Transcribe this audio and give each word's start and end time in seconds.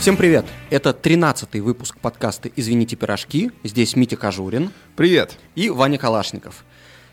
Всем 0.00 0.16
привет! 0.16 0.46
Это 0.70 0.90
13-й 0.90 1.60
выпуск 1.60 1.98
подкаста 1.98 2.48
«Извините, 2.56 2.96
пирожки». 2.96 3.50
Здесь 3.62 3.96
Митя 3.96 4.16
Кожурин. 4.16 4.70
Привет! 4.96 5.36
И 5.56 5.68
Ваня 5.68 5.98
Калашников. 5.98 6.64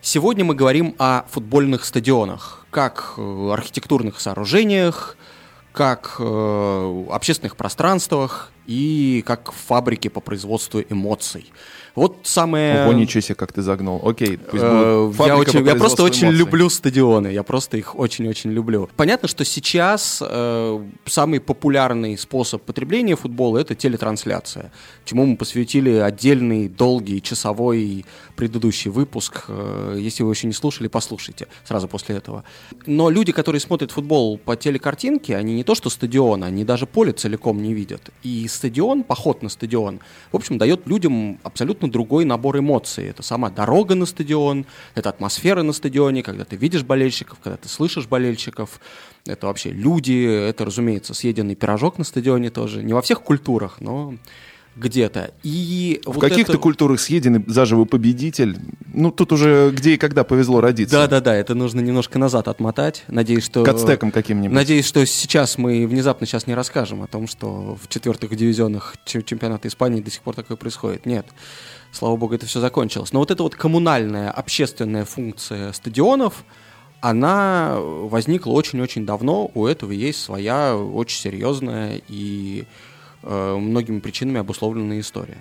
Сегодня 0.02 0.46
мы 0.46 0.56
говорим 0.56 0.96
о 0.98 1.24
футбольных 1.30 1.84
стадионах, 1.84 2.66
как 2.70 3.16
э, 3.18 3.50
архитектурных 3.52 4.22
сооружениях, 4.22 5.18
как 5.78 6.16
э, 6.18 7.06
общественных 7.12 7.56
пространствах 7.56 8.52
и 8.66 9.24
как 9.28 9.52
фабрике 9.52 10.10
по 10.10 10.22
производству 10.22 10.82
эмоций. 10.90 11.52
Вот 11.98 12.18
самое... 12.24 12.84
Ого, 12.84 12.94
ничего 12.94 13.22
себе, 13.22 13.34
как 13.34 13.52
ты 13.52 13.64
загнул. 13.64 14.00
Окей, 14.08 14.38
пусть 14.38 14.64
э, 14.64 15.12
я, 15.26 15.36
очень, 15.36 15.66
я 15.66 15.74
просто 15.74 16.04
очень 16.04 16.28
эмоций. 16.28 16.38
люблю 16.38 16.70
стадионы, 16.70 17.30
я 17.30 17.42
просто 17.42 17.78
их 17.78 17.98
очень-очень 17.98 18.52
люблю. 18.52 18.88
Понятно, 18.96 19.28
что 19.28 19.44
сейчас 19.44 20.22
э, 20.24 20.80
самый 21.06 21.40
популярный 21.40 22.16
способ 22.18 22.62
потребления 22.62 23.16
футбола— 23.16 23.58
это 23.60 23.74
телетрансляция, 23.74 24.72
чему 25.06 25.26
мы 25.26 25.38
посвятили 25.38 25.90
отдельный, 25.94 26.70
долгий, 26.70 27.20
часовой 27.20 28.06
предыдущий 28.36 28.92
выпуск. 28.92 29.46
Э, 29.48 29.98
если 30.00 30.22
вы 30.22 30.34
еще 30.34 30.46
не 30.46 30.54
слушали, 30.54 30.88
послушайте 30.88 31.48
сразу 31.66 31.88
после 31.88 32.18
этого. 32.18 32.44
Но 32.86 33.10
люди, 33.10 33.32
которые 33.32 33.60
смотрят 33.60 33.90
футбол 33.90 34.38
по 34.38 34.56
телекартинке, 34.56 35.36
они 35.36 35.56
не 35.56 35.64
то 35.68 35.76
что 35.76 35.90
стадион, 35.90 36.46
они 36.46 36.64
даже 36.64 36.86
поле 36.86 37.12
целиком 37.12 37.62
не 37.62 37.74
видят. 37.74 38.10
И 38.24 38.48
стадион, 38.48 39.04
поход 39.04 39.44
на 39.44 39.50
стадион, 39.50 40.00
в 40.32 40.36
общем, 40.38 40.58
дает 40.58 40.88
людям 40.88 41.40
абсолютно 41.44 41.92
другой 41.92 42.24
набор 42.24 42.58
эмоций. 42.60 43.10
Это 43.10 43.22
сама 43.22 43.50
дорога 43.50 43.94
на 43.94 44.06
стадион, 44.06 44.66
это 44.96 45.10
атмосфера 45.10 45.64
на 45.64 45.74
стадионе, 45.74 46.24
когда 46.24 46.46
ты 46.46 46.56
видишь 46.56 46.84
болельщиков, 46.84 47.40
когда 47.44 47.58
ты 47.58 47.68
слышишь 47.68 48.08
болельщиков. 48.08 48.80
Это 49.26 49.48
вообще 49.48 49.72
люди, 49.72 50.26
это, 50.26 50.64
разумеется, 50.64 51.14
съеденный 51.14 51.56
пирожок 51.56 51.98
на 51.98 52.06
стадионе 52.06 52.50
тоже. 52.50 52.82
Не 52.82 52.94
во 52.94 53.02
всех 53.02 53.22
культурах, 53.22 53.82
но 53.82 54.16
где-то. 54.78 55.32
И 55.44 56.02
в 56.06 56.14
вот 56.14 56.22
каких-то 56.22 56.54
это... 56.54 56.62
культурах 56.62 57.00
съеденный 57.00 57.44
заживо 57.48 57.86
победитель. 57.86 58.58
Ну, 58.94 59.12
тут 59.12 59.32
уже 59.32 59.72
где 59.72 59.96
и 59.96 59.98
когда 59.98 60.24
повезло 60.24 60.62
родиться. 60.62 60.96
Да-да-да, 60.96 61.36
это 61.36 61.56
нужно 61.56 61.82
немножко 61.82 62.20
назад 62.20 62.48
отмотать. 62.48 63.04
Надеюсь, 63.08 63.46
что... 63.46 63.64
К 63.64 63.70
ацтекам 63.70 64.12
каким-нибудь. 64.12 64.54
Надеюсь, 64.54 64.86
что 64.86 65.06
сейчас 65.06 65.58
мы 65.58 65.88
внезапно 65.88 66.28
сейчас 66.28 66.48
не 66.48 66.56
расскажем 66.56 67.04
о 67.04 67.08
том, 67.08 67.28
что 67.28 67.78
в 67.82 67.88
четвертых 67.88 68.36
дивизионах 68.36 68.96
чемпионата 69.06 69.68
Испании 69.68 70.02
до 70.02 70.12
сих 70.12 70.22
пор 70.22 70.36
такое 70.36 70.58
происходит. 70.58 71.06
Нет. 71.06 71.26
Слава 71.92 72.16
богу, 72.16 72.36
это 72.36 72.46
все 72.46 72.60
закончилось. 72.60 73.14
Но 73.14 73.20
вот 73.20 73.32
эта 73.32 73.44
вот 73.44 73.56
коммунальная, 73.56 74.30
общественная 74.30 75.06
функция 75.06 75.72
стадионов, 75.72 76.44
она 77.02 77.78
возникла 77.80 78.52
очень-очень 78.52 79.06
давно. 79.06 79.50
У 79.54 79.66
этого 79.66 79.92
есть 79.92 80.22
своя 80.22 80.76
очень 80.76 81.20
серьезная 81.20 82.02
и 82.08 82.66
многими 83.24 84.00
причинами 84.00 84.40
обусловленная 84.40 85.00
история. 85.00 85.38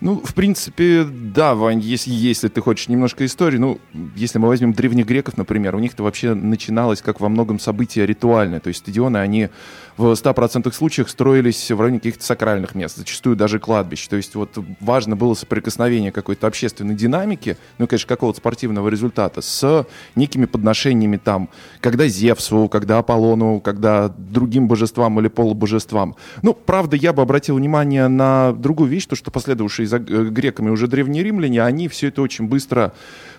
Ну, 0.00 0.20
в 0.24 0.34
принципе, 0.34 1.04
да, 1.04 1.54
Вань, 1.54 1.80
если, 1.80 2.10
если 2.10 2.48
ты 2.48 2.60
хочешь 2.60 2.88
немножко 2.88 3.24
истории, 3.24 3.58
ну, 3.58 3.78
если 4.16 4.38
мы 4.38 4.48
возьмем 4.48 4.72
древних 4.72 5.06
греков, 5.06 5.36
например, 5.36 5.76
у 5.76 5.78
них 5.78 5.94
это 5.94 6.02
вообще 6.02 6.34
начиналось 6.34 7.00
как 7.02 7.20
во 7.20 7.28
многом 7.28 7.58
событие 7.58 8.06
ритуальное, 8.06 8.60
то 8.60 8.68
есть 8.68 8.80
стадионы, 8.80 9.18
они 9.18 9.48
в 9.96 10.12
100% 10.12 10.72
случаях 10.72 11.08
строились 11.08 11.70
в 11.70 11.80
районе 11.80 11.98
каких-то 11.98 12.24
сакральных 12.24 12.74
мест, 12.74 12.96
зачастую 12.96 13.36
даже 13.36 13.58
кладбищ, 13.58 14.06
то 14.08 14.16
есть 14.16 14.34
вот 14.34 14.58
важно 14.80 15.16
было 15.16 15.34
соприкосновение 15.34 16.10
какой-то 16.12 16.46
общественной 16.46 16.94
динамики, 16.94 17.56
ну, 17.78 17.86
конечно, 17.86 18.08
какого-то 18.08 18.38
спортивного 18.38 18.88
результата 18.88 19.40
с 19.40 19.86
некими 20.16 20.46
подношениями 20.46 21.16
там, 21.16 21.48
когда 21.80 22.08
Зевсу, 22.08 22.68
когда 22.68 22.98
Аполлону, 22.98 23.60
когда 23.60 24.08
другим 24.08 24.68
божествам 24.68 25.20
или 25.20 25.28
полубожествам. 25.28 26.16
Ну, 26.42 26.54
правда, 26.54 26.96
я 26.96 27.12
бы 27.12 27.22
обратил 27.22 27.56
внимание 27.56 28.08
на 28.08 28.52
другую 28.52 28.90
вещь, 28.90 29.06
то, 29.06 29.16
что 29.16 29.30
последовавшие 29.30 29.83
за 29.84 29.96
э, 29.96 30.00
греками 30.00 30.70
уже 30.70 30.86
древние 30.88 31.22
римляне, 31.22 31.62
они 31.62 31.88
все 31.88 32.08
это 32.08 32.22
очень 32.22 32.46
быстро 32.46 32.92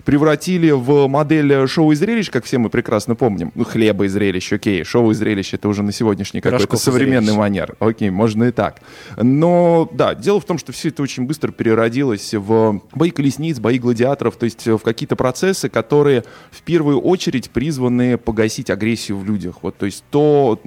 превратили 0.06 0.72
в 0.72 1.08
модель 1.08 1.68
шоу 1.68 1.92
и 1.92 1.96
зрелищ, 1.96 2.30
как 2.30 2.46
все 2.46 2.60
мы 2.60 2.70
прекрасно 2.70 3.16
помним. 3.16 3.52
Ну, 3.56 3.66
хлеба 3.66 4.06
и 4.06 4.08
зрелищ, 4.08 4.54
окей, 4.54 4.84
шоу 4.84 5.12
и 5.12 5.14
зрелищ 5.14 5.54
это 5.54 5.68
уже 5.68 5.84
на 5.84 5.92
сегодняшний 5.92 6.42
какой-то 6.42 6.78
современный 6.78 7.26
зрелищ. 7.26 7.38
манер. 7.38 7.76
Окей, 7.80 8.12
можно 8.12 8.46
и 8.46 8.52
так. 8.52 8.82
Но, 9.18 9.90
да, 9.92 10.14
дело 10.14 10.40
в 10.40 10.46
том, 10.46 10.58
что 10.60 10.72
все 10.72 10.90
это 10.90 11.02
очень 11.02 11.26
быстро 11.26 11.52
переродилось 11.52 12.34
в 12.34 12.82
бои 12.94 13.10
колесниц, 13.10 13.60
бои 13.60 13.80
гладиаторов, 13.80 14.38
то 14.38 14.46
есть 14.46 14.68
в 14.68 14.80
какие-то 14.80 15.16
процессы, 15.16 15.70
которые 15.70 16.24
в 16.52 16.62
первую 16.62 17.00
очередь 17.00 17.50
призваны 17.50 18.18
погасить 18.18 18.70
агрессию 18.70 19.18
в 19.18 19.26
людях. 19.26 19.64
Вот, 19.64 19.76
то 19.78 19.88
есть 19.88 20.04
то, 20.12 20.62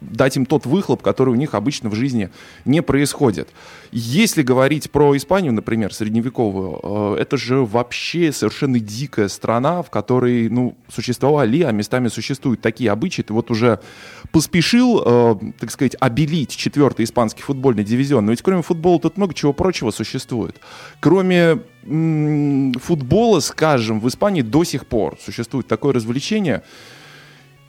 дать 0.00 0.36
им 0.36 0.44
тот 0.44 0.66
выхлоп, 0.66 1.02
который 1.02 1.30
у 1.30 1.36
них 1.36 1.54
обычно 1.54 1.88
в 1.88 1.94
жизни 1.94 2.30
не 2.64 2.82
происходит. 2.82 3.48
Если 3.92 4.42
говорить 4.42 4.90
про 4.90 5.16
Испанию, 5.16 5.52
например, 5.52 5.94
средневековую, 5.94 6.80
э, 6.82 7.20
это 7.20 7.36
же 7.36 7.64
вообще 7.64 8.32
совершенно 8.32 8.71
дикая 8.80 9.28
страна, 9.28 9.82
в 9.82 9.90
которой, 9.90 10.48
ну, 10.48 10.76
существовали, 10.88 11.62
а 11.62 11.72
местами 11.72 12.08
существуют 12.08 12.60
такие 12.60 12.90
обычаи. 12.90 13.22
Ты 13.22 13.32
вот 13.32 13.50
уже 13.50 13.80
поспешил, 14.30 15.02
э, 15.04 15.34
так 15.58 15.70
сказать, 15.70 15.96
обелить 16.00 16.50
четвертый 16.56 17.04
испанский 17.04 17.42
футбольный 17.42 17.84
дивизион. 17.84 18.26
Но 18.26 18.32
ведь 18.32 18.42
кроме 18.42 18.62
футбола 18.62 19.00
тут 19.00 19.16
много 19.16 19.34
чего 19.34 19.52
прочего 19.52 19.90
существует. 19.90 20.60
Кроме 21.00 21.60
футбола, 21.82 23.40
скажем, 23.40 24.00
в 24.00 24.08
Испании 24.08 24.42
до 24.42 24.62
сих 24.64 24.86
пор 24.86 25.18
существует 25.20 25.66
такое 25.66 25.92
развлечение– 25.92 26.62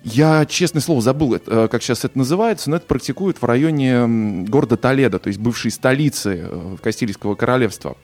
я, 0.04 0.46
честное 0.46 0.82
слово, 0.82 1.02
забыл, 1.02 1.36
э, 1.36 1.68
как 1.72 1.82
сейчас 1.82 2.04
это 2.04 2.18
называется, 2.18 2.70
но 2.70 2.76
это 2.76 2.86
практикуют 2.86 3.42
в 3.42 3.46
районе 3.46 4.44
города 4.46 4.76
Толедо, 4.76 5.18
то 5.18 5.30
есть 5.30 5.40
бывшей 5.40 5.72
столицы 5.72 6.46
э, 6.46 6.76
Кастильского 6.84 7.36
королевства. 7.36 7.96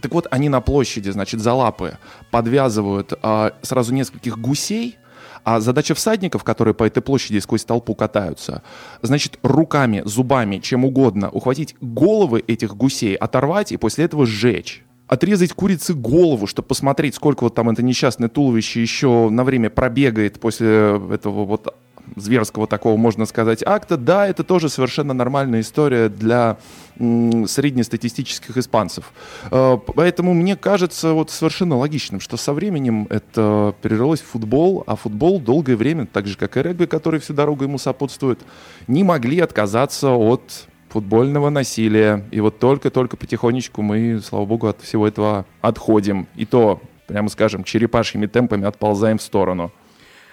Так 0.00 0.12
вот, 0.12 0.26
они 0.30 0.48
на 0.48 0.60
площади, 0.60 1.10
значит, 1.10 1.40
за 1.40 1.52
лапы 1.52 1.98
подвязывают 2.30 3.12
а, 3.22 3.52
сразу 3.62 3.94
нескольких 3.94 4.38
гусей, 4.38 4.98
а 5.44 5.60
задача 5.60 5.94
всадников, 5.94 6.42
которые 6.42 6.74
по 6.74 6.84
этой 6.84 7.02
площади 7.02 7.38
сквозь 7.38 7.64
толпу 7.64 7.94
катаются, 7.94 8.62
значит, 9.02 9.38
руками, 9.42 10.02
зубами, 10.04 10.58
чем 10.58 10.84
угодно 10.84 11.30
ухватить 11.30 11.76
головы 11.80 12.42
этих 12.46 12.76
гусей, 12.76 13.14
оторвать 13.14 13.72
и 13.72 13.76
после 13.76 14.06
этого 14.06 14.26
сжечь. 14.26 14.84
Отрезать 15.06 15.52
курице 15.52 15.94
голову, 15.94 16.48
чтобы 16.48 16.66
посмотреть, 16.66 17.14
сколько 17.14 17.44
вот 17.44 17.54
там 17.54 17.70
это 17.70 17.80
несчастное 17.80 18.28
туловище 18.28 18.82
еще 18.82 19.28
на 19.30 19.44
время 19.44 19.70
пробегает 19.70 20.40
после 20.40 21.00
этого 21.12 21.44
вот 21.44 21.72
зверского 22.14 22.66
такого, 22.66 22.96
можно 22.96 23.26
сказать, 23.26 23.62
акта, 23.66 23.96
да, 23.96 24.26
это 24.26 24.44
тоже 24.44 24.68
совершенно 24.68 25.14
нормальная 25.14 25.60
история 25.60 26.08
для 26.08 26.58
среднестатистических 26.96 28.56
испанцев. 28.56 29.12
Э, 29.50 29.76
поэтому 29.94 30.32
мне 30.32 30.56
кажется 30.56 31.12
вот 31.12 31.30
совершенно 31.30 31.76
логичным, 31.76 32.20
что 32.20 32.36
со 32.36 32.52
временем 32.52 33.06
это 33.10 33.74
перерылось 33.82 34.20
в 34.20 34.26
футбол, 34.26 34.82
а 34.86 34.96
футбол 34.96 35.40
долгое 35.40 35.76
время, 35.76 36.06
так 36.06 36.26
же 36.26 36.38
как 36.38 36.56
и 36.56 36.62
регби, 36.62 36.86
который 36.86 37.20
всю 37.20 37.34
дорогу 37.34 37.64
ему 37.64 37.78
сопутствует, 37.78 38.40
не 38.86 39.04
могли 39.04 39.40
отказаться 39.40 40.12
от 40.12 40.68
футбольного 40.88 41.50
насилия. 41.50 42.24
И 42.30 42.40
вот 42.40 42.58
только-только 42.58 43.18
потихонечку 43.18 43.82
мы, 43.82 44.20
слава 44.24 44.46
богу, 44.46 44.68
от 44.68 44.80
всего 44.80 45.06
этого 45.06 45.44
отходим. 45.60 46.26
И 46.36 46.46
то, 46.46 46.80
прямо 47.06 47.28
скажем, 47.28 47.64
черепашьими 47.64 48.26
темпами 48.26 48.64
отползаем 48.64 49.18
в 49.18 49.22
сторону. 49.22 49.72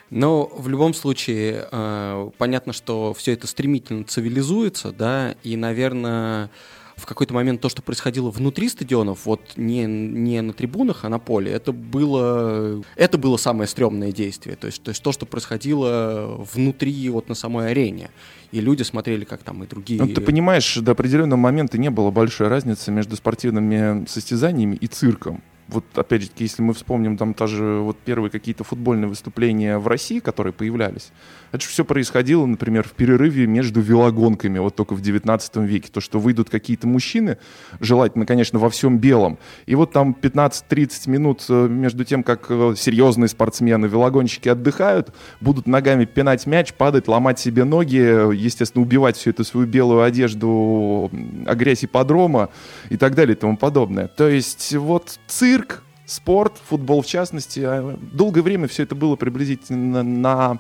Но 0.10 0.46
в 0.46 0.68
любом 0.68 0.94
случае, 0.94 1.68
э, 1.72 2.30
понятно, 2.38 2.74
что 2.74 3.14
все 3.14 3.34
это 3.34 3.48
стремительно 3.48 4.04
цивилизуется, 4.04 4.92
да, 4.92 5.36
и, 5.44 5.56
наверное, 5.56 6.52
в 6.96 7.06
какой-то 7.06 7.34
момент 7.34 7.62
то, 7.62 7.70
что 7.70 7.82
происходило 7.82 8.30
внутри 8.30 8.70
стадионов, 8.70 9.26
вот 9.26 9.42
не, 9.56 9.86
не 9.86 10.42
на 10.42 10.54
трибунах, 10.54 11.04
а 11.04 11.10
на 11.10 11.20
поле, 11.20 11.52
это 11.52 11.72
было, 11.72 12.84
это 12.96 13.18
было 13.18 13.38
самое 13.38 13.68
стрёмное 13.68 14.12
действие. 14.12 14.56
То 14.56 14.68
есть, 14.68 14.84
то 14.84 14.90
есть 14.90 15.02
то, 15.02 15.12
что 15.12 15.26
происходило 15.26 16.46
внутри, 16.54 17.10
вот 17.10 17.30
на 17.30 17.36
самой 17.36 17.72
арене. 17.72 18.10
И 18.52 18.62
люди 18.62 18.84
смотрели, 18.84 19.26
как 19.26 19.44
там 19.44 19.64
и 19.64 19.68
другие... 19.68 20.02
Ну, 20.02 20.08
ты 20.08 20.22
понимаешь, 20.22 20.76
до 20.76 20.92
определенного 20.92 21.40
момента 21.40 21.78
не 21.78 21.90
было 21.90 22.12
большой 22.12 22.48
разницы 22.48 22.92
между 22.92 23.16
спортивными 23.16 24.06
состязаниями 24.08 24.76
и 24.76 24.88
цирком 24.88 25.42
вот 25.68 25.86
опять 25.96 26.24
же, 26.24 26.30
если 26.38 26.62
мы 26.62 26.74
вспомним 26.74 27.18
там 27.18 27.34
даже 27.34 27.80
вот 27.82 27.98
первые 27.98 28.30
какие-то 28.30 28.64
футбольные 28.64 29.08
выступления 29.08 29.78
в 29.78 29.88
России, 29.88 30.20
которые 30.20 30.54
появлялись, 30.54 31.12
это 31.52 31.64
же 31.64 31.70
все 31.70 31.86
происходило, 31.86 32.46
например, 32.46 32.84
в 32.84 32.92
перерыве 32.92 33.48
между 33.48 33.80
велогонками, 33.80 34.60
вот 34.60 34.76
только 34.76 34.94
в 34.94 35.02
19 35.02 35.58
веке. 35.58 35.90
То, 35.92 36.02
что 36.02 36.20
выйдут 36.20 36.50
какие-то 36.50 36.88
мужчины, 36.88 37.38
желательно, 37.80 38.26
конечно, 38.26 38.60
во 38.60 38.70
всем 38.70 38.98
белом, 38.98 39.38
и 39.66 39.76
вот 39.76 39.92
там 39.92 40.16
15-30 40.20 41.10
минут 41.10 41.46
э, 41.50 41.68
между 41.68 42.04
тем, 42.04 42.24
как 42.24 42.48
э, 42.50 42.74
серьезные 42.76 43.28
спортсмены, 43.28 43.86
велогонщики 43.86 44.50
отдыхают, 44.50 45.14
будут 45.42 45.68
ногами 45.68 46.06
пинать 46.06 46.46
мяч, 46.46 46.74
падать, 46.74 47.08
ломать 47.08 47.40
себе 47.40 47.64
ноги, 47.64 47.98
естественно, 48.36 48.84
убивать 48.84 49.18
всю 49.18 49.30
эту 49.30 49.44
свою 49.44 49.68
белую 49.68 50.02
одежду, 50.02 51.10
агрессии 51.46 51.86
ипподрома 51.86 52.50
и 52.90 52.98
так 52.98 53.16
далее 53.16 53.36
и 53.36 53.40
тому 53.40 53.58
подобное. 53.58 54.08
То 54.08 54.28
есть 54.28 54.74
вот 54.74 55.20
цирк 55.28 55.53
цирк 55.54 55.84
спорт, 56.06 56.54
футбол 56.68 57.02
в 57.02 57.06
частности. 57.06 57.60
А 57.60 57.98
долгое 58.12 58.42
время 58.42 58.68
все 58.68 58.84
это 58.84 58.96
было 58.96 59.16
приблизительно 59.16 60.04
на 60.04 60.60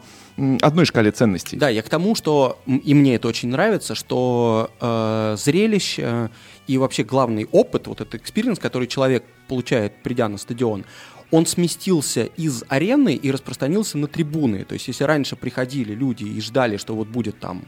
одной 0.62 0.86
шкале 0.86 1.12
ценностей. 1.12 1.57
Да, 1.57 1.69
я 1.69 1.81
к 1.81 1.90
тому, 1.90 2.16
что 2.16 2.60
и 2.68 2.94
мне 2.94 3.16
это 3.16 3.28
очень 3.28 3.50
нравится, 3.50 3.95
что 3.95 4.69
э, 4.80 5.36
зрелище 5.38 6.30
и 6.68 6.78
вообще 6.78 7.04
главный 7.04 7.48
опыт, 7.51 7.88
вот 7.88 8.01
этот 8.01 8.16
experience, 8.15 8.60
который 8.60 8.88
человек 8.88 9.24
получает, 9.48 10.01
придя 10.04 10.30
на 10.30 10.38
стадион, 10.38 10.86
он 11.31 11.46
сместился 11.46 12.25
из 12.25 12.63
арены 12.69 13.16
и 13.16 13.31
распространился 13.31 13.98
на 13.98 14.07
трибуны. 14.07 14.63
То 14.66 14.74
есть, 14.74 14.88
если 14.88 15.04
раньше 15.04 15.36
приходили 15.36 15.94
люди 15.96 16.24
и 16.24 16.39
ждали, 16.39 16.78
что 16.78 16.96
вот 16.96 17.07
будет 17.07 17.39
там 17.39 17.63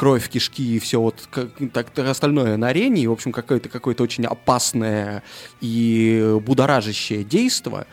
кровь, 0.00 0.30
кишки 0.30 0.76
и 0.76 0.78
все 0.78 0.98
вот 0.98 1.28
так, 1.74 1.90
так 1.90 2.08
остальное 2.08 2.56
на 2.56 2.68
арене, 2.68 3.02
и, 3.02 3.06
в 3.06 3.12
общем, 3.12 3.32
какое-то 3.32 3.68
какое 3.68 3.94
очень 3.98 4.24
опасное 4.24 5.22
и 5.60 6.38
будоражащее 6.42 7.22
действие, 7.22 7.84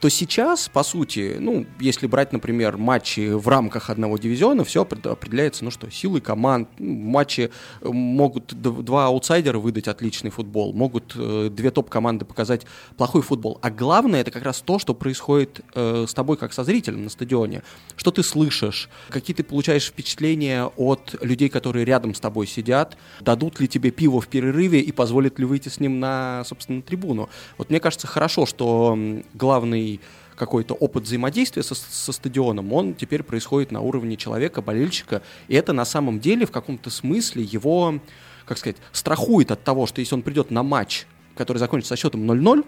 то 0.00 0.08
сейчас, 0.08 0.68
по 0.68 0.84
сути, 0.84 1.36
ну, 1.40 1.66
если 1.80 2.06
брать, 2.06 2.32
например, 2.32 2.76
матчи 2.76 3.32
в 3.32 3.48
рамках 3.48 3.90
одного 3.90 4.16
дивизиона, 4.16 4.64
все 4.64 4.82
определяется, 4.82 5.64
ну 5.64 5.70
что, 5.70 5.90
силой 5.90 6.20
команд. 6.20 6.68
Ну, 6.78 6.94
матчи 6.94 7.50
э, 7.80 7.88
могут 7.88 8.54
два 8.54 9.06
аутсайдера 9.06 9.58
выдать 9.58 9.88
отличный 9.88 10.30
футбол, 10.30 10.72
могут 10.72 11.14
э, 11.16 11.50
две 11.50 11.70
топ-команды 11.70 12.24
показать 12.24 12.64
плохой 12.96 13.22
футбол. 13.22 13.58
А 13.60 13.70
главное, 13.70 14.20
это 14.20 14.30
как 14.30 14.44
раз 14.44 14.60
то, 14.60 14.78
что 14.78 14.94
происходит 14.94 15.62
э, 15.74 16.06
с 16.08 16.14
тобой 16.14 16.36
как 16.36 16.52
со 16.52 16.62
зрителем 16.62 17.02
на 17.04 17.10
стадионе. 17.10 17.62
Что 17.96 18.12
ты 18.12 18.22
слышишь, 18.22 18.88
какие 19.08 19.34
ты 19.34 19.42
получаешь 19.42 19.86
впечатления 19.86 20.66
от 20.76 21.16
людей, 21.22 21.48
которые 21.48 21.84
рядом 21.84 22.14
с 22.14 22.20
тобой 22.20 22.46
сидят, 22.46 22.96
дадут 23.20 23.58
ли 23.58 23.66
тебе 23.66 23.90
пиво 23.90 24.20
в 24.20 24.28
перерыве 24.28 24.80
и 24.80 24.92
позволят 24.92 25.40
ли 25.40 25.44
выйти 25.44 25.68
с 25.68 25.80
ним 25.80 25.98
на, 25.98 26.44
собственно, 26.44 26.82
трибуну. 26.82 27.28
Вот 27.56 27.70
мне 27.70 27.80
кажется, 27.80 28.06
хорошо, 28.06 28.46
что 28.46 28.96
главный 29.34 29.87
какой-то 30.36 30.74
опыт 30.74 31.04
взаимодействия 31.04 31.62
со, 31.62 31.74
со 31.74 32.12
стадионом, 32.12 32.72
он 32.72 32.94
теперь 32.94 33.22
происходит 33.22 33.72
на 33.72 33.80
уровне 33.80 34.16
человека, 34.16 34.62
болельщика, 34.62 35.22
и 35.48 35.54
это 35.54 35.72
на 35.72 35.84
самом 35.84 36.20
деле 36.20 36.46
в 36.46 36.50
каком-то 36.50 36.90
смысле 36.90 37.42
его, 37.42 38.00
как 38.46 38.58
сказать, 38.58 38.76
страхует 38.92 39.50
от 39.50 39.64
того, 39.64 39.86
что 39.86 40.00
если 40.00 40.14
он 40.14 40.22
придет 40.22 40.50
на 40.50 40.62
матч, 40.62 41.06
который 41.36 41.58
закончится 41.58 41.96
со 41.96 42.00
счетом 42.00 42.30
0-0, 42.30 42.64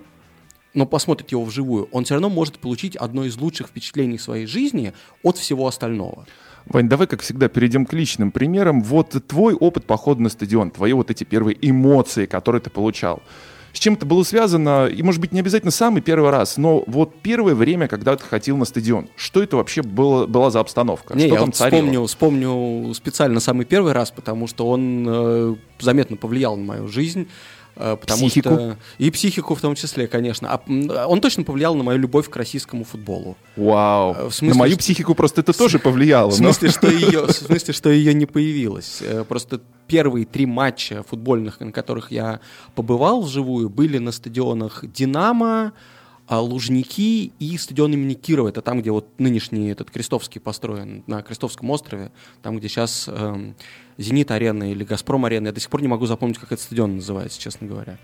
но 0.74 0.86
посмотрит 0.86 1.32
его 1.32 1.44
вживую, 1.44 1.88
он 1.92 2.04
все 2.04 2.14
равно 2.14 2.28
может 2.28 2.58
получить 2.58 2.96
одно 2.96 3.24
из 3.24 3.36
лучших 3.36 3.68
впечатлений 3.68 4.18
своей 4.18 4.46
жизни 4.46 4.92
от 5.22 5.36
всего 5.36 5.66
остального. 5.66 6.26
Вань, 6.66 6.88
давай, 6.88 7.06
как 7.06 7.22
всегда, 7.22 7.48
перейдем 7.48 7.86
к 7.86 7.92
личным 7.92 8.30
примерам. 8.30 8.82
Вот 8.82 9.16
твой 9.26 9.54
опыт 9.54 9.86
похода 9.86 10.22
на 10.22 10.28
стадион, 10.28 10.70
твои 10.70 10.92
вот 10.92 11.10
эти 11.10 11.24
первые 11.24 11.56
эмоции, 11.60 12.26
которые 12.26 12.60
ты 12.60 12.70
получал 12.70 13.22
с 13.72 13.78
чем 13.78 13.94
это 13.94 14.06
было 14.06 14.22
связано, 14.22 14.86
и, 14.86 15.02
может 15.02 15.20
быть, 15.20 15.32
не 15.32 15.40
обязательно 15.40 15.70
самый 15.70 16.02
первый 16.02 16.30
раз, 16.30 16.56
но 16.56 16.82
вот 16.86 17.14
первое 17.22 17.54
время, 17.54 17.88
когда 17.88 18.16
ты 18.16 18.24
ходил 18.24 18.56
на 18.56 18.64
стадион, 18.64 19.08
что 19.16 19.42
это 19.42 19.56
вообще 19.56 19.82
было, 19.82 20.26
была 20.26 20.50
за 20.50 20.60
обстановка? 20.60 21.14
Не, 21.14 21.26
что 21.26 21.34
я 21.34 21.36
там 21.36 21.46
вот 21.46 21.54
вспомню, 21.54 22.04
вспомню 22.04 22.94
специально 22.94 23.40
самый 23.40 23.64
первый 23.64 23.92
раз, 23.92 24.10
потому 24.10 24.46
что 24.46 24.68
он 24.68 25.06
э, 25.08 25.54
заметно 25.78 26.16
повлиял 26.16 26.56
на 26.56 26.64
мою 26.64 26.88
жизнь. 26.88 27.28
Э, 27.76 27.96
потому 28.00 28.26
психику? 28.26 28.54
Что... 28.54 28.76
И 28.98 29.10
психику 29.10 29.54
в 29.54 29.60
том 29.60 29.74
числе, 29.74 30.06
конечно. 30.06 30.48
А, 30.50 31.06
он 31.06 31.20
точно 31.20 31.44
повлиял 31.44 31.74
на 31.74 31.82
мою 31.82 31.98
любовь 31.98 32.28
к 32.28 32.36
российскому 32.36 32.84
футболу. 32.84 33.36
Вау. 33.56 34.14
Э, 34.14 34.28
в 34.28 34.34
смысле, 34.34 34.54
на 34.54 34.58
мою 34.58 34.72
что... 34.72 34.80
психику 34.80 35.14
просто 35.14 35.40
это 35.40 35.52
тоже 35.52 35.78
повлияло. 35.78 36.30
В 36.30 36.34
смысле, 36.34 36.68
но... 36.68 36.72
что 36.72 36.88
ее, 36.90 37.26
в 37.26 37.32
смысле, 37.32 37.74
что 37.74 37.90
ее 37.90 38.14
не 38.14 38.26
появилось. 38.26 39.02
Э, 39.02 39.24
просто 39.24 39.60
первые 39.86 40.24
три 40.24 40.46
матча 40.46 41.02
футбольных, 41.08 41.60
на 41.60 41.72
которых 41.72 42.12
я 42.12 42.40
побывал 42.74 43.22
вживую, 43.22 43.68
были 43.68 43.98
на 43.98 44.12
стадионах 44.12 44.84
«Динамо», 44.86 45.72
Лужники 46.38 47.32
и 47.38 47.58
стадион 47.58 47.92
имени 47.94 48.14
Кирова. 48.14 48.48
Это 48.48 48.62
там, 48.62 48.80
где 48.80 48.90
вот 48.92 49.08
нынешний 49.18 49.68
этот 49.68 49.90
Крестовский 49.90 50.40
построен, 50.40 51.02
на 51.06 51.22
Крестовском 51.22 51.68
острове, 51.70 52.12
там, 52.42 52.58
где 52.58 52.68
сейчас 52.68 53.08
эм, 53.08 53.56
Зенит-арена 53.98 54.70
или 54.70 54.84
Газпром-арена. 54.84 55.48
Я 55.48 55.52
до 55.52 55.60
сих 55.60 55.70
пор 55.70 55.82
не 55.82 55.88
могу 55.88 56.06
запомнить, 56.06 56.38
как 56.38 56.52
этот 56.52 56.64
стадион 56.64 56.96
называется, 56.96 57.40
честно 57.40 57.66
говоря. 57.66 57.98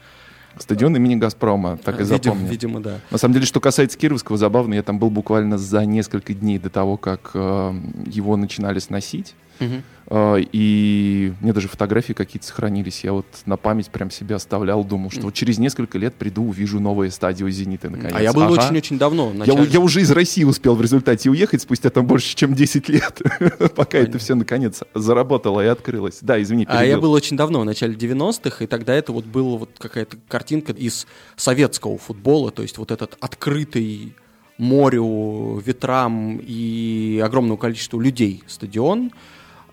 Стадион 0.58 0.96
имени 0.96 1.16
Газпрома, 1.16 1.76
так 1.76 2.00
и 2.00 2.04
запомнил. 2.04 2.48
Видимо, 2.48 2.80
да. 2.80 3.00
На 3.10 3.18
самом 3.18 3.34
деле, 3.34 3.46
что 3.46 3.60
касается 3.60 3.98
Кировского, 3.98 4.38
забавно, 4.38 4.74
я 4.74 4.82
там 4.82 4.98
был 4.98 5.10
буквально 5.10 5.58
за 5.58 5.84
несколько 5.84 6.32
дней 6.32 6.58
до 6.58 6.70
того, 6.70 6.96
как 6.96 7.32
э, 7.34 7.74
его 8.06 8.36
начинали 8.36 8.78
сносить. 8.78 9.34
Угу. 9.60 9.82
Uh, 10.08 10.48
и 10.52 11.32
мне 11.40 11.52
даже 11.52 11.66
фотографии 11.66 12.12
какие-то 12.12 12.46
сохранились. 12.46 13.02
Я 13.02 13.12
вот 13.12 13.26
на 13.44 13.56
память 13.56 13.90
прям 13.90 14.12
себя 14.12 14.36
оставлял, 14.36 14.84
думал, 14.84 15.10
что 15.10 15.22
вот 15.22 15.34
через 15.34 15.58
несколько 15.58 15.98
лет 15.98 16.14
приду, 16.14 16.44
увижу 16.44 16.78
новое 16.78 17.10
стадио 17.10 17.48
«Зенита» 17.50 17.90
наконец. 17.90 18.14
А 18.14 18.22
я 18.22 18.32
был 18.32 18.48
очень-очень 18.52 18.96
ага. 18.96 19.00
давно. 19.00 19.32
Я, 19.44 19.60
я 19.64 19.80
уже 19.80 20.02
из 20.02 20.10
России 20.12 20.44
успел 20.44 20.76
в 20.76 20.82
результате 20.82 21.28
уехать 21.28 21.62
спустя 21.62 21.90
там 21.90 22.06
больше, 22.06 22.36
чем 22.36 22.54
10 22.54 22.88
лет, 22.88 23.20
пока 23.74 23.98
это 23.98 24.18
все 24.18 24.36
наконец 24.36 24.82
заработало 24.94 25.60
и 25.60 25.66
открылось. 25.66 26.18
Да, 26.20 26.40
извини, 26.40 26.66
А 26.68 26.84
я 26.84 26.98
был 26.98 27.10
очень 27.10 27.36
давно, 27.36 27.60
в 27.60 27.64
начале 27.64 27.94
90-х, 27.94 28.62
и 28.62 28.68
тогда 28.68 28.94
это 28.94 29.10
вот 29.12 29.24
была 29.24 29.58
вот 29.58 29.70
какая-то 29.76 30.18
картинка 30.28 30.72
из 30.72 31.08
советского 31.34 31.98
футбола, 31.98 32.52
то 32.52 32.62
есть 32.62 32.78
вот 32.78 32.92
этот 32.92 33.16
открытый 33.18 34.14
морю, 34.56 35.60
ветрам 35.66 36.38
и 36.40 37.20
огромному 37.24 37.56
количеству 37.56 37.98
людей 37.98 38.44
стадион– 38.46 39.10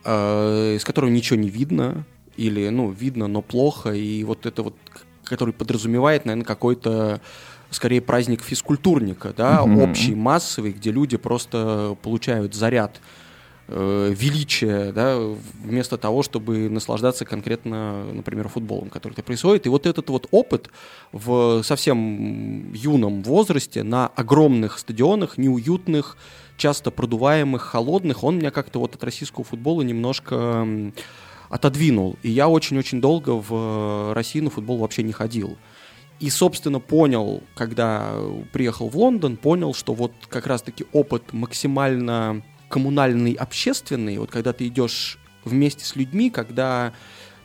из 0.06 0.84
которого 0.84 1.10
ничего 1.10 1.40
не 1.40 1.50
видно, 1.50 2.06
или, 2.38 2.70
ну, 2.70 2.92
видно, 2.92 3.28
но 3.28 3.42
плохо, 3.42 3.92
и 3.92 4.24
вот 4.24 4.46
это 4.46 4.64
вот, 4.64 4.76
который 5.24 5.54
подразумевает, 5.54 6.26
наверное, 6.26 6.46
какой-то 6.46 7.22
скорее 7.70 8.02
праздник 8.02 8.42
физкультурника, 8.42 9.34
да, 9.36 9.62
mm-hmm. 9.62 9.90
общий, 9.90 10.16
массовый, 10.16 10.72
где 10.72 10.92
люди 10.92 11.18
просто 11.18 11.98
получают 12.02 12.54
заряд 12.54 13.02
э, 13.68 14.14
величия, 14.16 14.92
да, 14.92 15.18
вместо 15.64 15.98
того, 15.98 16.24
чтобы 16.24 16.70
наслаждаться 16.70 17.26
конкретно, 17.26 18.06
например, 18.14 18.48
футболом, 18.48 18.90
который 18.90 19.14
это 19.14 19.24
происходит. 19.24 19.66
И 19.66 19.70
вот 19.70 19.86
этот 19.86 20.10
вот 20.10 20.28
опыт 20.32 20.70
в 21.12 21.64
совсем 21.64 22.74
юном 22.74 23.24
возрасте 23.24 23.84
на 23.84 24.08
огромных 24.08 24.78
стадионах, 24.78 25.38
неуютных, 25.38 26.18
часто 26.64 26.92
продуваемых, 26.92 27.62
холодных, 27.62 28.24
он 28.24 28.38
меня 28.38 28.50
как-то 28.50 28.80
вот 28.80 28.96
от 28.96 29.04
российского 29.04 29.44
футбола 29.44 29.82
немножко 29.82 30.66
отодвинул. 31.50 32.16
И 32.24 32.30
я 32.30 32.48
очень-очень 32.48 33.02
долго 33.02 33.32
в 33.32 34.14
России 34.14 34.40
на 34.40 34.50
футбол 34.50 34.78
вообще 34.78 35.04
не 35.04 35.12
ходил. 35.12 35.58
И, 36.22 36.30
собственно, 36.30 36.80
понял, 36.80 37.44
когда 37.54 38.14
приехал 38.54 38.88
в 38.88 38.96
Лондон, 38.96 39.36
понял, 39.36 39.74
что 39.74 39.94
вот 39.94 40.14
как 40.30 40.48
раз-таки 40.48 40.86
опыт 40.94 41.34
максимально 41.34 42.44
коммунальный, 42.70 43.34
общественный, 43.34 44.18
вот 44.18 44.32
когда 44.32 44.54
ты 44.54 44.66
идешь 44.68 45.20
вместе 45.44 45.84
с 45.84 45.98
людьми, 45.98 46.30
когда 46.30 46.94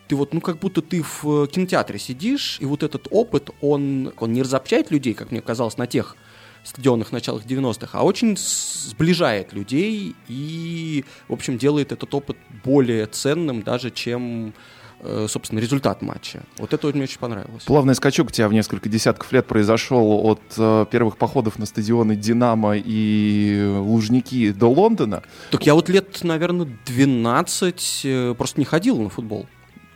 ты 0.07 0.15
вот, 0.15 0.33
ну, 0.33 0.41
как 0.41 0.61
будто 0.61 0.81
ты 0.81 1.03
в 1.03 1.49
кинотеатре 1.49 1.99
сидишь, 1.99 2.59
и 2.61 2.67
вот 2.67 2.85
этот 2.85 3.09
опыт, 3.11 3.51
он, 3.61 4.13
он 4.17 4.33
не 4.33 4.43
разобщает 4.43 4.93
людей, 4.93 5.15
как 5.15 5.33
мне 5.33 5.41
казалось, 5.41 5.77
на 5.77 5.89
тех 5.89 6.17
стадионных 6.65 7.13
началах 7.13 7.45
90-х, 7.45 7.99
а 7.99 8.03
очень 8.03 8.37
сближает 8.37 9.53
людей 9.53 10.15
и, 10.29 11.05
в 11.29 11.33
общем, 11.33 11.59
делает 11.59 11.93
этот 11.93 12.13
опыт 12.15 12.37
более 12.65 13.07
ценным 13.07 13.63
даже, 13.63 13.91
чем 13.91 14.53
э, 15.01 15.27
собственно, 15.29 15.61
результат 15.61 16.03
матча. 16.03 16.43
Вот 16.59 16.73
это 16.73 16.89
мне 16.89 17.05
очень 17.05 17.19
понравилось. 17.19 17.65
Плавный 17.65 17.95
скачок 17.95 18.29
у 18.29 18.31
тебя 18.31 18.49
в 18.49 18.53
несколько 18.53 18.89
десятков 18.89 19.33
лет 19.33 19.47
произошел 19.47 20.27
от 20.27 20.41
э, 20.57 20.87
первых 20.91 21.17
походов 21.17 21.59
на 21.59 21.67
стадионы 21.67 22.17
«Динамо» 22.17 22.77
и 22.77 23.65
«Лужники» 23.79 24.53
до 24.53 24.71
Лондона. 24.71 25.23
Так 25.51 25.65
я 25.67 25.75
вот 25.75 25.89
лет, 25.89 26.23
наверное, 26.23 26.69
12 26.87 28.01
э, 28.05 28.35
просто 28.37 28.61
не 28.61 28.65
ходил 28.65 29.01
на 29.01 29.09
футбол. 29.09 29.47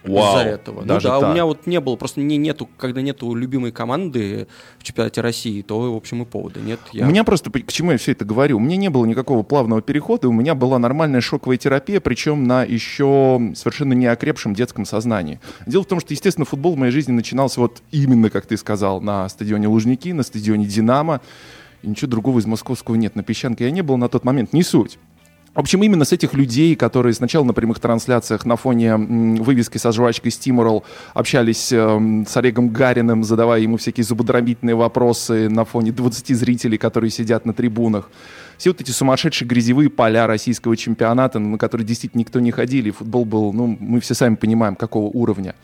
Вау, 0.05 0.37
из-за 0.37 0.49
этого. 0.49 0.81
Ну 0.81 0.87
даже 0.87 1.09
ну 1.09 1.15
да, 1.15 1.21
так. 1.21 1.29
у 1.29 1.33
меня 1.33 1.45
вот 1.45 1.67
не 1.67 1.81
было, 1.81 1.97
просто 1.97 2.21
не, 2.21 2.37
нету, 2.37 2.69
когда 2.77 3.03
нету 3.03 3.35
любимой 3.35 3.73
команды 3.73 4.49
в 4.79 4.85
чемпионате 4.85 5.21
России, 5.21 5.63
то, 5.63 5.93
в 5.93 5.97
общем, 5.97 6.23
и 6.23 6.25
повода 6.25 6.61
нет. 6.61 6.81
Я... 6.93 7.07
У 7.07 7.11
меня 7.11 7.25
просто, 7.25 7.51
к 7.51 7.73
чему 7.73 7.93
я 7.93 7.99
все 7.99 8.13
это 8.13 8.25
говорю, 8.25 8.57
у 8.57 8.61
меня 8.61 8.77
не 8.77 8.91
было 8.91 9.05
никакого 9.05 9.43
плавного 9.43 9.83
перехода, 9.83 10.29
у 10.29 10.33
меня 10.33 10.55
была 10.55 10.79
нормальная 10.79 11.21
шоковая 11.21 11.57
терапия, 11.57 12.01
причем 12.01 12.45
на 12.45 12.65
еще 12.65 13.53
совершенно 13.55 13.93
неокрепшем 13.93 14.55
детском 14.55 14.85
сознании. 14.85 15.41
Дело 15.67 15.83
в 15.83 15.87
том, 15.87 16.01
что, 16.01 16.13
естественно, 16.13 16.45
футбол 16.45 16.75
в 16.75 16.79
моей 16.79 16.93
жизни 16.93 17.13
начинался 17.13 17.61
вот 17.61 17.83
именно, 17.91 18.31
как 18.31 18.47
ты 18.47 18.57
сказал, 18.57 19.01
на 19.01 19.29
стадионе 19.29 19.69
Лужники, 19.69 20.13
на 20.13 20.23
стадионе 20.23 20.67
«Динамо», 20.67 21.21
и 21.83 21.89
ничего 21.89 22.11
другого 22.11 22.39
из 22.39 22.47
московского 22.47 22.95
нет. 22.95 23.17
На 23.17 23.23
«Песчанке» 23.23 23.65
я 23.65 23.71
не 23.71 23.83
был 23.83 23.97
на 23.97 24.09
тот 24.09 24.25
момент, 24.25 24.53
не 24.53 24.63
суть. 24.63 24.99
В 25.55 25.59
общем, 25.59 25.83
именно 25.83 26.07
с 26.07 26.13
этих 26.13 26.33
людей, 26.33 26.75
которые 26.77 27.13
сначала 27.13 27.45
на 27.45 27.53
прямых 27.53 27.79
трансляциях 27.79 28.47
на 28.47 28.57
фоне 28.57 28.97
вывески 28.97 29.77
со 29.77 29.93
жвачкой 29.93 30.31
Steamroll 30.31 30.83
общались 31.13 31.71
э, 31.71 32.25
с 32.27 32.35
Олегом 32.39 32.71
Гариным, 32.71 33.23
задавая 33.23 33.61
ему 33.61 33.77
всякие 33.77 34.05
зубодробительные 34.05 34.75
вопросы 34.75 35.51
на 35.51 35.67
фоне 35.67 35.93
20 35.93 36.35
зрителей, 36.35 36.79
которые 36.79 37.11
сидят 37.11 37.45
на 37.45 37.53
трибунах. 37.53 38.11
Все 38.57 38.71
вот 38.71 38.81
эти 38.81 38.93
сумасшедшие 38.93 39.47
грязевые 39.47 39.91
поля 39.91 40.27
российского 40.27 40.75
чемпионата, 40.75 41.39
на 41.39 41.59
которые 41.59 41.87
действительно 41.87 42.21
никто 42.21 42.41
не 42.41 42.51
ходили, 42.51 42.91
футбол 42.91 43.27
был, 43.27 43.53
ну, 43.53 43.77
мы 43.79 44.01
все 44.01 44.15
сами 44.15 44.37
понимаем, 44.37 44.75
какого 44.75 45.09
уровня. 45.09 45.55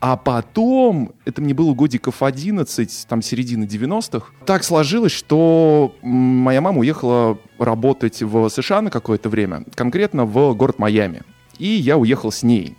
А 0.00 0.16
потом, 0.16 1.12
это 1.24 1.40
мне 1.40 1.54
было 1.54 1.74
годиков 1.74 2.22
11, 2.22 3.06
там 3.08 3.22
середина 3.22 3.64
90-х, 3.64 4.26
так 4.44 4.64
сложилось, 4.64 5.12
что 5.12 5.94
моя 6.02 6.60
мама 6.60 6.80
уехала 6.80 7.38
работать 7.58 8.22
в 8.22 8.48
США 8.48 8.82
на 8.82 8.90
какое-то 8.90 9.28
время, 9.28 9.64
конкретно 9.74 10.24
в 10.24 10.54
город 10.54 10.78
Майами. 10.78 11.22
И 11.58 11.68
я 11.68 11.96
уехал 11.96 12.32
с 12.32 12.42
ней. 12.42 12.76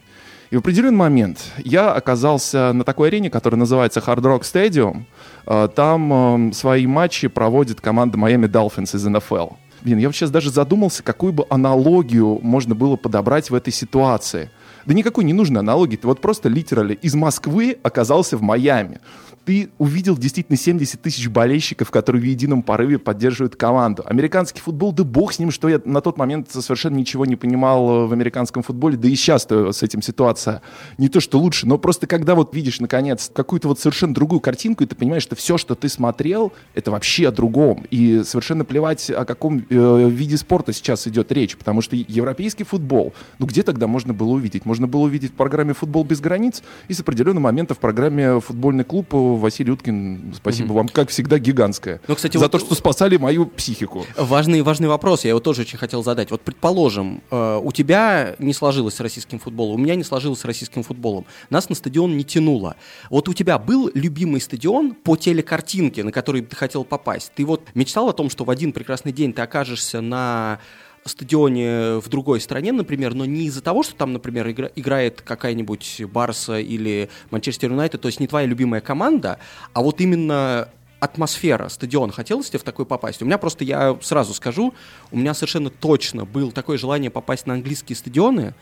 И 0.51 0.55
в 0.55 0.60
определенный 0.60 0.98
момент 0.98 1.39
я 1.57 1.91
оказался 1.91 2.72
на 2.74 2.84
такой 2.84 3.07
арене, 3.07 3.29
которая 3.29 3.57
называется 3.57 4.00
Hard 4.00 4.22
Rock 4.22 4.41
Stadium. 4.41 5.05
Э, 5.48 5.67
там 5.74 6.53
свои 6.53 6.86
матчи 6.86 7.27
проводит 7.27 7.81
команда 7.81 8.17
Miami 8.17 8.48
Dolphins 8.48 8.95
из 8.95 9.05
НФЛ. 9.05 9.55
Блин, 9.81 9.98
я 9.98 10.12
сейчас 10.12 10.31
даже 10.31 10.51
задумался, 10.51 11.03
какую 11.03 11.34
бы 11.34 11.45
аналогию 11.50 12.39
можно 12.41 12.74
было 12.74 12.95
подобрать 12.95 13.50
в 13.50 13.55
этой 13.55 13.74
ситуации. 13.74 14.50
Да 14.86 14.94
никакой 14.94 15.24
не 15.24 15.34
нужной 15.34 15.62
аналогии. 15.62 15.96
Ты 15.98 16.08
вот 16.08 16.22
просто 16.22 16.50
литерально 16.50 16.92
из 16.94 17.15
Москвы 17.15 17.77
оказался 17.84 18.38
в 18.38 18.42
Майами 18.42 19.00
ты 19.45 19.69
увидел 19.77 20.17
действительно 20.17 20.57
70 20.57 21.01
тысяч 21.01 21.29
болельщиков, 21.29 21.91
которые 21.91 22.21
в 22.21 22.25
едином 22.25 22.63
порыве 22.63 22.97
поддерживают 22.97 23.55
команду. 23.55 24.03
Американский 24.05 24.59
футбол, 24.59 24.91
да 24.91 25.03
бог 25.03 25.33
с 25.33 25.39
ним, 25.39 25.51
что 25.51 25.69
я 25.69 25.79
на 25.85 26.01
тот 26.01 26.17
момент 26.17 26.51
совершенно 26.51 26.95
ничего 26.95 27.25
не 27.25 27.35
понимал 27.35 28.07
в 28.07 28.13
американском 28.13 28.63
футболе, 28.63 28.97
да 28.97 29.07
и 29.07 29.15
сейчас 29.15 29.45
с 29.49 29.83
этим 29.83 30.01
ситуация 30.01 30.61
не 30.97 31.09
то, 31.09 31.19
что 31.19 31.39
лучше, 31.39 31.67
но 31.67 31.77
просто 31.77 32.07
когда 32.07 32.33
вот 32.33 32.55
видишь, 32.55 32.79
наконец, 32.79 33.31
какую-то 33.33 33.67
вот 33.67 33.79
совершенно 33.79 34.13
другую 34.13 34.39
картинку, 34.39 34.83
и 34.83 34.87
ты 34.87 34.95
понимаешь, 34.95 35.23
что 35.23 35.35
все, 35.35 35.57
что 35.57 35.75
ты 35.75 35.89
смотрел, 35.89 36.51
это 36.73 36.89
вообще 36.89 37.27
о 37.27 37.31
другом. 37.31 37.85
И 37.91 38.23
совершенно 38.25 38.65
плевать, 38.65 39.11
о 39.11 39.25
каком 39.25 39.63
э, 39.69 40.09
виде 40.09 40.37
спорта 40.37 40.73
сейчас 40.73 41.07
идет 41.07 41.31
речь, 41.31 41.55
потому 41.55 41.81
что 41.81 41.95
европейский 41.95 42.63
футбол, 42.63 43.13
ну 43.37 43.45
где 43.45 43.61
тогда 43.61 43.85
можно 43.85 44.13
было 44.13 44.29
увидеть? 44.29 44.65
Можно 44.65 44.87
было 44.87 45.01
увидеть 45.01 45.31
в 45.31 45.35
программе 45.35 45.73
«Футбол 45.73 46.03
без 46.03 46.19
границ» 46.19 46.63
и 46.87 46.93
с 46.93 46.99
определенного 46.99 47.43
момента 47.43 47.75
в 47.75 47.79
программе 47.79 48.39
«Футбольный 48.39 48.83
клуб» 48.83 49.13
Василий 49.38 49.72
Уткин, 49.72 50.34
спасибо 50.36 50.68
угу. 50.68 50.75
вам, 50.75 50.88
как 50.88 51.10
всегда, 51.10 51.39
гигантское. 51.39 52.01
Ну, 52.08 52.15
кстати, 52.15 52.38
за 52.38 52.46
вот... 52.46 52.51
то, 52.51 52.60
что 52.60 52.75
спасали 52.75 53.18
мою 53.18 53.46
психику. 53.46 54.06
Важный, 54.18 54.62
важный 54.62 54.88
вопрос, 54.88 55.24
я 55.24 55.30
его 55.30 55.39
тоже 55.39 55.62
очень 55.62 55.77
хотел 55.77 56.04
задать. 56.04 56.32
Вот, 56.32 56.42
предположим, 56.42 57.22
э, 57.32 57.62
у 57.63 57.72
тебя 57.72 58.36
не 58.39 58.54
сложилось 58.54 58.96
с 58.96 59.00
российским 59.00 59.39
футболом, 59.39 59.75
у 59.75 59.84
меня 59.84 59.96
не 59.96 60.04
сложилось 60.04 60.39
с 60.39 60.46
российским 60.46 60.84
футболом. 60.84 61.25
Нас 61.50 61.70
на 61.70 61.75
стадион 61.75 62.18
не 62.18 62.24
тянуло. 62.24 62.75
Вот 63.10 63.30
у 63.30 63.34
тебя 63.34 63.58
был 63.58 63.89
любимый 63.94 64.42
стадион 64.42 64.94
по 64.94 65.15
телекартинке, 65.15 66.04
на 66.04 66.12
который 66.12 66.42
ты 66.42 66.56
хотел 66.56 66.84
попасть? 66.84 67.32
Ты 67.36 67.46
вот 67.46 67.62
мечтал 67.74 68.10
о 68.10 68.13
том, 68.13 68.30
что 68.30 68.44
в 68.44 68.50
один 68.50 68.72
прекрасный 68.72 69.12
день 69.12 69.34
ты 69.34 69.42
окажешься 69.42 70.01
на 70.01 70.60
стадионе 71.09 72.00
в 72.00 72.09
другой 72.09 72.41
стране, 72.41 72.71
например, 72.71 73.13
но 73.13 73.25
не 73.25 73.45
из-за 73.45 73.62
того, 73.62 73.83
что 73.83 73.95
там, 73.95 74.13
например, 74.13 74.50
игра, 74.50 74.69
играет 74.75 75.21
какая-нибудь 75.21 76.01
Барса 76.12 76.59
или 76.59 77.09
Манчестер 77.29 77.71
Юнайтед, 77.71 78.01
то 78.01 78.07
есть 78.07 78.19
не 78.19 78.27
твоя 78.27 78.47
любимая 78.47 78.81
команда, 78.81 79.38
а 79.74 79.81
вот 79.81 80.01
именно 80.01 80.69
атмосфера, 81.00 81.69
стадион, 81.69 82.12
хотелось 82.12 82.50
тебе 82.50 82.59
в 82.59 82.63
такой 82.63 82.85
попасть? 82.85 83.21
У 83.21 83.25
меня 83.25 83.38
просто, 83.38 83.63
я 83.63 83.97
сразу 84.01 84.33
скажу, 84.33 84.74
у 85.12 85.17
меня 85.17 85.33
совершенно 85.33 85.69
точно 85.69 86.25
было 86.25 86.51
такое 86.51 86.77
желание 86.77 87.12
попасть 87.12 87.45
на 87.45 87.53
английские 87.53 87.95
стадионы, 87.95 88.55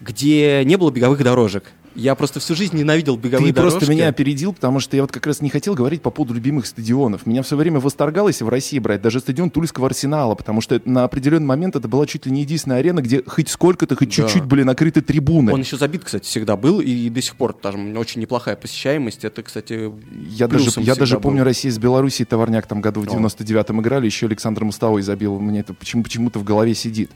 где 0.00 0.62
не 0.64 0.76
было 0.76 0.90
беговых 0.90 1.22
дорожек. 1.22 1.64
Я 1.94 2.14
просто 2.14 2.40
всю 2.40 2.54
жизнь 2.54 2.76
ненавидел 2.76 3.16
беговые 3.16 3.52
Ты 3.52 3.56
дорожки. 3.56 3.78
просто 3.78 3.92
меня 3.92 4.08
опередил, 4.08 4.52
потому 4.52 4.80
что 4.80 4.96
я 4.96 5.02
вот 5.02 5.12
как 5.12 5.26
раз 5.26 5.40
не 5.40 5.50
хотел 5.50 5.74
говорить 5.74 6.02
по 6.02 6.10
поводу 6.10 6.34
любимых 6.34 6.66
стадионов. 6.66 7.26
Меня 7.26 7.42
все 7.42 7.56
время 7.56 7.78
восторгалось 7.78 8.42
в 8.42 8.48
России 8.48 8.78
брать 8.78 9.00
даже 9.00 9.20
стадион 9.20 9.50
Тульского 9.50 9.86
Арсенала, 9.86 10.34
потому 10.34 10.60
что 10.60 10.80
на 10.84 11.04
определенный 11.04 11.46
момент 11.46 11.76
это 11.76 11.86
была 11.86 12.06
чуть 12.06 12.26
ли 12.26 12.32
не 12.32 12.42
единственная 12.42 12.78
арена, 12.78 13.00
где 13.00 13.22
хоть 13.24 13.48
сколько-то, 13.48 13.96
хоть 13.96 14.08
да. 14.08 14.14
чуть-чуть 14.14 14.44
были 14.44 14.64
накрыты 14.64 15.02
трибуны. 15.02 15.52
Он 15.52 15.60
еще 15.60 15.76
забит, 15.76 16.04
кстати, 16.04 16.24
всегда 16.24 16.56
был, 16.56 16.80
и 16.80 17.08
до 17.08 17.22
сих 17.22 17.36
пор 17.36 17.52
там 17.52 17.96
очень 17.96 18.20
неплохая 18.20 18.56
посещаемость. 18.56 19.24
Это, 19.24 19.42
кстати, 19.42 19.92
Я 20.28 20.48
даже, 20.48 20.70
я 20.80 20.94
даже 20.96 21.20
помню 21.20 21.44
Россия 21.44 21.70
с 21.70 21.78
Белоруссией 21.78 22.26
товарняк 22.26 22.66
там 22.66 22.80
году 22.80 23.02
в 23.02 23.06
99-м 23.06 23.80
играли, 23.80 24.06
еще 24.06 24.26
Александр 24.26 24.64
Мостовой 24.64 25.02
забил. 25.02 25.38
Мне 25.38 25.60
это 25.60 25.74
почему, 25.74 26.02
почему-то 26.02 26.38
в 26.38 26.44
голове 26.44 26.74
сидит. 26.74 27.10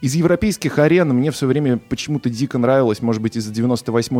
Из 0.00 0.14
европейских 0.14 0.78
арен 0.78 1.10
мне 1.10 1.30
все 1.30 1.46
время 1.46 1.76
почему-то 1.76 2.30
дико 2.30 2.58
нравилось, 2.58 3.02
может 3.02 3.20
быть, 3.20 3.36
из-за 3.36 3.52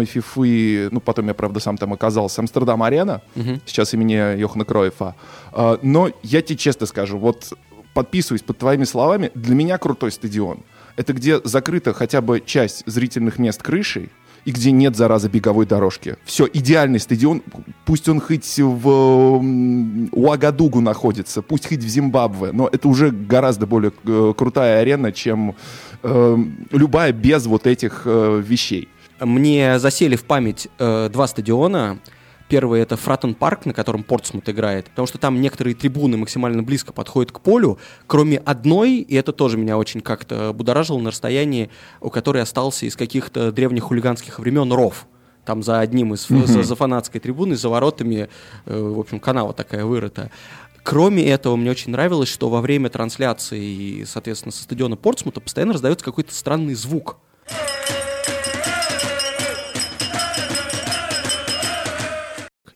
98-й 0.02 0.06
фифы 0.06 0.88
ну, 0.90 1.00
потом 1.00 1.28
я, 1.28 1.35
правда, 1.35 1.61
сам 1.61 1.76
там 1.76 1.92
оказался, 1.92 2.40
Амстердам-арена, 2.42 3.23
угу. 3.35 3.61
сейчас 3.66 3.94
имени 3.94 4.38
Йохана 4.38 4.64
Кроефа. 4.64 5.14
А, 5.52 5.78
но 5.82 6.11
я 6.23 6.42
тебе 6.42 6.56
честно 6.56 6.87
скажу, 6.87 7.18
вот 7.18 7.52
подписываюсь 7.94 8.42
под 8.42 8.59
твоими 8.59 8.85
словами, 8.85 9.30
для 9.35 9.54
меня 9.54 9.78
крутой 9.78 10.12
стадион. 10.12 10.61
Это 10.97 11.12
где 11.12 11.40
закрыта 11.44 11.92
хотя 11.92 12.21
бы 12.21 12.42
часть 12.44 12.82
зрительных 12.87 13.38
мест 13.38 13.62
крышей, 13.62 14.11
и 14.44 14.50
где 14.50 14.73
нет 14.73 14.97
заразы 14.97 15.28
беговой 15.28 15.66
дорожки. 15.66 16.16
Все, 16.25 16.49
идеальный 16.52 16.99
стадион, 16.99 17.42
пусть 17.85 18.09
он 18.09 18.21
хоть 18.21 18.59
в 18.59 19.40
Уагадугу 20.12 20.80
находится, 20.80 21.42
пусть 21.42 21.68
хоть 21.68 21.78
в 21.78 21.88
Зимбабве, 21.88 22.52
но 22.52 22.68
это 22.71 22.88
уже 22.88 23.11
гораздо 23.11 23.66
более 23.66 23.92
э, 24.04 24.35
крутая 24.37 24.80
арена, 24.80 25.12
чем 25.12 25.54
э, 26.02 26.37
любая 26.73 27.12
без 27.12 27.47
вот 27.47 27.66
этих 27.66 28.02
э, 28.04 28.42
вещей. 28.44 28.88
Мне 29.25 29.79
засели 29.79 30.17
в 30.17 30.25
память 30.25 30.69
э, 30.79 31.09
два 31.12 31.29
стадиона. 31.29 32.00
Первый 32.49 32.81
это 32.81 32.97
Фратон 32.97 33.35
Парк, 33.35 33.67
на 33.67 33.73
котором 33.73 34.02
Портсмут 34.02 34.49
играет, 34.49 34.87
потому 34.91 35.07
что 35.07 35.17
там 35.17 35.41
некоторые 35.41 35.75
трибуны 35.75 36.19
максимально 36.19 36.62
близко 36.62 36.93
подходят 36.93 37.33
к 37.33 37.41
полю, 37.41 37.79
кроме 38.07 38.38
одной, 38.38 38.97
и 38.97 39.14
это 39.14 39.33
тоже 39.33 39.57
меня 39.57 39.79
очень 39.79 40.02
как-то 40.02 40.52
будоражило 40.52 40.99
на 40.99 41.11
расстоянии, 41.11 41.71
у 42.00 42.11
которой 42.11 42.43
остался 42.43 42.85
из 42.85 42.95
каких-то 42.95 43.52
древних 43.52 43.85
хулиганских 43.85 44.38
времен 44.38 44.71
ров. 44.73 45.07
Там 45.47 45.62
за 45.62 45.81
одним 45.81 46.12
из 46.12 46.29
mm-hmm. 46.29 46.47
за, 46.47 46.62
за 46.62 46.76
фанатской 46.76 47.21
трибуны, 47.21 47.57
за 47.57 47.69
воротами, 47.69 48.29
э, 48.67 48.81
в 48.81 48.99
общем, 48.99 49.19
канава 49.19 49.55
такая 49.55 49.85
вырыта. 49.85 50.31
Кроме 50.83 51.25
этого, 51.29 51.57
мне 51.57 51.71
очень 51.71 51.93
нравилось, 51.93 52.29
что 52.29 52.50
во 52.50 52.61
время 52.61 52.91
трансляции, 52.91 54.05
соответственно, 54.05 54.52
со 54.52 54.64
стадиона 54.64 54.97
Портсмута 54.97 55.41
постоянно 55.41 55.73
раздается 55.73 56.05
какой-то 56.05 56.35
странный 56.35 56.75
звук. 56.75 57.19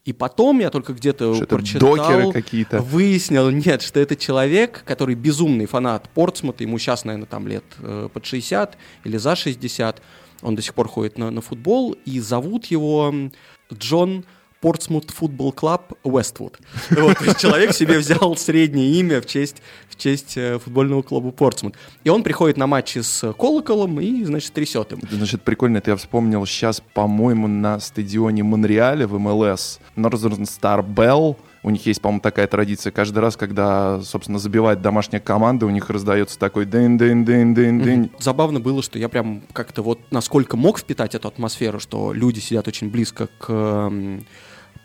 И 0.06 0.12
потом 0.12 0.60
я 0.60 0.70
только 0.70 0.92
где-то 0.92 1.44
прочитал, 1.46 2.32
какие-то. 2.32 2.80
выяснил, 2.80 3.50
нет, 3.50 3.82
что 3.82 3.98
это 3.98 4.14
человек, 4.14 4.84
который 4.86 5.16
безумный 5.16 5.66
фанат 5.66 6.08
Портсмута, 6.10 6.62
ему 6.62 6.78
сейчас, 6.78 7.04
наверное, 7.04 7.26
там 7.26 7.48
лет 7.48 7.64
э, 7.80 8.08
под 8.12 8.24
60 8.24 8.78
или 9.02 9.16
за 9.16 9.34
60, 9.34 10.00
он 10.42 10.54
до 10.54 10.62
сих 10.62 10.74
пор 10.74 10.86
ходит 10.86 11.18
на, 11.18 11.32
на 11.32 11.40
футбол, 11.40 11.96
и 12.04 12.20
зовут 12.20 12.66
его 12.66 13.12
Джон 13.74 14.24
Портсмут 14.60 15.10
футбол 15.10 15.52
клуб 15.52 15.92
Вествуд. 16.04 16.58
Вот, 16.90 17.18
то 17.18 17.24
есть 17.26 17.38
человек 17.38 17.72
себе 17.72 17.98
взял 17.98 18.36
среднее 18.36 18.92
имя 19.00 19.20
в 19.20 19.26
честь, 19.26 19.62
в 19.88 19.96
честь 19.96 20.36
э, 20.36 20.58
футбольного 20.58 21.02
клуба 21.02 21.30
Портсмут. 21.30 21.74
И 22.04 22.08
он 22.08 22.22
приходит 22.22 22.56
на 22.56 22.66
матчи 22.66 23.00
с 23.00 23.32
колоколом 23.34 24.00
и, 24.00 24.24
значит, 24.24 24.52
трясет 24.52 24.92
им. 24.92 25.00
Это, 25.02 25.16
значит, 25.16 25.42
прикольно, 25.42 25.78
это 25.78 25.92
я 25.92 25.96
вспомнил 25.96 26.44
сейчас, 26.46 26.82
по-моему, 26.94 27.46
на 27.48 27.80
стадионе 27.80 28.42
Монреале 28.42 29.06
в 29.06 29.18
МЛС 29.18 29.80
Northern 29.96 30.44
Star 30.44 30.86
Bell 30.86 31.36
у 31.66 31.70
них 31.70 31.84
есть, 31.84 32.00
по-моему, 32.00 32.20
такая 32.20 32.46
традиция. 32.46 32.92
Каждый 32.92 33.18
раз, 33.18 33.36
когда, 33.36 34.00
собственно, 34.02 34.38
забивает 34.38 34.82
домашняя 34.82 35.18
команда, 35.18 35.66
у 35.66 35.70
них 35.70 35.90
раздается 35.90 36.38
такой 36.38 36.64
дын 36.64 36.96
дын 36.96 37.24
дын 37.24 37.54
дын 37.54 37.82
дын 37.82 38.04
mm-hmm. 38.04 38.10
Забавно 38.20 38.60
было, 38.60 38.84
что 38.84 39.00
я 39.00 39.08
прям 39.08 39.42
как-то 39.52 39.82
вот 39.82 39.98
насколько 40.12 40.56
мог 40.56 40.78
впитать 40.78 41.16
эту 41.16 41.26
атмосферу, 41.26 41.80
что 41.80 42.12
люди 42.12 42.38
сидят 42.38 42.68
очень 42.68 42.88
близко 42.88 43.28
к 43.38 43.92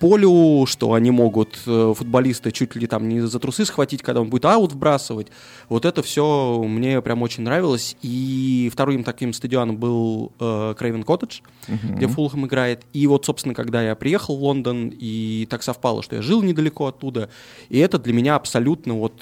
полю, 0.02 0.66
что 0.66 0.94
они 0.94 1.12
могут 1.12 1.60
э, 1.66 1.94
футболисты 1.96 2.52
чуть 2.52 2.76
ли 2.76 2.88
там 2.88 3.08
не 3.08 3.22
за 3.22 3.40
трусы 3.40 3.66
схватить, 3.66 4.02
когда 4.02 4.20
он 4.20 4.30
будет 4.30 4.44
аут 4.46 4.74
вбрасывать. 4.74 5.28
Вот 5.70 5.86
это 5.86 6.04
все 6.04 6.62
мне 6.68 7.02
прям 7.02 7.22
очень 7.22 7.44
нравилось. 7.44 7.96
И 8.02 8.70
вторым 8.74 9.04
таким 9.04 9.32
стадионом 9.32 9.78
был 9.78 10.34
Крейвен 10.40 11.04
Коттедж, 11.04 11.42
uh-huh. 11.68 11.96
где 11.96 12.08
Фулхэм 12.08 12.48
играет. 12.48 12.84
И 12.92 13.08
вот, 13.08 13.26
собственно, 13.26 13.54
когда 13.54 13.82
я 13.84 13.96
приехал 13.96 14.36
в 14.36 14.44
Лондон, 14.44 14.92
и 14.92 15.48
так 15.50 15.64
совпало, 15.64 16.04
что 16.04 16.18
я 16.18 16.22
жил 16.22 16.42
недалеко 16.42 16.88
оттуда, 16.88 17.30
и 17.70 17.78
это 17.78 18.00
для 18.00 18.14
меня 18.14 18.36
абсолютно 18.36 18.96
вот 18.96 19.14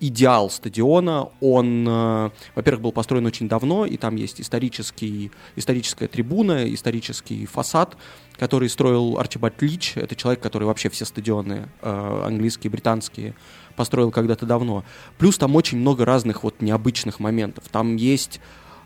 идеал 0.00 0.50
стадиона. 0.50 1.28
Он, 1.40 1.86
э, 1.88 2.30
во-первых, 2.54 2.82
был 2.82 2.92
построен 2.92 3.26
очень 3.26 3.48
давно, 3.48 3.86
и 3.86 3.96
там 3.96 4.16
есть 4.16 4.40
исторический, 4.40 5.30
историческая 5.56 6.06
трибуна, 6.06 6.72
исторический 6.72 7.46
фасад, 7.46 7.96
который 8.36 8.68
строил 8.68 9.18
Арчибальд 9.18 9.60
Лич. 9.62 9.96
Это 9.96 10.14
человек, 10.14 10.40
который 10.40 10.64
вообще 10.64 10.88
все 10.88 11.04
стадионы 11.04 11.68
э, 11.82 12.22
английские, 12.26 12.70
британские 12.70 13.34
построил 13.76 14.10
когда-то 14.10 14.44
давно. 14.46 14.84
Плюс 15.18 15.38
там 15.38 15.54
очень 15.54 15.78
много 15.78 16.04
разных 16.04 16.42
вот 16.42 16.60
необычных 16.60 17.20
моментов. 17.20 17.64
Там 17.70 17.96
есть 17.96 18.40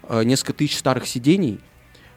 э, 0.04 0.23
несколько 0.25 0.52
тысяч 0.52 0.78
старых 0.78 1.07
сидений, 1.07 1.61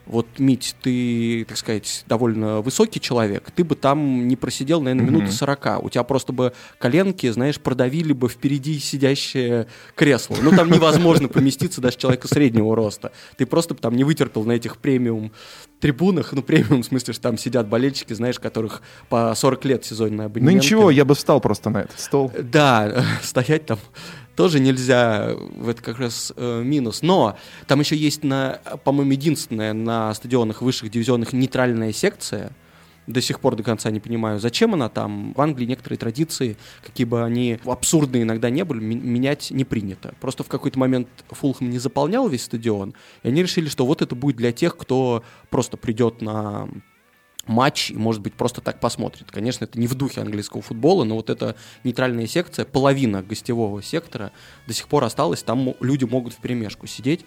вот, 0.06 0.28
Мить, 0.38 0.76
ты, 0.82 1.46
так 1.48 1.58
сказать, 1.58 2.04
довольно 2.08 2.62
высокий 2.62 3.00
человек, 3.00 3.52
ты 3.52 3.64
бы 3.64 3.76
там 3.76 4.28
не 4.28 4.36
просидел, 4.36 4.82
наверное, 4.82 5.06
минуты 5.06 5.32
40. 5.32 5.84
У 5.84 5.90
тебя 5.90 6.04
просто 6.04 6.34
бы 6.34 6.54
коленки, 6.78 7.30
знаешь, 7.30 7.60
продавили 7.60 8.14
бы 8.14 8.30
впереди 8.30 8.80
сидящее 8.80 9.68
кресло. 9.96 10.38
Ну, 10.42 10.52
там 10.52 10.70
невозможно 10.72 11.28
поместиться 11.28 11.82
даже 11.82 11.98
человека 11.98 12.28
среднего 12.28 12.76
роста. 12.76 13.12
Ты 13.38 13.46
просто 13.46 13.74
там 13.76 13.96
не 13.96 14.04
вытерпел 14.04 14.44
на 14.44 14.54
этих 14.54 14.78
премиум 14.78 15.32
трибунах, 15.80 16.32
ну, 16.34 16.42
премиум, 16.42 16.82
в 16.82 16.86
смысле, 16.86 17.14
что 17.14 17.24
там 17.24 17.38
сидят 17.38 17.68
болельщики, 17.68 18.14
знаешь, 18.14 18.40
которых 18.40 18.82
по 19.10 19.34
40 19.36 19.66
лет 19.66 19.86
сезонные 19.86 20.26
абонементы. 20.26 20.56
Ну, 20.56 20.64
ничего, 20.64 20.90
я 20.90 21.06
бы 21.06 21.16
встал 21.16 21.40
просто 21.42 21.70
на 21.70 21.82
этот 21.82 22.00
стол. 22.00 22.32
Да, 22.40 23.06
стоять 23.22 23.66
там 23.66 23.78
тоже 24.36 24.60
нельзя, 24.60 25.36
это 25.66 25.82
как 25.82 26.00
раз 26.00 26.34
э, 26.36 26.62
минус. 26.64 27.02
Но 27.02 27.38
там 27.68 27.80
еще 27.80 27.96
есть, 27.96 28.24
на, 28.24 28.60
по-моему, 28.84 29.12
единственная 29.12 29.74
на 29.74 30.14
стадионах 30.14 30.62
высших 30.62 30.92
дивизионных 30.92 31.34
нейтральная 31.34 31.94
секция. 31.94 32.52
До 33.08 33.22
сих 33.22 33.40
пор 33.40 33.56
до 33.56 33.62
конца 33.62 33.92
не 33.92 34.00
понимаю, 34.00 34.40
зачем 34.40 34.74
она 34.74 34.90
там. 34.90 35.34
В 35.34 35.42
Англии 35.42 35.66
некоторые 35.66 36.00
традиции, 36.00 36.58
какие 36.84 37.06
бы 37.06 37.24
они 37.24 37.60
абсурдные 37.64 38.24
иногда 38.24 38.50
не 38.50 38.66
были, 38.66 38.80
менять 38.80 39.52
не 39.52 39.64
принято. 39.64 40.16
Просто 40.20 40.44
в 40.44 40.48
какой-то 40.48 40.80
момент 40.80 41.08
Фулхэм 41.30 41.70
не 41.70 41.78
заполнял 41.78 42.28
весь 42.28 42.46
стадион, 42.46 42.96
и 43.22 43.28
они 43.28 43.44
решили, 43.44 43.70
что 43.70 43.86
вот 43.86 44.02
это 44.02 44.16
будет 44.16 44.38
для 44.38 44.52
тех, 44.52 44.76
кто 44.76 45.24
просто 45.52 45.78
придет 45.78 46.24
на 46.24 46.68
матч 47.48 47.92
и, 47.92 47.96
может 47.96 48.22
быть, 48.22 48.34
просто 48.34 48.62
так 48.62 48.80
посмотрит. 48.80 49.32
Конечно, 49.32 49.66
это 49.66 49.80
не 49.80 49.88
в 49.88 49.96
духе 49.96 50.22
английского 50.22 50.62
футбола, 50.62 51.04
но 51.04 51.16
вот 51.16 51.30
эта 51.30 51.56
нейтральная 51.84 52.28
секция, 52.28 52.66
половина 52.66 53.22
гостевого 53.22 53.82
сектора 53.82 54.32
до 54.68 54.74
сих 54.74 54.88
пор 54.88 55.04
осталась, 55.04 55.44
там 55.44 55.76
люди 55.80 56.06
могут 56.06 56.34
в 56.34 56.38
перемешку 56.38 56.88
сидеть. 56.88 57.26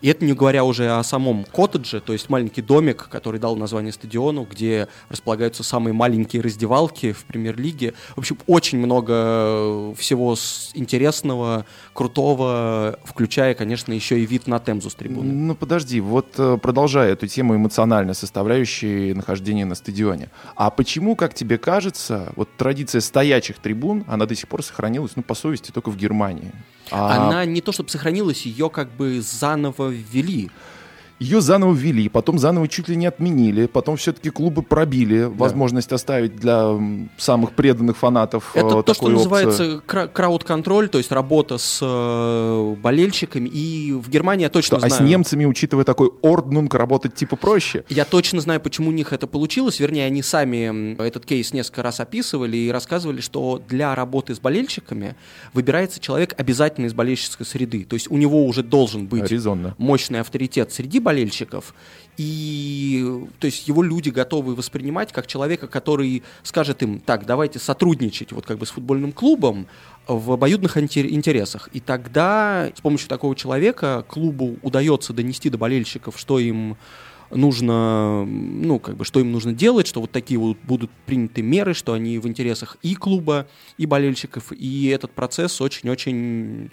И 0.00 0.08
это 0.08 0.24
не 0.24 0.32
говоря 0.32 0.64
уже 0.64 0.90
о 0.90 1.02
самом 1.02 1.44
коттедже, 1.44 2.00
то 2.00 2.12
есть 2.12 2.28
маленький 2.28 2.62
домик, 2.62 3.08
который 3.10 3.40
дал 3.40 3.56
название 3.56 3.92
стадиону, 3.92 4.46
где 4.48 4.88
располагаются 5.08 5.62
самые 5.62 5.92
маленькие 5.92 6.42
раздевалки 6.42 7.12
в 7.12 7.24
премьер-лиге. 7.24 7.94
В 8.14 8.18
общем, 8.18 8.38
очень 8.46 8.78
много 8.78 9.94
всего 9.96 10.36
интересного, 10.74 11.66
крутого, 11.92 12.98
включая, 13.04 13.54
конечно, 13.54 13.92
еще 13.92 14.20
и 14.20 14.26
вид 14.26 14.46
на 14.46 14.60
Темзу 14.60 14.90
с 14.90 14.94
трибуны. 14.94 15.32
Ну, 15.32 15.54
подожди, 15.54 16.00
вот 16.00 16.34
э, 16.38 16.58
продолжая 16.62 17.12
эту 17.12 17.26
тему 17.26 17.56
эмоциональной 17.56 18.14
составляющей 18.14 19.14
нахождения 19.14 19.64
на 19.64 19.74
стадионе. 19.74 20.30
А 20.54 20.70
почему, 20.70 21.16
как 21.16 21.34
тебе 21.34 21.58
кажется, 21.58 22.32
вот 22.36 22.48
традиция 22.56 23.00
стоячих 23.00 23.58
трибун, 23.58 24.04
она 24.06 24.26
до 24.26 24.34
сих 24.34 24.48
пор 24.48 24.62
сохранилась, 24.62 25.12
ну, 25.16 25.22
по 25.22 25.34
совести, 25.34 25.72
только 25.72 25.90
в 25.90 25.96
Германии? 25.96 26.52
А... 26.90 27.28
Она 27.28 27.44
не 27.44 27.60
то 27.60 27.72
чтобы 27.72 27.90
сохранилась, 27.90 28.46
ее 28.46 28.70
как 28.70 28.90
бы 28.90 29.20
заново 29.20 29.87
ввели. 29.90 30.50
Ее 31.18 31.40
заново 31.40 31.74
ввели, 31.74 32.08
потом 32.08 32.38
заново 32.38 32.68
чуть 32.68 32.88
ли 32.88 32.96
не 32.96 33.06
отменили, 33.06 33.66
потом 33.66 33.96
все-таки 33.96 34.30
клубы 34.30 34.62
пробили 34.62 35.22
да. 35.22 35.28
возможность 35.30 35.92
оставить 35.92 36.36
для 36.36 36.78
самых 37.16 37.52
преданных 37.52 37.96
фанатов 37.96 38.52
Это 38.54 38.78
э, 38.78 38.82
то, 38.84 38.94
что 38.94 39.08
называется 39.08 39.80
крауд-контроль, 39.84 40.88
то 40.88 40.98
есть 40.98 41.10
работа 41.10 41.58
с 41.58 41.80
э, 41.82 42.74
болельщиками. 42.80 43.48
И 43.48 43.92
в 43.92 44.08
Германии 44.08 44.44
я 44.44 44.50
точно 44.50 44.78
что, 44.78 44.88
знаю... 44.88 45.02
А 45.02 45.04
с 45.04 45.08
немцами, 45.08 45.44
учитывая 45.44 45.84
такой 45.84 46.10
орднунг, 46.22 46.72
работать 46.74 47.14
типа 47.14 47.36
проще? 47.36 47.84
Я 47.88 48.04
точно 48.04 48.40
знаю, 48.40 48.60
почему 48.60 48.90
у 48.90 48.92
них 48.92 49.12
это 49.12 49.26
получилось. 49.26 49.80
Вернее, 49.80 50.06
они 50.06 50.22
сами 50.22 50.94
этот 51.02 51.26
кейс 51.26 51.52
несколько 51.52 51.82
раз 51.82 51.98
описывали 51.98 52.56
и 52.56 52.70
рассказывали, 52.70 53.20
что 53.20 53.60
для 53.68 53.94
работы 53.94 54.34
с 54.34 54.38
болельщиками 54.38 55.16
выбирается 55.52 55.98
человек 55.98 56.34
обязательно 56.38 56.86
из 56.86 56.94
болельщической 56.94 57.44
среды. 57.44 57.84
То 57.84 57.94
есть 57.94 58.08
у 58.10 58.16
него 58.16 58.46
уже 58.46 58.62
должен 58.62 59.06
быть 59.06 59.30
Резонно. 59.30 59.74
мощный 59.78 60.20
авторитет 60.20 60.72
среди 60.72 61.00
болельщиков. 61.08 61.74
И 62.18 63.02
то 63.38 63.46
есть 63.46 63.66
его 63.66 63.82
люди 63.82 64.10
готовы 64.10 64.54
воспринимать 64.54 65.10
как 65.10 65.26
человека, 65.26 65.68
который 65.68 66.22
скажет 66.42 66.82
им, 66.82 67.00
так, 67.00 67.24
давайте 67.24 67.58
сотрудничать 67.58 68.32
вот 68.32 68.44
как 68.44 68.58
бы 68.58 68.66
с 68.66 68.70
футбольным 68.70 69.12
клубом 69.12 69.68
в 70.06 70.32
обоюдных 70.32 70.76
интересах. 70.76 71.70
И 71.72 71.80
тогда 71.80 72.70
с 72.76 72.80
помощью 72.82 73.08
такого 73.08 73.34
человека 73.34 74.04
клубу 74.06 74.58
удается 74.60 75.14
донести 75.14 75.48
до 75.48 75.56
болельщиков, 75.56 76.18
что 76.18 76.38
им 76.38 76.76
нужно, 77.30 78.24
ну, 78.26 78.78
как 78.78 78.96
бы, 78.96 79.04
что 79.06 79.20
им 79.20 79.32
нужно 79.32 79.52
делать, 79.54 79.86
что 79.86 80.00
вот 80.02 80.10
такие 80.10 80.38
вот 80.38 80.58
будут 80.64 80.90
приняты 81.06 81.40
меры, 81.40 81.72
что 81.72 81.94
они 81.94 82.18
в 82.18 82.26
интересах 82.26 82.76
и 82.82 82.94
клуба, 82.94 83.46
и 83.78 83.86
болельщиков, 83.86 84.52
и 84.52 84.88
этот 84.88 85.12
процесс 85.12 85.60
очень-очень 85.60 86.70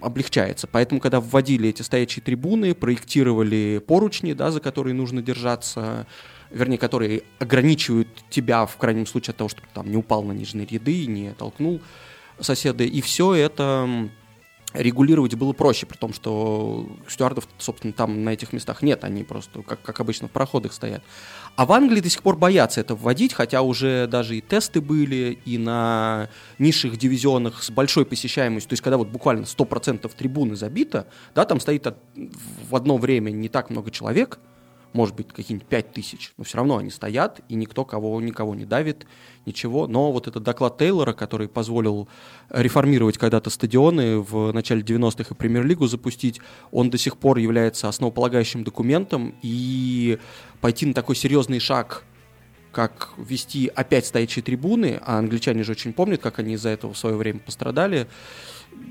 облегчается. 0.00 0.66
Поэтому, 0.66 1.00
когда 1.00 1.20
вводили 1.20 1.68
эти 1.68 1.82
стоячие 1.82 2.22
трибуны, 2.22 2.74
проектировали 2.74 3.82
поручни, 3.86 4.32
да, 4.32 4.50
за 4.50 4.60
которые 4.60 4.94
нужно 4.94 5.22
держаться, 5.22 6.06
вернее, 6.50 6.78
которые 6.78 7.22
ограничивают 7.38 8.08
тебя, 8.28 8.66
в 8.66 8.76
крайнем 8.76 9.06
случае, 9.06 9.32
от 9.32 9.38
того, 9.38 9.48
чтобы 9.48 9.68
там 9.72 9.90
не 9.90 9.96
упал 9.96 10.22
на 10.22 10.32
нижние 10.32 10.66
ряды, 10.66 11.06
не 11.06 11.32
толкнул 11.32 11.80
соседа. 12.38 12.84
И 12.84 13.00
все 13.00 13.34
это 13.34 14.08
регулировать 14.72 15.34
было 15.34 15.52
проще, 15.52 15.86
при 15.86 15.96
том, 15.96 16.12
что 16.12 16.88
стюардов, 17.08 17.48
собственно, 17.58 17.92
там 17.92 18.24
на 18.24 18.30
этих 18.30 18.52
местах 18.52 18.82
нет, 18.82 19.04
они 19.04 19.24
просто, 19.24 19.62
как, 19.62 19.82
как 19.82 20.00
обычно, 20.00 20.28
в 20.28 20.30
проходах 20.30 20.72
стоят. 20.72 21.02
А 21.56 21.66
в 21.66 21.72
Англии 21.72 22.00
до 22.00 22.08
сих 22.08 22.22
пор 22.22 22.36
боятся 22.36 22.80
это 22.80 22.94
вводить, 22.94 23.32
хотя 23.32 23.62
уже 23.62 24.06
даже 24.06 24.36
и 24.36 24.40
тесты 24.40 24.80
были, 24.80 25.38
и 25.44 25.58
на 25.58 26.28
низших 26.58 26.96
дивизионах 26.96 27.62
с 27.62 27.70
большой 27.70 28.06
посещаемостью, 28.06 28.68
то 28.68 28.72
есть 28.74 28.82
когда 28.82 28.96
вот 28.96 29.08
буквально 29.08 29.44
100% 29.44 30.10
трибуны 30.16 30.56
забито, 30.56 31.06
да, 31.34 31.44
там 31.44 31.60
стоит 31.60 31.86
от, 31.86 31.98
в 32.14 32.76
одно 32.76 32.96
время 32.96 33.30
не 33.30 33.48
так 33.48 33.70
много 33.70 33.90
человек, 33.90 34.38
может 34.92 35.14
быть, 35.14 35.28
какие-нибудь 35.28 35.68
5 35.68 35.92
тысяч, 35.92 36.32
но 36.36 36.44
все 36.44 36.56
равно 36.56 36.78
они 36.78 36.90
стоят, 36.90 37.40
и 37.48 37.54
никто 37.54 37.84
кого, 37.84 38.20
никого 38.20 38.54
не 38.54 38.64
давит, 38.64 39.06
ничего. 39.46 39.86
Но 39.86 40.10
вот 40.12 40.26
этот 40.26 40.42
доклад 40.42 40.78
Тейлора, 40.78 41.12
который 41.12 41.48
позволил 41.48 42.08
реформировать 42.50 43.16
когда-то 43.16 43.50
стадионы 43.50 44.20
в 44.20 44.52
начале 44.52 44.82
90-х 44.82 45.34
и 45.34 45.34
премьер-лигу 45.34 45.86
запустить, 45.86 46.40
он 46.72 46.90
до 46.90 46.98
сих 46.98 47.16
пор 47.16 47.38
является 47.38 47.88
основополагающим 47.88 48.64
документом, 48.64 49.34
и 49.42 50.18
пойти 50.60 50.86
на 50.86 50.94
такой 50.94 51.16
серьезный 51.16 51.60
шаг 51.60 52.04
как 52.72 53.10
вести 53.16 53.70
опять 53.74 54.06
стоячие 54.06 54.42
трибуны, 54.42 55.00
а 55.04 55.18
англичане 55.18 55.64
же 55.64 55.72
очень 55.72 55.92
помнят, 55.92 56.20
как 56.20 56.38
они 56.38 56.54
из-за 56.54 56.68
этого 56.68 56.92
в 56.92 56.98
свое 56.98 57.16
время 57.16 57.40
пострадали, 57.40 58.06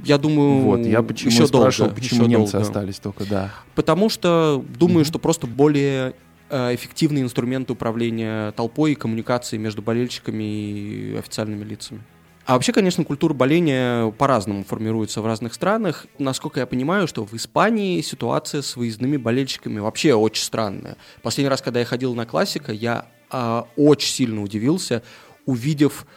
я 0.04 0.18
думаю, 0.18 0.62
вот, 0.62 0.80
я 0.86 1.02
почему 1.02 1.32
еще 1.32 1.48
спрашивал, 1.48 1.90
долго, 1.90 2.02
почему 2.02 2.22
еще 2.22 2.30
немцы 2.30 2.54
долго. 2.54 2.68
остались 2.68 3.00
только, 3.00 3.26
да. 3.26 3.52
Потому 3.76 4.10
что 4.10 4.64
думаю, 4.78 5.04
mm-hmm. 5.04 5.08
что 5.08 5.20
просто 5.20 5.48
более 5.48 6.14
э, 6.50 6.76
эффективный 6.76 7.22
инструмент 7.22 7.70
управления 7.70 8.52
толпой 8.54 8.94
и 8.94 8.96
коммуникации 8.96 9.58
между 9.58 9.82
болельщиками 9.82 10.44
и 10.44 11.16
официальными 11.18 11.64
лицами. 11.64 12.02
А 12.46 12.54
вообще, 12.54 12.72
конечно, 12.72 13.04
культура 13.04 13.36
боления 13.36 14.10
по-разному 14.12 14.64
формируется 14.64 15.22
в 15.22 15.26
разных 15.28 15.54
странах. 15.54 16.08
Насколько 16.18 16.62
я 16.62 16.66
понимаю, 16.66 17.08
что 17.08 17.24
в 17.24 17.36
Испании 17.36 18.02
ситуация 18.02 18.64
с 18.64 18.76
выездными 18.76 19.18
болельщиками 19.18 19.80
вообще 19.80 20.16
очень 20.16 20.44
странная. 20.44 20.98
Последний 21.22 21.50
раз, 21.50 21.62
когда 21.62 21.80
я 21.80 21.86
ходил 21.86 22.16
на 22.16 22.26
классика, 22.26 22.72
я 22.72 23.06
э, 23.32 23.64
очень 23.76 24.10
сильно 24.10 24.42
удивился, 24.42 25.04
увидев 25.46 26.08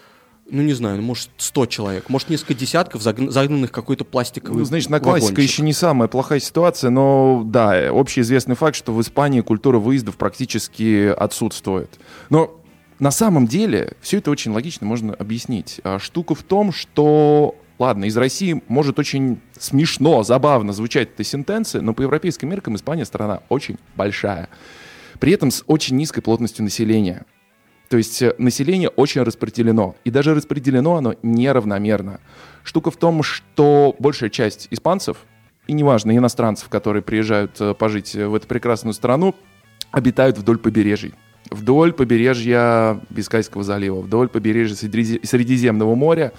ну 0.52 0.62
не 0.62 0.74
знаю, 0.74 0.98
ну, 0.98 1.02
может 1.02 1.30
100 1.38 1.66
человек, 1.66 2.08
может 2.08 2.28
несколько 2.28 2.54
десятков 2.54 3.02
загнанных 3.02 3.72
какой-то 3.72 4.04
пластиковый 4.04 4.60
Ну, 4.60 4.64
значит, 4.64 4.90
на 4.90 5.00
классика 5.00 5.40
еще 5.40 5.62
не 5.62 5.72
самая 5.72 6.08
плохая 6.08 6.40
ситуация, 6.40 6.90
но 6.90 7.42
да, 7.44 7.88
общеизвестный 7.90 8.54
факт, 8.54 8.76
что 8.76 8.92
в 8.92 9.00
Испании 9.00 9.40
культура 9.40 9.78
выездов 9.78 10.16
практически 10.16 11.06
отсутствует. 11.06 11.98
Но 12.28 12.60
на 12.98 13.10
самом 13.10 13.46
деле 13.46 13.94
все 14.02 14.18
это 14.18 14.30
очень 14.30 14.52
логично 14.52 14.86
можно 14.86 15.14
объяснить. 15.14 15.80
А 15.84 15.98
штука 15.98 16.34
в 16.34 16.42
том, 16.42 16.70
что 16.70 17.56
Ладно, 17.78 18.04
из 18.04 18.16
России 18.16 18.62
может 18.68 19.00
очень 19.00 19.40
смешно, 19.58 20.22
забавно 20.22 20.72
звучать 20.72 21.08
эта 21.14 21.24
сентенция, 21.24 21.80
но 21.80 21.94
по 21.94 22.02
европейским 22.02 22.48
меркам 22.48 22.76
Испания 22.76 23.04
страна 23.04 23.40
очень 23.48 23.76
большая. 23.96 24.48
При 25.18 25.32
этом 25.32 25.50
с 25.50 25.64
очень 25.66 25.96
низкой 25.96 26.20
плотностью 26.20 26.62
населения. 26.62 27.24
То 27.92 27.98
есть 27.98 28.22
э, 28.22 28.34
население 28.38 28.88
очень 28.88 29.20
распределено. 29.20 29.96
И 30.04 30.10
даже 30.10 30.34
распределено 30.34 30.96
оно 30.96 31.14
неравномерно. 31.22 32.20
Штука 32.64 32.90
в 32.90 32.96
том, 32.96 33.22
что 33.22 33.94
большая 33.98 34.30
часть 34.30 34.66
испанцев, 34.70 35.18
и 35.66 35.74
неважно, 35.74 36.16
иностранцев, 36.16 36.70
которые 36.70 37.02
приезжают 37.02 37.60
э, 37.60 37.74
пожить 37.74 38.14
в 38.14 38.34
эту 38.34 38.46
прекрасную 38.46 38.94
страну, 38.94 39.34
обитают 39.90 40.38
вдоль 40.38 40.56
побережий. 40.56 41.12
Вдоль 41.50 41.92
побережья 41.92 42.98
Бискайского 43.10 43.62
залива, 43.62 44.00
вдоль 44.00 44.28
побережья 44.30 44.74
Средиземного 44.74 45.94
моря, 45.94 46.32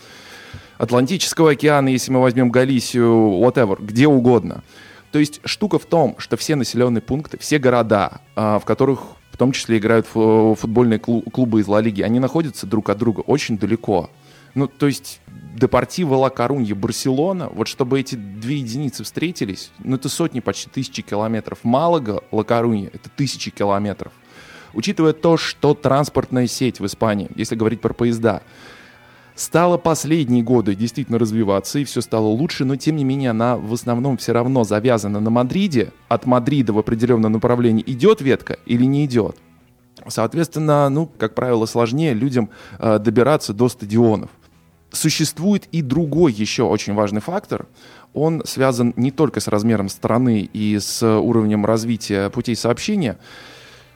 Атлантического 0.79 1.51
океана, 1.51 1.89
если 1.89 2.11
мы 2.11 2.19
возьмем 2.19 2.49
Галисию, 2.49 3.39
whatever, 3.39 3.77
где 3.79 4.07
угодно. 4.07 4.63
То 5.11 5.19
есть 5.19 5.39
штука 5.45 5.77
в 5.77 5.85
том, 5.85 6.15
что 6.17 6.35
все 6.35 6.55
населенные 6.55 7.03
пункты, 7.03 7.37
все 7.37 7.59
города, 7.59 8.21
а, 8.35 8.57
в 8.57 8.65
которых 8.65 9.01
том 9.37 9.51
числе 9.51 9.77
играют 9.77 10.07
футбольные 10.07 10.99
клубы 10.99 11.61
из 11.61 11.67
Ла 11.67 11.81
Лиги, 11.81 12.01
они 12.01 12.19
находятся 12.19 12.67
друг 12.67 12.89
от 12.89 12.97
друга 12.97 13.21
очень 13.21 13.57
далеко. 13.57 14.09
Ну, 14.55 14.67
то 14.67 14.85
есть 14.85 15.19
Депортиво 15.55 16.15
Ла 16.15 16.29
Корунья, 16.29 16.75
Барселона, 16.75 17.49
вот 17.49 17.67
чтобы 17.67 17.99
эти 17.99 18.15
две 18.15 18.57
единицы 18.57 19.03
встретились, 19.03 19.71
ну, 19.79 19.95
это 19.95 20.09
сотни, 20.09 20.39
почти 20.39 20.69
тысячи 20.69 21.01
километров. 21.01 21.59
Малага, 21.63 22.23
Ла 22.31 22.43
Корунья, 22.43 22.89
это 22.93 23.09
тысячи 23.09 23.49
километров. 23.49 24.13
Учитывая 24.73 25.13
то, 25.13 25.37
что 25.37 25.73
транспортная 25.73 26.47
сеть 26.47 26.79
в 26.79 26.85
Испании, 26.85 27.29
если 27.35 27.55
говорить 27.55 27.81
про 27.81 27.93
поезда, 27.93 28.41
стала 29.35 29.77
последние 29.77 30.43
годы 30.43 30.75
действительно 30.75 31.19
развиваться, 31.19 31.79
и 31.79 31.83
все 31.83 32.01
стало 32.01 32.27
лучше, 32.27 32.65
но 32.65 32.75
тем 32.75 32.95
не 32.95 33.03
менее 33.03 33.31
она 33.31 33.57
в 33.57 33.73
основном 33.73 34.17
все 34.17 34.33
равно 34.33 34.63
завязана 34.63 35.19
на 35.19 35.29
Мадриде. 35.29 35.91
От 36.07 36.25
Мадрида 36.25 36.73
в 36.73 36.79
определенном 36.79 37.31
направлении 37.31 37.83
идет 37.85 38.21
ветка 38.21 38.57
или 38.65 38.85
не 38.85 39.05
идет. 39.05 39.37
Соответственно, 40.07 40.89
ну, 40.89 41.09
как 41.17 41.35
правило, 41.35 41.65
сложнее 41.65 42.13
людям 42.13 42.49
э, 42.79 42.99
добираться 42.99 43.53
до 43.53 43.69
стадионов. 43.69 44.29
Существует 44.91 45.67
и 45.71 45.81
другой 45.81 46.33
еще 46.33 46.63
очень 46.63 46.93
важный 46.93 47.21
фактор. 47.21 47.67
Он 48.13 48.43
связан 48.45 48.93
не 48.95 49.09
только 49.09 49.39
с 49.39 49.47
размером 49.47 49.89
страны 49.89 50.47
и 50.53 50.77
с 50.77 51.03
уровнем 51.03 51.65
развития 51.65 52.29
путей 52.29 52.55
сообщения, 52.55 53.17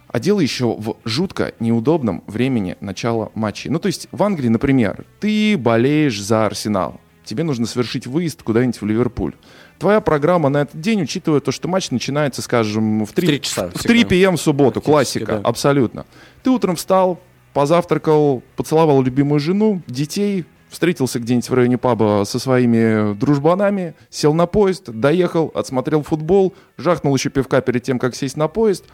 а 0.07 0.19
дело 0.19 0.39
еще 0.39 0.75
в 0.77 0.97
жутко 1.05 1.53
неудобном 1.59 2.23
времени 2.27 2.77
начала 2.79 3.31
матчей. 3.35 3.69
Ну, 3.69 3.79
то 3.79 3.87
есть 3.87 4.07
в 4.11 4.23
Англии, 4.23 4.47
например, 4.47 5.05
ты 5.19 5.57
болеешь 5.57 6.21
за 6.21 6.45
Арсенал. 6.45 6.99
Тебе 7.23 7.43
нужно 7.43 7.65
совершить 7.65 8.07
выезд 8.07 8.41
куда-нибудь 8.41 8.79
в 8.79 8.85
Ливерпуль. 8.85 9.33
Твоя 9.79 9.99
программа 9.99 10.49
на 10.49 10.61
этот 10.61 10.79
день, 10.79 11.03
учитывая 11.03 11.41
то, 11.41 11.51
что 11.51 11.67
матч 11.67 11.91
начинается, 11.91 12.41
скажем, 12.41 13.05
в 13.05 13.11
3, 13.11 13.27
3 13.27 13.41
часа. 13.41 13.69
В 13.69 13.83
3 13.83 14.05
p.m. 14.05 14.37
в 14.37 14.41
субботу. 14.41 14.81
Классика, 14.81 15.25
да. 15.25 15.41
абсолютно. 15.43 16.05
Ты 16.41 16.49
утром 16.49 16.77
встал, 16.77 17.19
позавтракал, 17.53 18.41
поцеловал 18.55 19.01
любимую 19.01 19.39
жену, 19.39 19.81
детей, 19.87 20.45
встретился 20.69 21.19
где-нибудь 21.19 21.49
в 21.49 21.53
районе 21.53 21.77
паба 21.77 22.23
со 22.25 22.39
своими 22.39 23.13
дружбанами, 23.13 23.93
сел 24.09 24.33
на 24.33 24.45
поезд, 24.47 24.89
доехал, 24.89 25.51
отсмотрел 25.53 26.03
футбол, 26.03 26.55
жахнул 26.77 27.15
еще 27.15 27.29
пивка 27.29 27.61
перед 27.61 27.83
тем, 27.83 27.99
как 27.99 28.15
сесть 28.15 28.37
на 28.37 28.47
поезд. 28.47 28.85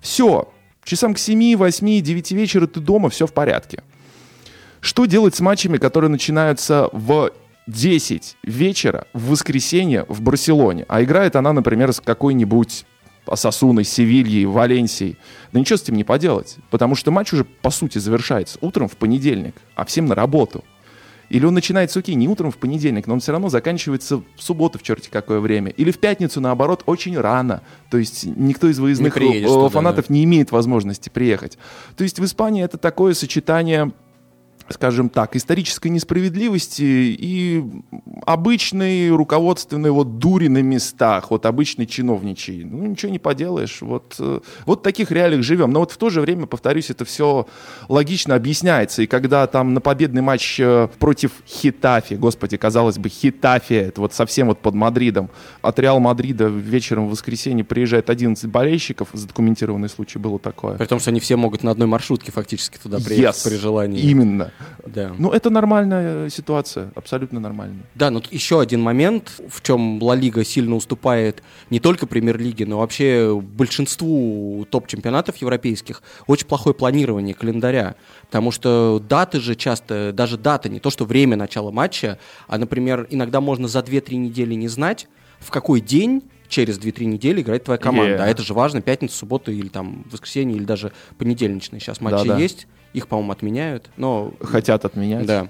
Все, 0.00 0.48
Часам 0.84 1.14
к 1.14 1.18
7, 1.18 1.56
8, 1.56 2.00
9 2.00 2.32
вечера 2.32 2.66
ты 2.66 2.80
дома, 2.80 3.10
все 3.10 3.26
в 3.26 3.32
порядке. 3.32 3.82
Что 4.80 5.04
делать 5.04 5.34
с 5.34 5.40
матчами, 5.40 5.76
которые 5.76 6.10
начинаются 6.10 6.88
в 6.92 7.32
10 7.66 8.36
вечера 8.42 9.06
в 9.12 9.30
воскресенье 9.30 10.06
в 10.08 10.22
Барселоне, 10.22 10.86
а 10.88 11.02
играет 11.02 11.36
она, 11.36 11.52
например, 11.52 11.92
с 11.92 12.00
какой-нибудь 12.00 12.86
Асасуной, 13.26 13.84
Севильей, 13.84 14.44
Валенсией. 14.46 15.16
Да 15.52 15.60
ничего 15.60 15.76
с 15.76 15.82
этим 15.82 15.94
не 15.94 16.04
поделать, 16.04 16.56
потому 16.70 16.94
что 16.94 17.10
матч 17.10 17.32
уже, 17.32 17.44
по 17.44 17.70
сути, 17.70 17.98
завершается 17.98 18.58
утром 18.60 18.88
в 18.88 18.96
понедельник, 18.96 19.54
а 19.74 19.84
всем 19.84 20.06
на 20.06 20.14
работу. 20.14 20.64
Или 21.30 21.46
он 21.46 21.54
начинается, 21.54 22.00
окей, 22.00 22.16
не 22.16 22.28
утром 22.28 22.50
в 22.50 22.58
понедельник, 22.58 23.06
но 23.06 23.14
он 23.14 23.20
все 23.20 23.32
равно 23.32 23.48
заканчивается 23.48 24.16
в 24.16 24.24
субботу 24.36 24.78
в 24.78 24.82
черте 24.82 25.08
какое 25.10 25.38
время. 25.38 25.70
Или 25.70 25.92
в 25.92 25.98
пятницу, 25.98 26.40
наоборот, 26.40 26.82
очень 26.86 27.16
рано. 27.16 27.62
То 27.88 27.98
есть 27.98 28.24
никто 28.26 28.68
из 28.68 28.80
выездных 28.80 29.16
не 29.16 29.46
фанатов 29.70 30.06
туда, 30.06 30.08
да. 30.08 30.14
не 30.14 30.24
имеет 30.24 30.50
возможности 30.50 31.08
приехать. 31.08 31.56
То 31.96 32.02
есть 32.02 32.18
в 32.18 32.24
Испании 32.24 32.64
это 32.64 32.78
такое 32.78 33.14
сочетание 33.14 33.92
скажем 34.70 35.08
так, 35.08 35.36
исторической 35.36 35.88
несправедливости 35.88 36.82
и 36.82 37.64
обычной 38.24 39.10
руководственной 39.10 39.90
вот 39.90 40.18
дури 40.18 40.48
на 40.48 40.62
местах, 40.62 41.30
вот 41.30 41.46
обычной 41.46 41.86
чиновничьей. 41.86 42.64
Ну, 42.64 42.86
ничего 42.86 43.10
не 43.10 43.18
поделаешь. 43.18 43.82
Вот, 43.82 44.14
э, 44.18 44.40
вот 44.66 44.80
в 44.80 44.82
таких 44.82 45.10
реалиях 45.10 45.42
живем. 45.42 45.72
Но 45.72 45.80
вот 45.80 45.90
в 45.90 45.96
то 45.96 46.10
же 46.10 46.20
время, 46.20 46.46
повторюсь, 46.46 46.90
это 46.90 47.04
все 47.04 47.46
логично 47.88 48.34
объясняется. 48.34 49.02
И 49.02 49.06
когда 49.06 49.46
там 49.46 49.74
на 49.74 49.80
победный 49.80 50.22
матч 50.22 50.60
э, 50.60 50.88
против 50.98 51.32
Хитафи, 51.46 52.14
господи, 52.14 52.56
казалось 52.56 52.98
бы, 52.98 53.08
Хитафи, 53.08 53.74
это 53.74 54.00
вот 54.00 54.14
совсем 54.14 54.48
вот 54.48 54.60
под 54.60 54.74
Мадридом, 54.74 55.30
от 55.62 55.78
Реал 55.78 55.98
Мадрида 55.98 56.46
вечером 56.46 57.08
в 57.08 57.10
воскресенье 57.10 57.64
приезжает 57.64 58.08
11 58.08 58.46
болельщиков, 58.46 59.08
задокументированный 59.12 59.88
случай 59.88 60.18
было 60.18 60.38
такое. 60.38 60.76
При 60.76 60.86
том, 60.86 61.00
что 61.00 61.10
они 61.10 61.20
все 61.20 61.36
могут 61.36 61.64
на 61.64 61.72
одной 61.72 61.88
маршрутке 61.88 62.30
фактически 62.30 62.78
туда 62.78 62.98
приехать 62.98 63.36
yes, 63.36 63.48
при 63.48 63.56
желании. 63.56 64.00
Именно. 64.00 64.52
Да. 64.86 65.12
Ну, 65.18 65.30
это 65.30 65.50
нормальная 65.50 66.28
ситуация, 66.30 66.90
абсолютно 66.94 67.40
нормальная. 67.40 67.82
Да, 67.94 68.10
но 68.10 68.22
еще 68.30 68.60
один 68.60 68.80
момент, 68.80 69.40
в 69.48 69.62
чем 69.62 70.02
Ла 70.02 70.14
Лига 70.14 70.44
сильно 70.44 70.74
уступает 70.74 71.42
не 71.70 71.80
только 71.80 72.06
премьер-лиге, 72.06 72.66
но 72.66 72.78
вообще 72.78 73.38
большинству 73.40 74.66
топ-чемпионатов 74.70 75.36
европейских, 75.36 76.02
очень 76.26 76.46
плохое 76.46 76.74
планирование 76.74 77.34
календаря. 77.34 77.94
Потому 78.26 78.50
что 78.50 79.02
даты 79.06 79.40
же 79.40 79.54
часто, 79.54 80.12
даже 80.12 80.38
дата, 80.38 80.68
не 80.68 80.80
то 80.80 80.90
что 80.90 81.04
время 81.04 81.36
начала 81.36 81.70
матча, 81.70 82.18
а, 82.46 82.58
например, 82.58 83.06
иногда 83.10 83.40
можно 83.40 83.68
за 83.68 83.80
2-3 83.80 84.16
недели 84.16 84.54
не 84.54 84.68
знать, 84.68 85.08
в 85.38 85.50
какой 85.50 85.80
день 85.80 86.22
через 86.48 86.78
2-3 86.78 87.04
недели 87.06 87.40
играет 87.40 87.64
твоя 87.64 87.78
команда. 87.78 88.16
Yeah. 88.16 88.22
А 88.22 88.26
это 88.28 88.42
же 88.42 88.52
важно, 88.54 88.82
пятница, 88.82 89.16
суббота 89.16 89.52
или 89.52 89.68
там 89.68 90.04
воскресенье, 90.10 90.56
или 90.56 90.64
даже 90.64 90.92
понедельничный. 91.16 91.80
Сейчас 91.80 92.00
матчи 92.00 92.26
Да-да. 92.26 92.38
есть. 92.38 92.66
Их, 92.92 93.06
по-моему, 93.06 93.32
отменяют, 93.32 93.90
но... 93.96 94.32
Хотят 94.42 94.84
отменять. 94.84 95.26
Да. 95.26 95.48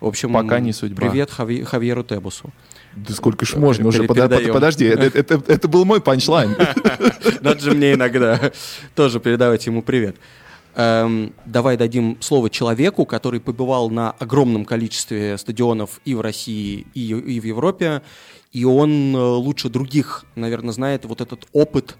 В 0.00 0.06
общем, 0.06 0.32
пока 0.32 0.60
не 0.60 0.72
судьба. 0.72 1.08
Привет 1.08 1.30
Хави... 1.30 1.62
Хавьеру 1.62 2.02
Тебусу. 2.02 2.50
Да 2.96 3.14
сколько 3.14 3.44
ж 3.44 3.54
можно 3.54 3.86
уже, 3.88 4.06
Передаем. 4.06 4.52
подожди, 4.52 4.86
это, 4.86 5.04
это, 5.18 5.42
это 5.46 5.68
был 5.68 5.84
мой 5.84 6.00
панчлайн. 6.00 6.56
Надо 7.42 7.60
же 7.60 7.72
мне 7.72 7.92
иногда 7.92 8.50
тоже 8.94 9.20
передавать 9.20 9.66
ему 9.66 9.82
привет. 9.82 10.16
Эм, 10.74 11.34
давай 11.44 11.76
дадим 11.76 12.16
слово 12.20 12.48
человеку, 12.48 13.04
который 13.04 13.40
побывал 13.40 13.90
на 13.90 14.12
огромном 14.12 14.64
количестве 14.64 15.36
стадионов 15.36 16.00
и 16.04 16.14
в 16.14 16.20
России, 16.20 16.86
и, 16.94 17.08
и 17.08 17.40
в 17.40 17.44
Европе, 17.44 18.02
и 18.52 18.64
он 18.64 19.14
э, 19.14 19.18
лучше 19.18 19.68
других, 19.68 20.24
наверное, 20.34 20.72
знает 20.72 21.04
вот 21.04 21.20
этот 21.20 21.46
опыт 21.52 21.96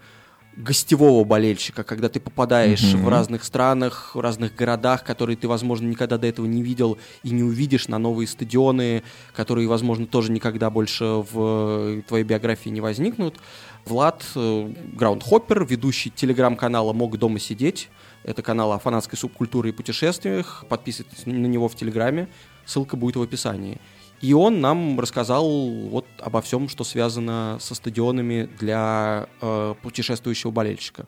гостевого 0.57 1.25
болельщика, 1.25 1.85
когда 1.85 2.09
ты 2.09 2.21
попадаешь 2.21 2.83
mm-hmm. 2.83 3.05
в 3.05 3.09
разных 3.09 3.45
странах, 3.45 4.15
в 4.15 4.21
разных 4.21 4.55
городах, 4.55 5.05
которые 5.05 5.37
ты, 5.37 5.49
возможно, 5.49 5.87
никогда 5.87 6.19
до 6.19 6.27
этого 6.27 6.47
не 6.47 6.63
видел 6.63 6.99
и 7.23 7.31
не 7.31 7.43
увидишь, 7.43 7.89
на 7.89 7.99
новые 7.99 8.27
стадионы, 8.27 9.03
которые, 9.35 9.69
возможно, 9.69 10.07
тоже 10.07 10.33
никогда 10.33 10.71
больше 10.71 11.05
в 11.05 12.03
твоей 12.03 12.25
биографии 12.25 12.69
не 12.69 12.81
возникнут. 12.81 13.39
Влад 13.87 14.25
э, 14.35 14.73
Граундхоппер, 14.93 15.65
ведущий 15.65 16.11
телеграм-канала 16.11 16.93
«Мог 16.93 17.17
дома 17.17 17.39
сидеть». 17.39 17.89
Это 18.23 18.43
канал 18.43 18.73
о 18.73 18.79
фанатской 18.79 19.19
субкультуре 19.19 19.71
и 19.71 19.73
путешествиях. 19.73 20.65
Подписывайтесь 20.69 21.25
на 21.25 21.47
него 21.47 21.69
в 21.69 21.75
Телеграме. 21.75 22.29
Ссылка 22.67 22.97
будет 22.97 23.17
в 23.17 23.23
описании. 23.23 23.81
И 24.21 24.35
он 24.35 24.61
нам 24.61 25.01
рассказал 25.01 25.49
вот 25.89 26.07
обо 26.19 26.43
всем, 26.43 26.69
что 26.69 26.85
связано 26.85 27.57
со 27.61 27.75
стадионами 27.75 28.49
для 28.59 29.29
э, 29.41 29.75
путешествующего 29.83 30.51
болельщика. 30.51 31.07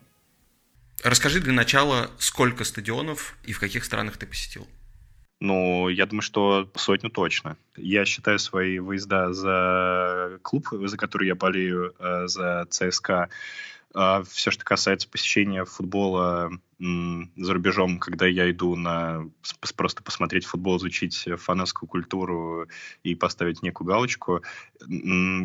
Расскажи 1.03 1.39
для 1.39 1.53
начала, 1.53 2.09
сколько 2.17 2.63
стадионов 2.63 3.37
и 3.43 3.53
в 3.53 3.59
каких 3.59 3.83
странах 3.85 4.17
ты 4.17 4.25
посетил? 4.25 4.67
Ну, 5.39 5.89
я 5.89 6.05
думаю, 6.05 6.21
что 6.21 6.71
сотню 6.75 7.09
точно. 7.09 7.57
Я 7.75 8.05
считаю 8.05 8.39
свои 8.39 8.79
выезда 8.79 9.33
за 9.33 10.39
клуб, 10.41 10.69
за 10.71 10.97
который 10.97 11.27
я 11.27 11.35
болею, 11.35 11.93
э, 11.99 12.27
за 12.27 12.65
ЦСКА, 12.69 13.29
а 13.93 14.23
все, 14.23 14.49
что 14.49 14.65
касается 14.65 15.07
посещения 15.07 15.65
футбола 15.65 16.51
за 16.79 17.53
рубежом, 17.53 17.99
когда 17.99 18.25
я 18.25 18.49
иду 18.49 18.75
на 18.75 19.29
просто 19.75 20.03
посмотреть 20.03 20.45
футбол, 20.45 20.77
изучить 20.77 21.27
фанатскую 21.37 21.87
культуру 21.87 22.67
и 23.03 23.15
поставить 23.15 23.61
некую 23.61 23.87
галочку, 23.87 24.41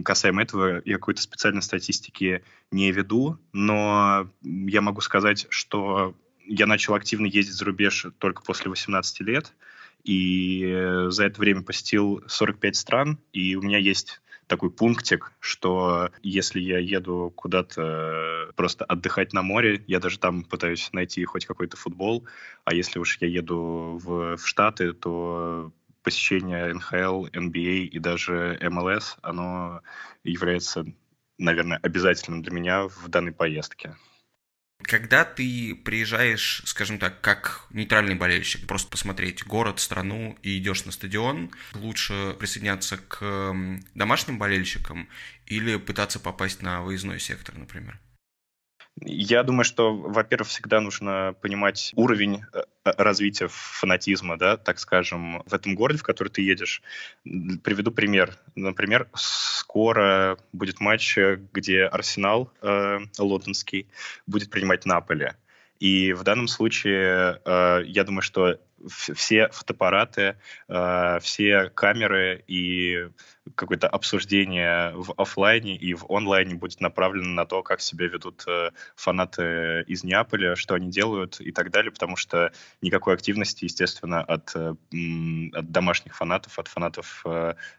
касаемо 0.04 0.42
этого 0.42 0.82
я 0.84 0.94
какой-то 0.94 1.22
специальной 1.22 1.62
статистики 1.62 2.42
не 2.72 2.90
веду, 2.90 3.38
но 3.52 4.28
я 4.42 4.80
могу 4.80 5.00
сказать, 5.00 5.46
что 5.50 6.14
я 6.46 6.66
начал 6.66 6.94
активно 6.94 7.26
ездить 7.26 7.54
за 7.54 7.66
рубеж 7.66 8.06
только 8.18 8.42
после 8.42 8.70
18 8.70 9.20
лет, 9.20 9.54
и 10.04 11.06
за 11.08 11.24
это 11.24 11.40
время 11.40 11.62
посетил 11.62 12.22
45 12.26 12.76
стран, 12.76 13.18
и 13.32 13.54
у 13.56 13.62
меня 13.62 13.78
есть 13.78 14.20
такой 14.48 14.70
пунктик, 14.70 15.32
что 15.38 16.10
если 16.22 16.58
я 16.58 16.78
еду 16.78 17.32
куда-то 17.36 18.50
просто 18.56 18.84
отдыхать 18.84 19.32
на 19.32 19.42
море, 19.42 19.84
я 19.86 20.00
даже 20.00 20.18
там 20.18 20.42
пытаюсь 20.42 20.88
найти 20.92 21.24
хоть 21.24 21.46
какой-то 21.46 21.76
футбол, 21.76 22.26
а 22.64 22.74
если 22.74 22.98
уж 22.98 23.18
я 23.20 23.28
еду 23.28 24.00
в, 24.02 24.36
в 24.36 24.46
Штаты, 24.46 24.94
то 24.94 25.70
посещение 26.02 26.72
НХЛ, 26.72 27.26
NBA 27.26 27.84
и 27.84 27.98
даже 27.98 28.58
МЛС, 28.62 29.18
оно 29.22 29.82
является, 30.24 30.86
наверное, 31.36 31.78
обязательным 31.82 32.42
для 32.42 32.52
меня 32.52 32.88
в 32.88 33.08
данной 33.08 33.32
поездке. 33.32 33.96
Когда 34.82 35.24
ты 35.24 35.74
приезжаешь, 35.74 36.62
скажем 36.64 36.98
так, 36.98 37.20
как 37.20 37.66
нейтральный 37.70 38.14
болельщик, 38.14 38.66
просто 38.66 38.88
посмотреть 38.88 39.44
город, 39.44 39.80
страну 39.80 40.38
и 40.42 40.56
идешь 40.58 40.84
на 40.84 40.92
стадион, 40.92 41.50
лучше 41.74 42.36
присоединяться 42.38 42.96
к 42.96 43.54
домашним 43.94 44.38
болельщикам 44.38 45.08
или 45.46 45.76
пытаться 45.76 46.20
попасть 46.20 46.62
на 46.62 46.82
выездной 46.82 47.20
сектор, 47.20 47.56
например? 47.58 47.98
Я 49.04 49.42
думаю, 49.42 49.64
что, 49.64 49.94
во-первых, 49.94 50.48
всегда 50.48 50.80
нужно 50.80 51.34
понимать 51.40 51.92
уровень 51.94 52.42
э, 52.52 52.62
э, 52.84 52.92
развития 52.96 53.48
фанатизма, 53.48 54.36
да, 54.38 54.56
так 54.56 54.78
скажем, 54.78 55.42
в 55.46 55.54
этом 55.54 55.74
городе, 55.74 55.98
в 55.98 56.02
который 56.02 56.28
ты 56.28 56.42
едешь. 56.42 56.82
Приведу 57.24 57.90
пример. 57.90 58.38
Например, 58.54 59.08
скоро 59.14 60.38
будет 60.52 60.80
матч, 60.80 61.16
где 61.52 61.84
Арсенал 61.84 62.50
э, 62.62 62.98
лондонский 63.18 63.88
будет 64.26 64.50
принимать 64.50 64.86
Наполе. 64.86 65.36
И 65.80 66.12
в 66.12 66.24
данном 66.24 66.48
случае 66.48 67.40
э, 67.44 67.82
я 67.84 68.04
думаю, 68.04 68.22
что 68.22 68.58
все 68.86 69.48
фотоаппараты, 69.48 70.36
э, 70.68 71.18
все 71.20 71.70
камеры 71.70 72.44
и 72.46 73.08
какое-то 73.54 73.88
обсуждение 73.88 74.92
в 74.94 75.14
офлайне 75.16 75.74
и 75.76 75.94
в 75.94 76.04
онлайне 76.10 76.54
будет 76.54 76.80
направлено 76.80 77.28
на 77.28 77.46
то, 77.46 77.62
как 77.62 77.80
себя 77.80 78.06
ведут 78.06 78.44
э, 78.46 78.70
фанаты 78.94 79.84
из 79.86 80.04
Неаполя, 80.04 80.54
что 80.54 80.74
они 80.74 80.90
делают 80.90 81.40
и 81.40 81.50
так 81.50 81.70
далее, 81.70 81.90
потому 81.90 82.16
что 82.16 82.52
никакой 82.82 83.14
активности, 83.14 83.64
естественно, 83.64 84.22
от, 84.22 84.54
э, 84.54 84.74
от 85.54 85.70
домашних 85.70 86.16
фанатов, 86.16 86.58
от 86.58 86.68
фанатов 86.68 87.24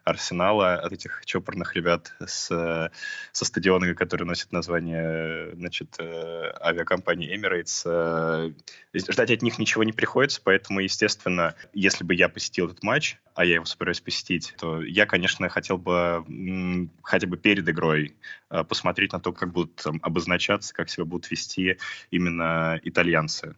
Арсенала, 0.04 0.76
от 0.76 0.92
этих 0.92 1.26
чопорных 1.26 1.76
ребят 1.76 2.14
с, 2.26 2.48
со 3.32 3.46
стадиона, 3.46 3.94
который 3.94 4.24
носит 4.24 4.52
название 4.52 5.54
значит, 5.56 5.98
авиакомпании 6.00 7.36
Emirates, 7.36 8.54
ждать 8.94 9.32
от 9.32 9.42
них 9.42 9.60
ничего 9.60 9.84
не 9.84 9.94
приходится, 9.94 10.42
поэтому, 10.44 10.82
естественно, 10.90 11.56
если 11.74 12.04
бы 12.04 12.14
я 12.14 12.28
посетил 12.28 12.66
этот 12.66 12.84
матч, 12.84 13.18
а 13.36 13.46
я 13.46 13.56
его 13.56 13.66
собираюсь 13.66 14.02
посетить, 14.02 14.54
то 14.58 14.82
я, 14.82 15.06
конечно, 15.06 15.48
хотел 15.50 15.78
бы 15.78 16.26
хотя 17.04 17.28
бы 17.28 17.38
перед 17.38 17.68
игрой 17.70 18.16
посмотреть 18.50 19.14
на 19.14 19.20
то, 19.20 19.32
как 19.32 19.52
будут 19.52 19.76
там, 19.76 20.00
обозначаться, 20.02 20.74
как 20.74 20.90
себя 20.90 21.06
будут 21.06 21.30
вести 21.30 21.78
именно 22.12 22.80
итальянцы. 22.84 23.56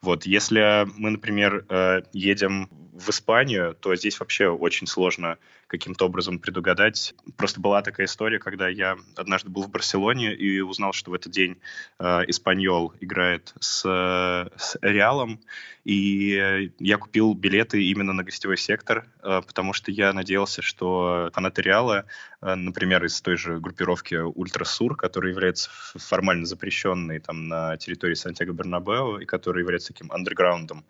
Вот, 0.00 0.26
если 0.26 0.86
мы, 0.98 1.10
например, 1.10 1.64
э, 1.68 2.02
едем 2.12 2.68
в 2.92 3.10
Испанию, 3.10 3.74
то 3.74 3.94
здесь 3.96 4.20
вообще 4.20 4.48
очень 4.48 4.86
сложно 4.86 5.38
каким-то 5.66 6.06
образом 6.06 6.38
предугадать. 6.38 7.14
Просто 7.36 7.60
была 7.60 7.82
такая 7.82 8.06
история, 8.06 8.38
когда 8.38 8.68
я 8.68 8.96
однажды 9.16 9.50
был 9.50 9.62
в 9.62 9.70
Барселоне 9.70 10.34
и 10.34 10.60
узнал, 10.60 10.92
что 10.92 11.10
в 11.10 11.14
этот 11.14 11.32
день 11.32 11.56
э, 11.98 12.20
Испаньол 12.28 12.92
играет 13.00 13.54
с, 13.58 13.80
с 13.80 14.76
Реалом, 14.82 15.40
и 15.84 16.70
я 16.78 16.96
купил 16.96 17.34
билеты 17.34 17.82
именно 17.82 18.12
на 18.12 18.24
гостевой 18.24 18.56
сектор, 18.56 19.06
э, 19.22 19.42
потому 19.46 19.72
что 19.72 19.90
я 19.90 20.12
надеялся, 20.12 20.62
что 20.62 21.30
фанаты 21.32 21.62
Реала, 21.62 22.06
э, 22.40 22.54
например, 22.54 23.04
из 23.04 23.20
той 23.20 23.36
же 23.36 23.58
группировки 23.58 24.14
Ультрасур, 24.34 24.96
которая 24.96 25.32
является 25.32 25.70
формально 25.72 26.46
запрещенной 26.46 27.20
там 27.20 27.48
на 27.48 27.76
территории 27.76 28.14
Сантьяго-Бернабео 28.14 29.22
и 29.22 29.24
которая 29.24 29.62
является 29.62 29.92
таким 29.92 30.12
андерграундом, 30.12 30.84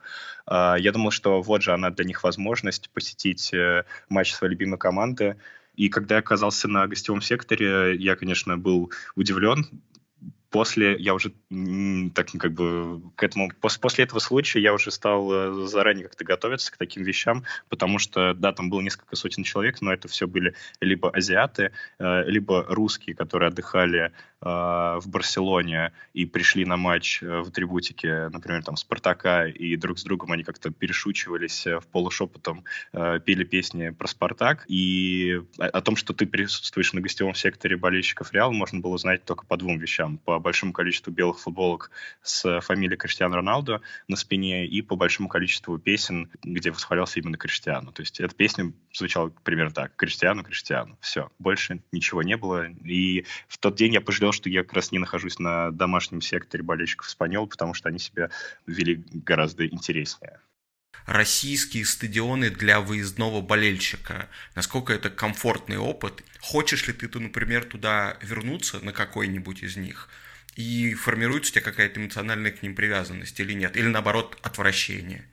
э, 0.46 0.74
я 0.78 0.92
думал, 0.92 1.10
что 1.10 1.42
вот 1.42 1.62
же 1.62 1.72
она 1.72 1.90
для 1.90 2.04
них 2.04 2.22
возможность 2.24 2.90
посетить 2.90 3.52
э, 3.54 3.84
матч 4.08 4.34
своей 4.34 4.52
любимой 4.52 4.78
команды. 4.78 5.36
И 5.76 5.88
когда 5.88 6.16
я 6.16 6.20
оказался 6.20 6.68
на 6.68 6.86
гостевом 6.86 7.20
секторе, 7.20 7.96
я, 7.96 8.16
конечно, 8.16 8.56
был 8.56 8.92
удивлен, 9.16 9.66
после 10.54 10.96
я 11.00 11.14
уже 11.14 11.32
так 12.14 12.28
как 12.38 12.52
бы 12.52 13.02
к 13.16 13.24
этому 13.24 13.50
после, 13.60 13.80
после 13.80 14.04
этого 14.04 14.20
случая 14.20 14.60
я 14.60 14.72
уже 14.72 14.92
стал 14.92 15.32
э, 15.32 15.66
заранее 15.66 16.04
как-то 16.04 16.24
готовиться 16.24 16.70
к 16.70 16.76
таким 16.76 17.02
вещам, 17.02 17.42
потому 17.68 17.98
что 17.98 18.34
да, 18.34 18.52
там 18.52 18.70
было 18.70 18.80
несколько 18.80 19.16
сотен 19.16 19.42
человек, 19.42 19.80
но 19.80 19.92
это 19.92 20.06
все 20.06 20.28
были 20.28 20.54
либо 20.80 21.10
азиаты, 21.10 21.72
э, 21.98 22.22
либо 22.30 22.64
русские, 22.68 23.16
которые 23.16 23.48
отдыхали 23.48 24.12
в 24.44 25.02
Барселоне 25.06 25.92
и 26.12 26.26
пришли 26.26 26.66
на 26.66 26.76
матч 26.76 27.22
в 27.22 27.48
атрибутике, 27.48 28.28
например, 28.28 28.62
там 28.62 28.76
Спартака, 28.76 29.46
и 29.46 29.76
друг 29.76 29.98
с 29.98 30.04
другом 30.04 30.32
они 30.32 30.44
как-то 30.44 30.70
перешучивались 30.70 31.66
в 31.66 31.86
полушепотом, 31.90 32.64
пели 32.92 33.44
песни 33.44 33.88
про 33.90 34.06
Спартак, 34.06 34.66
и 34.68 35.40
о 35.58 35.80
том, 35.80 35.96
что 35.96 36.12
ты 36.12 36.26
присутствуешь 36.26 36.92
на 36.92 37.00
гостевом 37.00 37.34
секторе 37.34 37.76
болельщиков 37.76 38.32
Реал, 38.32 38.52
можно 38.52 38.80
было 38.80 38.94
узнать 38.94 39.24
только 39.24 39.46
по 39.46 39.56
двум 39.56 39.78
вещам: 39.78 40.18
по 40.18 40.38
большому 40.38 40.72
количеству 40.74 41.10
белых 41.10 41.38
футболок 41.40 41.90
с 42.22 42.60
фамилией 42.60 42.98
Криштиану 42.98 43.36
Роналдо 43.36 43.80
на 44.08 44.16
спине 44.16 44.66
и 44.66 44.82
по 44.82 44.96
большому 44.96 45.28
количеству 45.28 45.78
песен, 45.78 46.30
где 46.42 46.70
восхвалялся 46.70 47.18
именно 47.18 47.38
Криштиану. 47.38 47.92
То 47.92 48.02
есть 48.02 48.20
эта 48.20 48.34
песня 48.34 48.72
звучала 48.92 49.30
примерно 49.42 49.72
так. 49.72 49.96
Криштиану, 49.96 50.44
Криштиану. 50.44 50.98
Все. 51.00 51.30
Больше 51.38 51.80
ничего 51.92 52.22
не 52.22 52.36
было. 52.36 52.68
И 52.84 53.24
в 53.48 53.58
тот 53.58 53.76
день 53.76 53.94
я 53.94 54.00
пожалел, 54.00 54.32
что 54.34 54.50
я 54.50 54.62
как 54.62 54.74
раз 54.74 54.92
не 54.92 54.98
нахожусь 54.98 55.38
на 55.38 55.70
домашнем 55.70 56.20
секторе 56.20 56.62
болельщиков 56.62 57.08
Испаньол, 57.08 57.46
потому 57.46 57.72
что 57.74 57.88
они 57.88 57.98
себя 57.98 58.30
вели 58.66 59.02
гораздо 59.12 59.66
интереснее 59.66 60.40
российские 61.06 61.84
стадионы 61.84 62.48
для 62.48 62.80
выездного 62.80 63.42
болельщика. 63.42 64.30
Насколько 64.54 64.94
это 64.94 65.10
комфортный 65.10 65.76
опыт? 65.76 66.24
Хочешь 66.40 66.86
ли 66.86 66.94
ты, 66.94 67.18
например, 67.18 67.64
туда 67.64 68.16
вернуться 68.22 68.80
на 68.82 68.92
какой-нибудь 68.92 69.62
из 69.62 69.76
них? 69.76 70.08
и 70.56 70.94
формируется 70.94 71.50
у 71.50 71.54
тебя 71.54 71.64
какая-то 71.64 72.00
эмоциональная 72.00 72.52
к 72.52 72.62
ним 72.62 72.74
привязанность 72.74 73.38
или 73.40 73.52
нет? 73.52 73.76
Или 73.76 73.88
наоборот, 73.88 74.38
отвращение? 74.42 75.28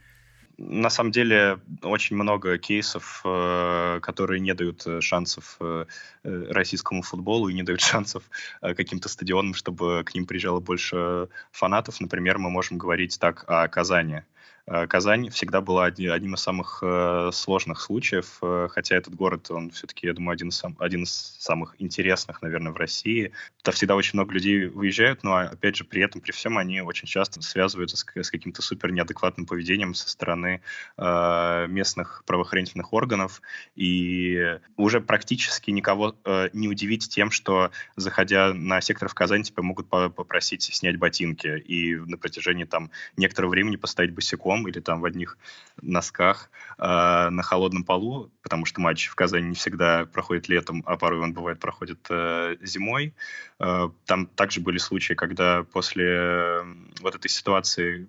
На 0.64 0.92
самом 0.92 1.12
деле 1.12 1.60
очень 1.82 2.16
много 2.16 2.60
кейсов, 2.60 3.22
э, 3.26 4.00
которые 4.02 4.40
не 4.40 4.54
дают 4.54 4.86
э, 4.86 5.02
шансов 5.02 5.58
э, 5.60 5.86
российскому 6.24 7.02
футболу 7.02 7.50
и 7.50 7.54
не 7.54 7.64
дают 7.64 7.82
шансов 7.82 8.24
каким-то 8.62 9.10
стадионам, 9.10 9.56
чтобы 9.56 10.04
к 10.06 10.14
ним 10.14 10.28
приезжало 10.28 10.60
больше 10.60 11.30
фанатов. 11.52 12.00
Например, 12.00 12.38
мы 12.38 12.52
можем 12.52 12.78
говорить 12.78 13.18
так 13.20 13.44
о 13.48 13.68
Казани. 13.70 14.22
Э, 14.68 14.88
Казань 14.88 15.30
всегда 15.30 15.62
была 15.62 15.86
одним 15.86 16.36
из 16.36 16.42
самых 16.42 16.80
э, 16.82 17.30
сложных 17.34 17.82
случаев, 17.82 18.38
э, 18.42 18.68
хотя 18.72 18.96
этот 18.96 19.16
город, 19.16 19.50
он 19.50 19.72
все-таки, 19.72 20.08
я 20.08 20.14
думаю, 20.14 20.34
один 20.34 20.50
из, 20.50 20.58
сам, 20.58 20.76
один 20.80 21.04
из 21.04 21.12
самых 21.40 21.76
интересных, 21.80 22.42
наверное, 22.42 22.72
в 22.72 22.78
России. 22.78 23.32
Туда 23.62 23.72
всегда 23.74 23.96
очень 23.96 24.12
много 24.14 24.34
людей 24.34 24.68
выезжают, 24.68 25.24
но, 25.24 25.38
опять 25.38 25.76
же, 25.76 25.84
при 25.84 26.02
этом, 26.04 26.22
при 26.22 26.32
всем, 26.32 26.58
они 26.58 26.82
очень 26.82 27.08
часто 27.08 27.42
связываются 27.42 27.98
с, 27.98 28.06
с 28.16 28.30
каким-то 28.30 28.62
супер 28.62 28.92
неадекватным 28.92 29.46
поведением 29.46 29.94
со 29.94 30.10
стороны 30.10 30.62
э, 30.98 31.68
местных 31.68 32.24
правоохранительных 32.26 32.94
органов, 32.94 33.42
и 33.76 34.60
уже 34.78 35.02
практически 35.02 35.72
никого 35.72 36.16
э, 36.24 36.50
не 36.54 36.68
удивить 36.68 37.10
тем, 37.10 37.32
что, 37.32 37.72
заходя 37.96 38.54
на 38.54 38.82
сектор 38.82 39.08
в 39.10 39.14
Казань, 39.14 39.44
тебя 39.44 39.64
могут 39.64 39.88
попросить 39.90 40.64
снять 40.64 40.98
ботинки 40.98 41.48
и 41.48 41.96
на 41.96 42.18
протяжении 42.18 42.66
там 42.66 42.92
некоторого 43.18 43.52
времени 43.52 43.76
поставить 43.76 44.14
босиком 44.14 44.51
босиком 44.52 44.68
или 44.68 44.80
там 44.80 45.02
в 45.02 45.06
одних 45.06 45.38
носках 45.82 46.50
э, 46.78 47.30
на 47.30 47.44
холодном 47.44 47.84
полу, 47.84 48.32
потому 48.42 48.66
что 48.66 48.82
матч 48.82 49.08
в 49.08 49.16
Казани 49.16 49.50
не 49.50 49.56
всегда 49.56 50.06
проходит 50.06 50.50
летом, 50.50 50.84
а 50.86 50.98
порой 50.98 51.22
он 51.22 51.34
бывает 51.34 51.60
проходит 51.60 52.08
э, 52.10 52.58
зимой. 52.62 53.14
Э, 53.60 53.90
там 54.06 54.28
также 54.28 54.62
были 54.62 54.78
случаи, 54.78 55.14
когда 55.14 55.64
после 55.64 56.64
вот 57.02 57.16
этой 57.16 57.30
ситуации 57.30 58.08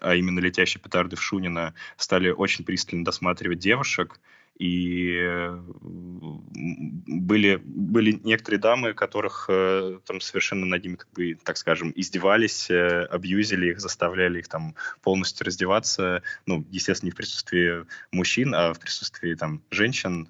а 0.00 0.14
именно 0.14 0.40
летящие 0.40 0.80
петарды 0.80 1.16
в 1.16 1.22
Шунина, 1.22 1.74
стали 1.96 2.30
очень 2.30 2.64
пристально 2.64 3.04
досматривать 3.04 3.58
девушек, 3.58 4.20
и 4.62 5.18
э, 5.20 5.58
были, 6.60 7.60
были 7.64 8.12
некоторые 8.22 8.60
дамы, 8.60 8.94
которых 8.94 9.46
э, 9.48 9.98
там 10.06 10.20
совершенно 10.20 10.64
над 10.66 10.84
ними, 10.84 10.94
как 10.94 11.10
бы, 11.10 11.34
так 11.34 11.56
скажем, 11.56 11.92
издевались, 11.96 12.70
э, 12.70 13.06
абьюзили 13.06 13.72
их, 13.72 13.80
заставляли 13.80 14.38
их 14.38 14.46
там 14.46 14.76
полностью 15.02 15.46
раздеваться, 15.46 16.22
ну, 16.46 16.64
естественно, 16.70 17.08
не 17.08 17.10
в 17.10 17.16
присутствии 17.16 17.86
мужчин, 18.12 18.54
а 18.54 18.72
в 18.72 18.78
присутствии 18.78 19.34
там 19.34 19.62
женщин 19.72 20.28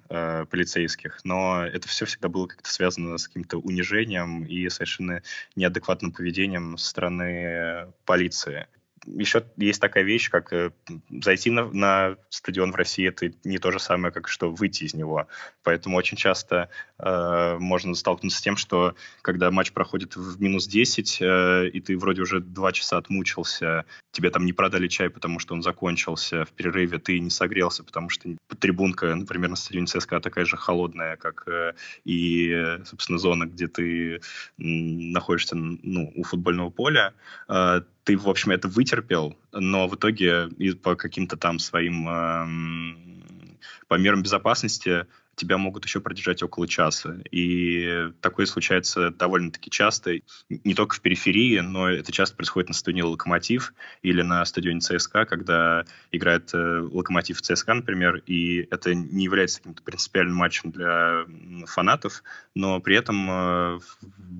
полицейских, 0.49 1.19
но 1.23 1.63
это 1.63 1.87
все 1.87 2.05
всегда 2.05 2.27
было 2.27 2.47
как-то 2.47 2.71
связано 2.71 3.19
с 3.19 3.27
каким-то 3.27 3.57
унижением 3.59 4.45
и 4.45 4.67
совершенно 4.69 5.21
неадекватным 5.55 6.11
поведением 6.11 6.77
со 6.77 6.89
стороны 6.89 7.93
полиции 8.05 8.67
еще 9.05 9.43
есть 9.57 9.81
такая 9.81 10.03
вещь, 10.03 10.29
как 10.29 10.53
э, 10.53 10.71
зайти 11.09 11.49
на, 11.49 11.65
на 11.65 12.17
стадион 12.29 12.71
в 12.71 12.75
России, 12.75 13.07
это 13.07 13.31
не 13.43 13.57
то 13.57 13.71
же 13.71 13.79
самое, 13.79 14.13
как 14.13 14.27
что 14.27 14.51
выйти 14.51 14.83
из 14.83 14.93
него. 14.93 15.27
Поэтому 15.63 15.97
очень 15.97 16.17
часто 16.17 16.69
э, 16.99 17.57
можно 17.59 17.95
столкнуться 17.95 18.39
с 18.39 18.41
тем, 18.41 18.57
что 18.57 18.95
когда 19.21 19.51
матч 19.51 19.71
проходит 19.71 20.15
в 20.15 20.41
минус 20.41 20.67
10, 20.67 21.17
э, 21.21 21.69
и 21.69 21.79
ты 21.81 21.97
вроде 21.97 22.21
уже 22.21 22.39
два 22.39 22.71
часа 22.71 22.97
отмучился, 22.97 23.85
тебе 24.11 24.29
там 24.29 24.45
не 24.45 24.53
продали 24.53 24.87
чай, 24.87 25.09
потому 25.09 25.39
что 25.39 25.53
он 25.53 25.61
закончился 25.61 26.45
в 26.45 26.51
перерыве, 26.51 26.99
ты 26.99 27.19
не 27.19 27.29
согрелся, 27.29 27.83
потому 27.83 28.09
что 28.09 28.29
трибунка, 28.59 29.13
например, 29.15 29.49
на 29.49 29.55
стадионе 29.55 29.87
ЦСКА 29.87 30.19
такая 30.19 30.45
же 30.45 30.57
холодная, 30.57 31.17
как 31.17 31.47
э, 31.47 31.73
и, 32.05 32.77
собственно, 32.85 33.17
зона, 33.17 33.45
где 33.45 33.67
ты 33.67 34.21
находишься 34.57 35.55
ну, 35.55 36.11
у 36.15 36.23
футбольного 36.23 36.69
поля, 36.69 37.13
э, 37.47 37.81
ты, 38.03 38.17
в 38.17 38.29
общем, 38.29 38.51
это 38.51 38.67
вытерпел, 38.67 39.37
но 39.51 39.87
в 39.87 39.95
итоге 39.95 40.49
по 40.81 40.95
каким-то 40.95 41.37
там 41.37 41.59
своим 41.59 42.07
э, 42.07 43.57
по 43.87 43.95
мерам 43.95 44.23
безопасности 44.23 45.05
тебя 45.35 45.57
могут 45.57 45.85
еще 45.85 45.99
продержать 45.99 46.43
около 46.43 46.67
часа. 46.67 47.17
И 47.31 48.11
такое 48.21 48.45
случается 48.45 49.09
довольно-таки 49.09 49.69
часто, 49.69 50.19
не 50.49 50.73
только 50.73 50.95
в 50.95 51.01
периферии, 51.01 51.59
но 51.59 51.89
это 51.89 52.11
часто 52.11 52.35
происходит 52.35 52.69
на 52.69 52.75
стадионе 52.75 53.03
«Локомотив» 53.03 53.73
или 54.01 54.21
на 54.21 54.45
стадионе 54.45 54.79
ЦСКА, 54.79 55.25
когда 55.25 55.85
играет 56.11 56.53
э, 56.53 56.79
«Локомотив» 56.91 57.41
ЦСКА, 57.41 57.73
например, 57.73 58.21
и 58.27 58.67
это 58.69 58.93
не 58.93 59.25
является 59.25 59.59
каким-то 59.59 59.83
принципиальным 59.83 60.35
матчем 60.35 60.71
для 60.71 61.25
фанатов, 61.65 62.23
но 62.53 62.79
при 62.79 62.95
этом 62.95 63.27
э, 63.29 63.79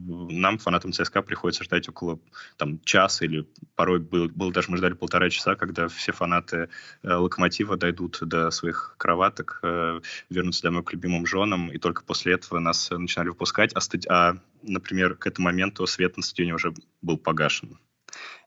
нам, 0.07 0.57
фанатам 0.59 0.91
ЦСКА, 0.91 1.21
приходится 1.21 1.63
ждать 1.63 1.89
около 1.89 2.19
там, 2.57 2.79
часа 2.83 3.25
или 3.25 3.47
порой 3.75 3.99
было, 3.99 4.27
было 4.27 4.51
даже 4.51 4.69
мы 4.69 4.77
ждали 4.77 4.93
полтора 4.93 5.29
часа, 5.29 5.55
когда 5.55 5.87
все 5.87 6.11
фанаты 6.11 6.69
э, 7.01 7.13
«Локомотива» 7.13 7.77
дойдут 7.77 8.19
до 8.21 8.51
своих 8.51 8.95
кроваток, 8.97 9.59
вернутся 10.29 10.63
домой 10.63 10.82
к 10.83 10.93
любимым 10.93 11.25
женам, 11.25 11.71
и 11.71 11.77
только 11.77 12.03
после 12.03 12.33
этого 12.33 12.59
нас 12.59 12.89
начинали 12.91 13.29
выпускать, 13.29 13.73
а, 13.73 13.81
стади... 13.81 14.07
а 14.09 14.37
например, 14.61 15.15
к 15.15 15.27
этому 15.27 15.45
моменту 15.45 15.85
свет 15.87 16.17
на 16.17 16.23
стадионе 16.23 16.55
уже 16.55 16.73
был 17.01 17.17
погашен. 17.17 17.79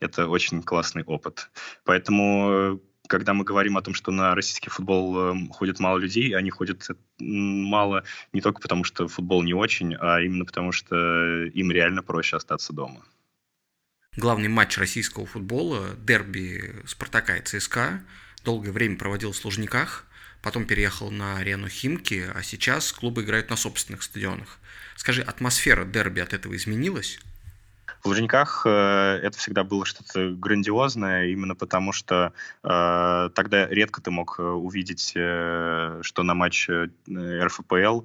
Это 0.00 0.28
очень 0.28 0.62
классный 0.62 1.02
опыт. 1.04 1.50
Поэтому 1.84 2.80
когда 3.08 3.34
мы 3.34 3.44
говорим 3.44 3.76
о 3.76 3.82
том, 3.82 3.94
что 3.94 4.10
на 4.10 4.34
российский 4.34 4.70
футбол 4.70 5.18
эм, 5.18 5.48
ходит 5.48 5.80
мало 5.80 5.98
людей, 5.98 6.36
они 6.36 6.50
ходят 6.50 6.88
мало 7.18 8.04
не 8.32 8.40
только 8.40 8.60
потому, 8.60 8.84
что 8.84 9.08
футбол 9.08 9.42
не 9.42 9.54
очень, 9.54 9.94
а 9.94 10.20
именно 10.20 10.44
потому, 10.44 10.72
что 10.72 11.44
им 11.44 11.70
реально 11.70 12.02
проще 12.02 12.36
остаться 12.36 12.72
дома. 12.72 13.04
Главный 14.16 14.48
матч 14.48 14.78
российского 14.78 15.26
футбола, 15.26 15.94
дерби 15.98 16.82
Спартака 16.86 17.36
и 17.36 17.42
ЦСКА, 17.42 18.02
долгое 18.44 18.72
время 18.72 18.96
проводил 18.96 19.32
в 19.32 19.36
Служниках 19.36 20.05
потом 20.46 20.64
переехал 20.64 21.10
на 21.10 21.38
арену 21.38 21.68
Химки, 21.68 22.24
а 22.32 22.40
сейчас 22.44 22.92
клубы 22.92 23.22
играют 23.22 23.50
на 23.50 23.56
собственных 23.56 24.04
стадионах. 24.04 24.60
Скажи, 24.94 25.20
атмосфера 25.20 25.84
дерби 25.84 26.20
от 26.20 26.32
этого 26.32 26.54
изменилась? 26.54 27.18
В 28.02 28.08
Лужниках 28.08 28.62
э, 28.66 29.20
это 29.22 29.38
всегда 29.38 29.64
было 29.64 29.84
что-то 29.84 30.30
грандиозное, 30.30 31.26
именно 31.26 31.54
потому 31.54 31.92
что 31.92 32.32
э, 32.62 33.30
тогда 33.34 33.66
редко 33.66 34.00
ты 34.00 34.10
мог 34.10 34.36
э, 34.38 34.42
увидеть, 34.42 35.10
что 35.10 36.22
на 36.22 36.34
матч 36.34 36.68
РФПЛ 36.68 38.02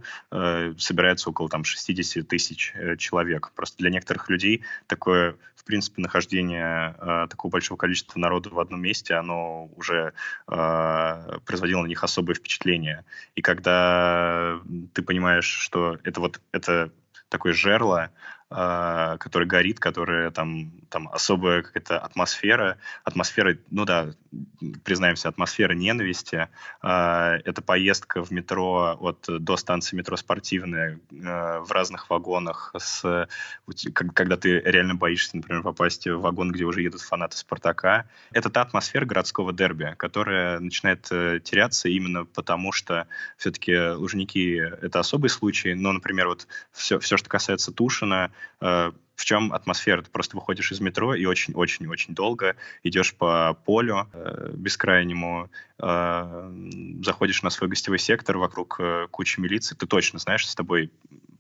собирается 0.78 1.30
около 1.30 1.50
там, 1.50 1.64
60 1.64 2.28
тысяч 2.28 2.74
человек. 2.98 3.52
Просто 3.56 3.78
для 3.78 3.90
некоторых 3.90 4.30
людей 4.30 4.64
такое, 4.88 5.36
в 5.56 5.64
принципе, 5.64 6.02
нахождение 6.02 6.96
такого 7.30 7.52
большого 7.52 7.78
количества 7.78 8.20
народа 8.20 8.50
в 8.50 8.60
одном 8.60 8.82
месте, 8.82 9.16
оно 9.16 9.70
уже 9.76 10.14
производило 10.46 11.82
на 11.82 11.88
них 11.88 12.04
особое 12.04 12.36
впечатление. 12.36 13.06
И 13.36 13.42
когда 13.42 14.60
ты 14.94 15.02
понимаешь, 15.02 15.46
что 15.46 15.98
это 16.04 16.20
вот 16.22 16.42
это 16.52 16.92
такое 17.30 17.54
жерло, 17.54 18.12
э, 18.52 19.18
который 19.20 19.48
горит, 19.48 19.80
которая 19.80 20.32
там, 20.32 20.72
там 20.90 21.08
особая 21.08 21.64
какая-то 21.64 22.00
атмосфера, 22.00 22.78
атмосфера, 23.04 23.58
ну 23.70 23.86
да, 23.86 24.14
признаемся, 24.84 25.30
атмосфера 25.30 25.74
ненависти. 25.74 26.50
Э, 26.84 27.40
это 27.46 27.62
поездка 27.62 28.24
в 28.24 28.32
метро 28.32 28.98
от 29.00 29.26
до 29.28 29.58
станции 29.58 29.96
метро 29.96 30.18
спортивная 30.18 31.00
э, 31.12 31.60
в 31.60 31.72
разных 31.72 32.10
вагонах, 32.10 32.74
с, 32.78 33.28
когда 33.94 34.38
ты 34.38 34.60
реально 34.60 34.96
боишься, 34.96 35.38
например, 35.38 35.64
попасть 35.64 36.08
в 36.08 36.20
вагон, 36.20 36.52
где 36.52 36.66
уже 36.66 36.82
едут 36.82 37.02
фанаты 37.02 37.38
Спартака. 37.38 38.06
Это 38.32 38.50
та 38.50 38.62
атмосфера 38.62 39.06
городского 39.06 39.54
дерби, 39.54 39.96
которая 39.98 40.60
начинает 40.60 41.08
э, 41.12 41.40
теряться 41.44 41.90
именно 41.90 42.26
потому, 42.26 42.72
что 42.72 43.08
все-таки 43.38 43.78
Лужники— 43.92 44.58
это 44.82 45.00
особый 45.00 45.30
случай, 45.30 45.74
но, 45.74 45.92
например, 45.92 46.28
вот 46.28 46.48
все, 46.72 47.00
все 47.00 47.18
что 47.18 47.30
касается 47.30 47.72
Тушина, 47.72 48.32
в 49.22 49.26
чем 49.26 49.54
атмосфера? 49.54 50.02
Ты 50.02 50.10
просто 50.10 50.36
выходишь 50.36 50.72
из 50.72 50.82
метро 50.82 51.14
и 51.14 51.26
очень-очень-очень 51.26 52.16
долго 52.16 52.56
идешь 52.84 53.14
по 53.14 53.54
полю 53.66 54.10
э, 54.14 54.52
бескрайнему, 54.54 55.52
э, 55.78 56.52
заходишь 57.04 57.44
на 57.44 57.52
свой 57.52 57.70
гостевой 57.70 58.00
сектор, 58.00 58.38
вокруг 58.38 58.78
э, 58.80 59.08
кучи 59.12 59.40
милиции, 59.40 59.76
ты 59.76 59.86
точно 59.86 60.18
знаешь, 60.18 60.48
с 60.48 60.56
тобой 60.56 60.92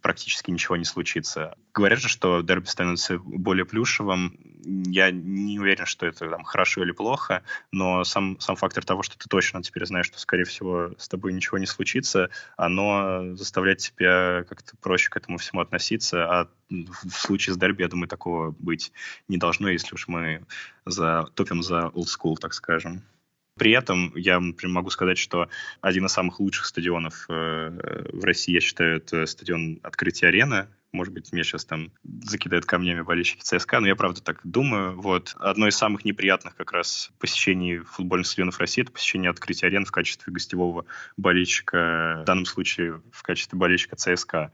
практически 0.02 0.52
ничего 0.52 0.76
не 0.78 0.86
случится. 0.86 1.56
Говорят 1.74 2.00
же, 2.00 2.08
что 2.08 2.42
дерби 2.42 2.66
становится 2.66 3.18
более 3.18 3.66
плюшевым. 3.66 4.38
Я 4.64 5.12
не 5.12 5.60
уверен, 5.60 5.86
что 5.86 6.06
это 6.06 6.30
там, 6.30 6.44
хорошо 6.44 6.84
или 6.84 6.92
плохо, 6.92 7.44
но 7.72 8.04
сам, 8.04 8.40
сам 8.40 8.56
фактор 8.56 8.86
того, 8.86 9.04
что 9.04 9.18
ты 9.18 9.28
точно 9.28 9.64
теперь 9.64 9.86
знаешь, 9.86 10.08
что, 10.08 10.20
скорее 10.20 10.44
всего, 10.44 10.94
с 10.98 11.08
тобой 11.08 11.34
ничего 11.34 11.58
не 11.58 11.66
случится, 11.66 12.30
оно 12.58 13.36
заставляет 13.36 13.80
тебя 13.80 14.44
как-то 14.48 14.78
проще 14.78 15.10
к 15.10 15.18
этому 15.18 15.38
всему 15.38 15.62
относиться. 15.62 16.26
А 16.26 16.48
в 16.70 17.12
случае 17.12 17.54
с 17.54 17.58
дерби, 17.58 17.82
я 17.82 17.88
думаю, 17.88 18.08
такого 18.08 18.56
быть 18.60 18.92
не 19.28 19.38
должно, 19.38 19.70
если 19.70 19.96
уж 19.96 20.08
мы 20.08 20.46
за, 20.86 21.26
топим 21.34 21.64
за 21.64 21.92
old 21.94 22.08
school, 22.08 22.36
так 22.40 22.54
скажем. 22.54 23.04
При 23.56 23.72
этом 23.72 24.14
я 24.16 24.40
например, 24.40 24.76
могу 24.76 24.90
сказать, 24.90 25.18
что 25.18 25.50
один 25.82 26.06
из 26.06 26.12
самых 26.12 26.40
лучших 26.40 26.66
стадионов 26.66 27.26
э, 27.30 28.10
в 28.12 28.24
России, 28.24 28.54
я 28.54 28.62
считаю, 28.62 28.98
это 28.98 29.26
стадион 29.26 29.80
«Открытие 29.84 30.30
арены», 30.30 30.68
может 30.92 31.14
быть, 31.14 31.32
меня 31.32 31.44
сейчас 31.44 31.66
там 31.66 31.92
закидают 32.24 32.66
камнями 32.66 33.02
болельщики 33.02 33.44
ЦСКА, 33.44 33.80
но 33.80 33.88
я 33.88 33.96
правда 33.96 34.22
так 34.22 34.40
думаю. 34.44 35.00
Вот. 35.00 35.36
Одно 35.40 35.68
из 35.68 35.76
самых 35.76 36.06
неприятных 36.06 36.56
как 36.56 36.72
раз 36.72 37.12
посещений 37.20 37.80
футбольных 37.80 38.28
стадионов 38.28 38.60
России— 38.60 38.82
это 38.84 38.92
посещение 38.92 39.30
открытия 39.30 39.68
арен 39.68 39.86
в 39.86 39.92
качестве 39.92 40.34
гостевого 40.34 40.86
болельщика, 41.18 42.20
в 42.24 42.26
данном 42.26 42.46
случае 42.46 43.02
в 43.12 43.24
качестве 43.24 43.58
болельщика 43.58 43.96
ЦСКА 43.96 44.52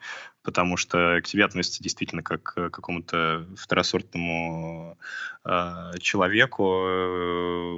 потому 0.48 0.78
что 0.78 1.20
к 1.22 1.28
тебе 1.28 1.44
относятся 1.44 1.84
действительно 1.84 2.24
как 2.24 2.42
к 2.42 2.70
какому-то 2.70 3.46
второсортному 3.58 4.98
э, 5.44 5.92
человеку. 6.00 6.64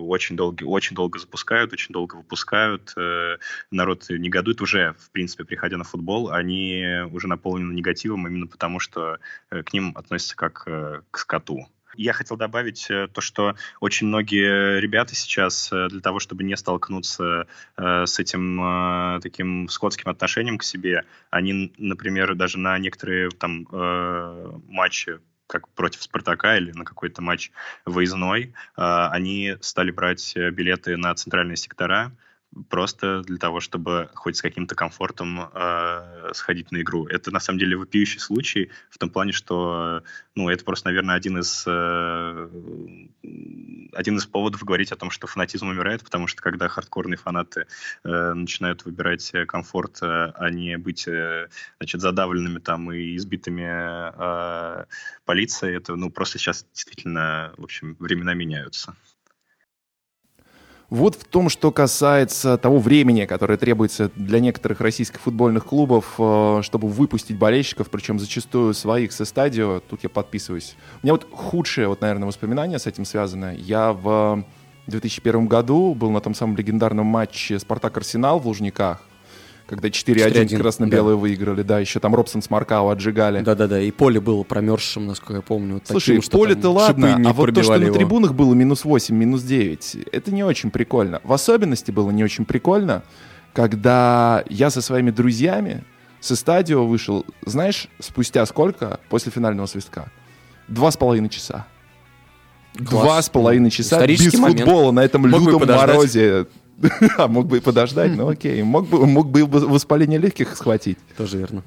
Очень 0.05 0.35
долго, 0.35 0.65
очень 0.65 0.95
долго 0.95 1.17
запускают, 1.17 1.73
очень 1.73 1.93
долго 1.93 2.17
выпускают. 2.17 2.93
Э, 2.95 3.37
народ 3.71 4.05
негодует 4.09 4.61
уже, 4.61 4.93
в 4.99 5.09
принципе, 5.09 5.45
приходя 5.45 5.77
на 5.77 5.83
футбол. 5.83 6.29
Они 6.29 6.85
уже 7.11 7.27
наполнены 7.27 7.73
негативом 7.73 8.27
именно 8.27 8.45
потому, 8.49 8.79
что 8.79 9.19
э, 9.49 9.63
к 9.63 9.73
ним 9.73 9.93
относятся 9.95 10.35
как 10.35 10.63
э, 10.65 11.01
к 11.11 11.17
скоту. 11.17 11.67
Я 11.95 12.13
хотел 12.13 12.37
добавить 12.37 12.89
э, 12.89 13.07
то, 13.07 13.21
что 13.21 13.55
очень 13.79 14.07
многие 14.07 14.79
ребята 14.79 15.15
сейчас 15.15 15.69
для 15.69 16.01
того, 16.01 16.19
чтобы 16.19 16.43
не 16.43 16.55
столкнуться 16.55 17.47
с 17.77 18.19
этим 18.19 19.19
таким 19.21 19.67
скотским 19.69 20.09
отношением 20.09 20.57
к 20.57 20.63
себе, 20.63 21.05
они, 21.29 21.73
например, 21.77 22.35
даже 22.35 22.59
на 22.59 22.77
некоторые 22.77 23.29
там 23.31 23.67
матчи 24.67 25.19
как 25.47 25.67
против 25.69 26.03
Спартака 26.03 26.57
или 26.57 26.71
на 26.71 26.85
какой-то 26.85 27.23
матч 27.23 27.51
выездной, 27.85 28.53
они 28.75 29.55
стали 29.61 29.89
брать 29.89 30.35
билеты 30.35 30.95
на 30.95 31.13
центральные 31.15 31.57
сектора, 31.57 32.11
просто 32.69 33.21
для 33.21 33.37
того, 33.37 33.59
чтобы 33.59 34.09
хоть 34.15 34.37
с 34.37 34.41
каким-то 34.41 34.75
комфортом 34.75 35.49
э, 35.53 36.33
сходить 36.33 36.71
на 36.71 36.81
игру. 36.81 37.05
Это 37.05 37.31
на 37.31 37.39
самом 37.39 37.59
деле 37.59 37.77
вопиющий 37.77 38.19
случай 38.19 38.71
в 38.89 38.97
том 38.97 39.09
плане, 39.09 39.31
что 39.31 40.03
ну 40.35 40.49
это 40.49 40.65
просто, 40.65 40.87
наверное, 40.87 41.15
один 41.15 41.37
из 41.39 41.63
э, 41.67 42.49
один 43.93 44.17
из 44.17 44.25
поводов 44.25 44.63
говорить 44.63 44.91
о 44.91 44.95
том, 44.95 45.11
что 45.11 45.27
фанатизм 45.27 45.67
умирает, 45.67 46.03
потому 46.03 46.27
что 46.27 46.41
когда 46.41 46.67
хардкорные 46.67 47.17
фанаты 47.17 47.67
э, 48.03 48.33
начинают 48.33 48.83
выбирать 48.85 49.31
комфорт, 49.47 49.99
э, 50.01 50.31
а 50.35 50.49
не 50.49 50.77
быть 50.77 51.07
э, 51.07 51.49
значит 51.79 52.01
задавленными 52.01 52.59
там 52.59 52.91
и 52.91 53.15
избитыми 53.15 53.67
э, 53.67 54.85
полицией, 55.25 55.77
это 55.77 55.95
ну 55.95 56.09
просто 56.09 56.39
сейчас 56.39 56.65
действительно, 56.73 57.53
в 57.57 57.63
общем, 57.63 57.95
времена 57.99 58.33
меняются. 58.33 58.95
Вот 60.89 61.15
в 61.15 61.23
том, 61.23 61.49
что 61.49 61.71
касается 61.71 62.57
того 62.57 62.79
времени, 62.79 63.25
которое 63.25 63.57
требуется 63.57 64.09
для 64.15 64.39
некоторых 64.39 64.81
российских 64.81 65.19
футбольных 65.21 65.65
клубов, 65.65 66.15
э, 66.17 66.61
чтобы 66.63 66.87
выпустить 66.87 67.37
болельщиков, 67.37 67.91
причем 67.91 68.19
зачастую 68.19 68.73
своих 68.73 69.11
со 69.11 69.25
стадио, 69.25 69.81
тут 69.81 70.01
я 70.01 70.09
подписываюсь. 70.09 70.75
У 71.03 71.05
меня 71.05 71.13
вот 71.13 71.27
худшее, 71.31 71.87
вот, 71.89 72.01
наверное, 72.01 72.27
воспоминание 72.27 72.79
с 72.79 72.87
этим 72.87 73.05
связано. 73.05 73.53
Я 73.55 73.93
в 73.93 74.43
2001 74.87 75.47
году 75.47 75.93
был 75.93 76.09
на 76.09 76.21
том 76.21 76.33
самом 76.33 76.57
легендарном 76.57 77.05
матче 77.05 77.59
«Спартак-Арсенал» 77.59 78.39
в 78.39 78.47
Лужниках 78.47 79.01
когда 79.69 79.89
4-1 79.89 80.57
красно-белые 80.57 81.15
да. 81.15 81.21
выиграли, 81.21 81.61
да, 81.61 81.79
еще 81.79 81.99
там 81.99 82.15
Робсон 82.15 82.41
с 82.41 82.49
Маркао 82.49 82.89
отжигали. 82.89 83.41
Да-да-да, 83.41 83.79
и 83.79 83.91
поле 83.91 84.19
было 84.19 84.41
промерзшим, 84.41 85.05
насколько 85.05 85.35
я 85.35 85.41
помню. 85.41 85.75
Вот 85.75 85.83
Слушай, 85.85 86.19
поле-то 86.31 86.71
ладно, 86.71 87.21
а 87.23 87.33
вот 87.33 87.53
то, 87.53 87.61
что 87.61 87.75
его. 87.75 87.87
на 87.87 87.93
трибунах 87.93 88.33
было 88.33 88.55
минус 88.55 88.83
8, 88.83 89.15
минус 89.15 89.43
9, 89.43 90.07
это 90.11 90.31
не 90.31 90.43
очень 90.43 90.71
прикольно. 90.71 91.21
В 91.23 91.31
особенности 91.31 91.91
было 91.91 92.09
не 92.09 92.23
очень 92.23 92.45
прикольно, 92.45 93.03
когда 93.53 94.43
я 94.49 94.71
со 94.71 94.81
своими 94.81 95.11
друзьями 95.11 95.83
со 96.19 96.35
стадио 96.35 96.85
вышел, 96.87 97.23
знаешь, 97.45 97.89
спустя 97.99 98.45
сколько 98.47 98.99
после 99.09 99.31
финального 99.31 99.67
свистка? 99.67 100.11
Два 100.67 100.89
с 100.89 100.97
половиной 100.97 101.29
часа. 101.29 101.67
Класс. 102.75 102.89
Два 102.89 103.21
с 103.21 103.29
половиной 103.29 103.69
часа 103.69 104.05
без 104.05 104.33
момент. 104.33 104.61
футбола 104.61 104.91
на 104.91 105.01
этом 105.01 105.29
Мог 105.29 105.41
лютом 105.41 105.67
морозе 105.67 106.47
А 107.17 107.27
мог 107.27 107.47
бы 107.47 107.57
и 107.57 107.59
подождать, 107.59 108.15
ну 108.15 108.27
окей. 108.29 108.61
Мог 108.63 108.87
бы, 108.87 109.05
мог 109.05 109.29
бы 109.29 109.45
воспаление 109.45 110.19
легких 110.19 110.55
схватить. 110.55 110.97
Тоже 111.17 111.37
верно 111.37 111.63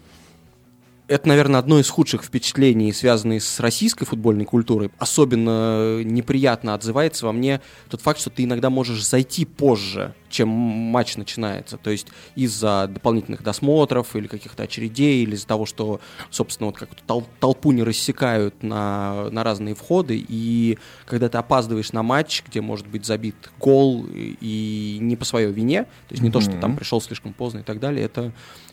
это, 1.13 1.29
наверное, 1.29 1.61
одно 1.61 1.79
из 1.79 1.91
худших 1.91 2.25
впечатлений, 2.25 2.91
связанных 2.93 3.43
с 3.43 3.61
российской 3.61 4.07
футбольной 4.07 4.47
культурой. 4.47 4.91
Особенно 4.99 6.03
неприятно 6.03 6.73
отзывается 6.73 7.27
во 7.27 7.33
мне 7.33 7.61
тот 7.91 8.01
факт, 8.01 8.19
что 8.19 8.31
ты 8.31 8.45
иногда 8.45 8.71
можешь 8.71 9.07
зайти 9.07 9.45
позже, 9.45 10.15
чем 10.31 10.49
матч 10.49 11.17
начинается. 11.17 11.77
То 11.77 11.91
есть 11.91 12.07
из-за 12.35 12.89
дополнительных 12.89 13.43
досмотров 13.43 14.17
или 14.17 14.27
каких-то 14.27 14.63
очередей, 14.63 15.23
или 15.23 15.35
из-за 15.35 15.47
того, 15.47 15.67
что, 15.67 16.01
собственно, 16.31 16.69
вот 16.69 16.79
как-то 16.79 17.03
тол- 17.07 17.29
толпу 17.41 17.73
не 17.73 17.83
рассекают 17.83 18.63
на, 18.63 19.29
на 19.31 19.45
разные 19.45 19.75
входы. 19.75 20.25
И 20.27 20.79
когда 21.05 21.29
ты 21.29 21.37
опаздываешь 21.37 21.93
на 21.93 22.03
матч, 22.03 22.43
где 22.47 22.63
может 22.63 22.87
быть 22.87 23.05
забит 23.05 23.37
гол 23.59 24.07
и 24.15 24.97
не 25.01 25.17
по 25.17 25.27
своей 25.27 25.53
вине, 25.53 25.83
то 25.83 25.89
есть 26.13 26.23
не 26.23 26.31
mm-hmm. 26.31 26.33
то, 26.33 26.41
что 26.41 26.59
там 26.59 26.77
пришел 26.77 27.03
слишком 27.03 27.35
поздно 27.35 27.59
и 27.59 27.63
так 27.63 27.81
далее, 27.81 28.07
это 28.07 28.33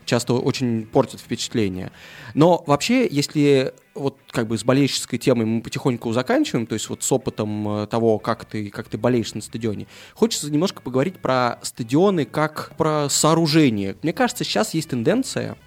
часто 0.10 0.34
очень 0.34 0.86
портит 0.86 1.20
впечатление. 1.20 1.92
Но 2.34 2.64
вообще, 2.66 3.08
если 3.10 3.74
вот 3.94 4.18
как 4.32 4.48
бы 4.48 4.58
с 4.58 4.64
болельщической 4.64 5.20
темой 5.20 5.46
мы 5.46 5.62
потихоньку 5.62 6.12
заканчиваем, 6.12 6.66
то 6.66 6.74
есть 6.74 6.90
вот 6.90 7.04
с 7.04 7.12
опытом 7.12 7.84
э, 7.84 7.88
того, 7.88 8.18
как 8.18 8.46
ты, 8.46 8.70
как 8.70 8.90
ты 8.90 8.98
болеешь 8.98 9.34
на 9.34 9.42
стадионе, 9.42 9.88
хочется 10.14 10.52
немножко 10.52 10.82
поговорить 10.82 11.20
про 11.20 11.60
стадионы 11.62 12.26
как 12.26 12.72
про 12.78 13.08
сооружение. 13.10 13.96
Мне 14.02 14.14
кажется, 14.14 14.44
сейчас 14.44 14.74
есть 14.74 14.90
тенденция 14.90 15.58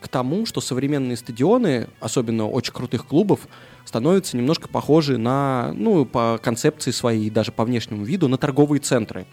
к 0.00 0.08
тому, 0.08 0.46
что 0.46 0.60
современные 0.60 1.16
стадионы, 1.16 1.88
особенно 2.00 2.48
очень 2.48 2.72
крутых 2.72 3.06
клубов, 3.06 3.40
становятся 3.84 4.36
немножко 4.36 4.68
похожи 4.68 5.18
на, 5.18 5.72
ну, 5.74 6.06
по 6.06 6.38
концепции 6.42 6.90
своей, 6.90 7.28
даже 7.28 7.52
по 7.52 7.64
внешнему 7.64 8.04
виду, 8.04 8.28
на 8.28 8.38
торговые 8.38 8.80
центры. 8.80 9.26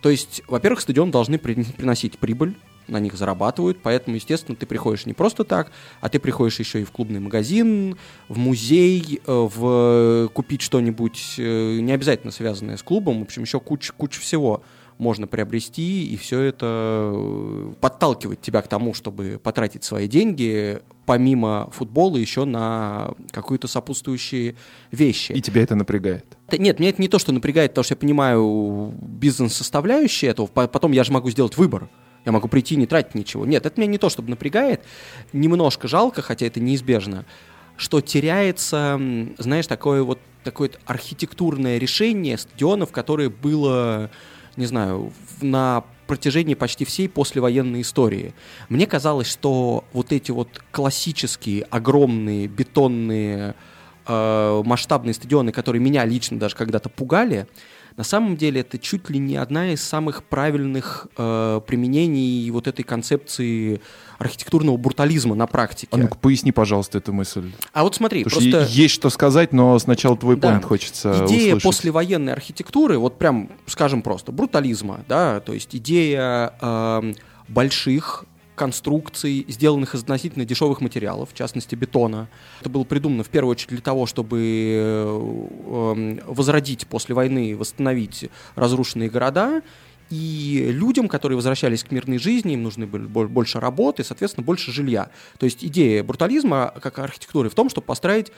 То 0.00 0.08
есть, 0.08 0.42
во-первых, 0.46 0.80
стадион 0.80 1.10
должны 1.10 1.38
приносить 1.38 2.18
прибыль, 2.18 2.54
на 2.88 3.00
них 3.00 3.14
зарабатывают, 3.14 3.78
поэтому, 3.82 4.16
естественно, 4.16 4.56
ты 4.56 4.66
приходишь 4.66 5.06
не 5.06 5.12
просто 5.12 5.44
так, 5.44 5.72
а 6.00 6.08
ты 6.08 6.18
приходишь 6.18 6.58
еще 6.58 6.80
и 6.82 6.84
в 6.84 6.90
клубный 6.90 7.20
магазин, 7.20 7.96
в 8.28 8.38
музей, 8.38 9.20
э, 9.26 9.32
в 9.32 10.28
купить 10.32 10.62
что-нибудь, 10.62 11.34
э, 11.38 11.78
не 11.80 11.92
обязательно 11.92 12.32
связанное 12.32 12.76
с 12.76 12.82
клубом, 12.82 13.20
в 13.20 13.22
общем, 13.22 13.42
еще 13.42 13.60
куча, 13.60 13.92
куча 13.92 14.20
всего 14.20 14.62
можно 14.98 15.26
приобрести, 15.26 16.06
и 16.06 16.16
все 16.16 16.40
это 16.40 17.10
э, 17.14 17.72
подталкивает 17.80 18.40
тебя 18.40 18.62
к 18.62 18.68
тому, 18.68 18.94
чтобы 18.94 19.40
потратить 19.42 19.84
свои 19.84 20.06
деньги, 20.06 20.80
помимо 21.06 21.68
футбола, 21.72 22.16
еще 22.16 22.44
на 22.44 23.12
какие-то 23.30 23.66
сопутствующие 23.66 24.54
вещи. 24.90 25.32
И 25.32 25.40
тебя 25.40 25.62
это 25.62 25.74
напрягает? 25.74 26.24
Нет, 26.52 26.78
меня 26.78 26.90
это 26.90 27.02
не 27.02 27.08
то, 27.08 27.18
что 27.18 27.32
напрягает, 27.32 27.72
потому 27.72 27.84
что 27.84 27.92
я 27.92 27.96
понимаю 27.96 28.94
бизнес-составляющие 29.00 30.30
этого, 30.30 30.46
потом 30.46 30.92
я 30.92 31.04
же 31.04 31.12
могу 31.12 31.30
сделать 31.30 31.56
выбор. 31.56 31.88
Я 32.24 32.32
могу 32.32 32.48
прийти 32.48 32.74
и 32.74 32.78
не 32.78 32.86
тратить 32.86 33.14
ничего. 33.14 33.44
Нет, 33.44 33.66
это 33.66 33.80
меня 33.80 33.90
не 33.90 33.98
то, 33.98 34.08
чтобы 34.08 34.30
напрягает. 34.30 34.82
Немножко 35.32 35.88
жалко, 35.88 36.22
хотя 36.22 36.46
это 36.46 36.60
неизбежно, 36.60 37.26
что 37.76 38.00
теряется, 38.00 39.00
знаешь, 39.38 39.66
такое 39.66 40.02
вот 40.02 40.18
такое 40.44 40.70
архитектурное 40.86 41.78
решение 41.78 42.38
стадионов, 42.38 42.92
которое 42.92 43.30
было, 43.30 44.10
не 44.56 44.66
знаю, 44.66 45.12
на 45.40 45.84
протяжении 46.06 46.54
почти 46.54 46.84
всей 46.84 47.08
послевоенной 47.08 47.80
истории. 47.80 48.34
Мне 48.68 48.86
казалось, 48.86 49.26
что 49.26 49.84
вот 49.92 50.12
эти 50.12 50.30
вот 50.30 50.62
классические, 50.70 51.62
огромные, 51.70 52.46
бетонные, 52.46 53.54
э, 54.06 54.62
масштабные 54.64 55.14
стадионы, 55.14 55.50
которые 55.50 55.80
меня 55.80 56.04
лично 56.04 56.38
даже 56.38 56.54
когда-то 56.56 56.90
пугали, 56.90 57.46
на 57.96 58.02
самом 58.02 58.36
деле 58.36 58.62
это 58.62 58.78
чуть 58.78 59.08
ли 59.08 59.18
не 59.18 59.36
одна 59.36 59.72
из 59.72 59.82
самых 59.82 60.24
правильных 60.24 61.06
э, 61.16 61.60
применений 61.66 62.50
вот 62.50 62.66
этой 62.66 62.82
концепции 62.82 63.80
архитектурного 64.18 64.76
брутализма 64.76 65.34
на 65.34 65.46
практике. 65.46 65.88
А 65.92 65.96
ну-ка 65.96 66.16
поясни, 66.16 66.50
пожалуйста, 66.50 66.98
эту 66.98 67.12
мысль. 67.12 67.52
А 67.72 67.84
вот 67.84 67.94
смотри, 67.94 68.24
Потому 68.24 68.42
просто... 68.42 68.64
Что 68.64 68.72
есть 68.74 68.94
что 68.94 69.10
сказать, 69.10 69.52
но 69.52 69.78
сначала 69.78 70.16
твой 70.16 70.36
да. 70.36 70.48
поинт 70.48 70.64
хочется 70.64 71.24
Идея 71.26 71.56
услышать. 71.56 71.62
послевоенной 71.62 72.32
архитектуры, 72.32 72.98
вот 72.98 73.18
прям, 73.18 73.50
скажем 73.66 74.02
просто, 74.02 74.32
брутализма, 74.32 75.04
да, 75.08 75.40
то 75.40 75.52
есть 75.52 75.74
идея 75.76 76.52
э, 76.60 77.12
больших 77.48 78.24
конструкций, 78.54 79.44
сделанных 79.48 79.94
из 79.94 80.02
относительно 80.02 80.44
дешевых 80.44 80.80
материалов, 80.80 81.30
в 81.32 81.34
частности 81.34 81.74
бетона. 81.74 82.28
Это 82.60 82.68
было 82.70 82.84
придумано 82.84 83.24
в 83.24 83.28
первую 83.28 83.52
очередь 83.52 83.70
для 83.70 83.80
того, 83.80 84.06
чтобы 84.06 84.40
эм, 84.40 86.20
возродить 86.26 86.86
после 86.86 87.14
войны, 87.14 87.56
восстановить 87.56 88.30
разрушенные 88.54 89.10
города. 89.10 89.62
И 90.10 90.66
людям, 90.70 91.08
которые 91.08 91.36
возвращались 91.36 91.82
к 91.82 91.90
мирной 91.90 92.18
жизни, 92.18 92.52
им 92.52 92.62
нужны 92.62 92.86
были 92.86 93.04
больше 93.06 93.58
работы, 93.58 94.04
соответственно, 94.04 94.44
больше 94.44 94.70
жилья. 94.70 95.10
То 95.38 95.46
есть 95.46 95.64
идея 95.64 96.04
брутализма 96.04 96.74
как 96.80 96.98
архитектуры 96.98 97.48
в 97.48 97.54
том, 97.54 97.70
чтобы 97.70 97.86
построить 97.86 98.30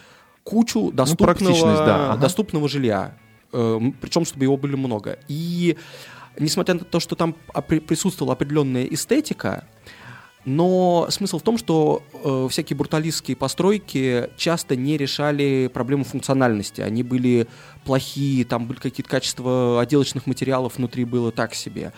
кучу 0.44 0.80
ну, 0.80 0.90
доступного, 0.92 1.52
ну, 1.52 1.76
да. 1.76 2.12
ага. 2.12 2.20
доступного 2.22 2.68
жилья. 2.68 3.18
Эм, 3.52 3.92
Причем, 4.00 4.24
чтобы 4.24 4.44
его 4.44 4.56
было 4.56 4.76
много. 4.76 5.18
И 5.28 5.76
несмотря 6.38 6.74
на 6.74 6.84
то, 6.84 7.00
что 7.00 7.16
там 7.16 7.34
присутствовала 7.86 8.34
определенная 8.34 8.84
эстетика, 8.84 9.66
но 10.46 11.08
смысл 11.10 11.40
в 11.40 11.42
том, 11.42 11.58
что 11.58 12.04
э, 12.12 12.46
всякие 12.48 12.76
бруталистские 12.76 13.36
постройки 13.36 14.30
часто 14.36 14.76
не 14.76 14.96
решали 14.96 15.68
проблему 15.72 16.04
функциональности. 16.04 16.80
Они 16.80 17.02
были 17.02 17.48
плохие, 17.84 18.44
там 18.44 18.66
были 18.66 18.78
какие-то 18.78 19.10
качества 19.10 19.80
отделочных 19.80 20.26
материалов 20.26 20.76
внутри 20.76 21.04
было 21.04 21.32
так 21.32 21.52
себе. 21.52 21.92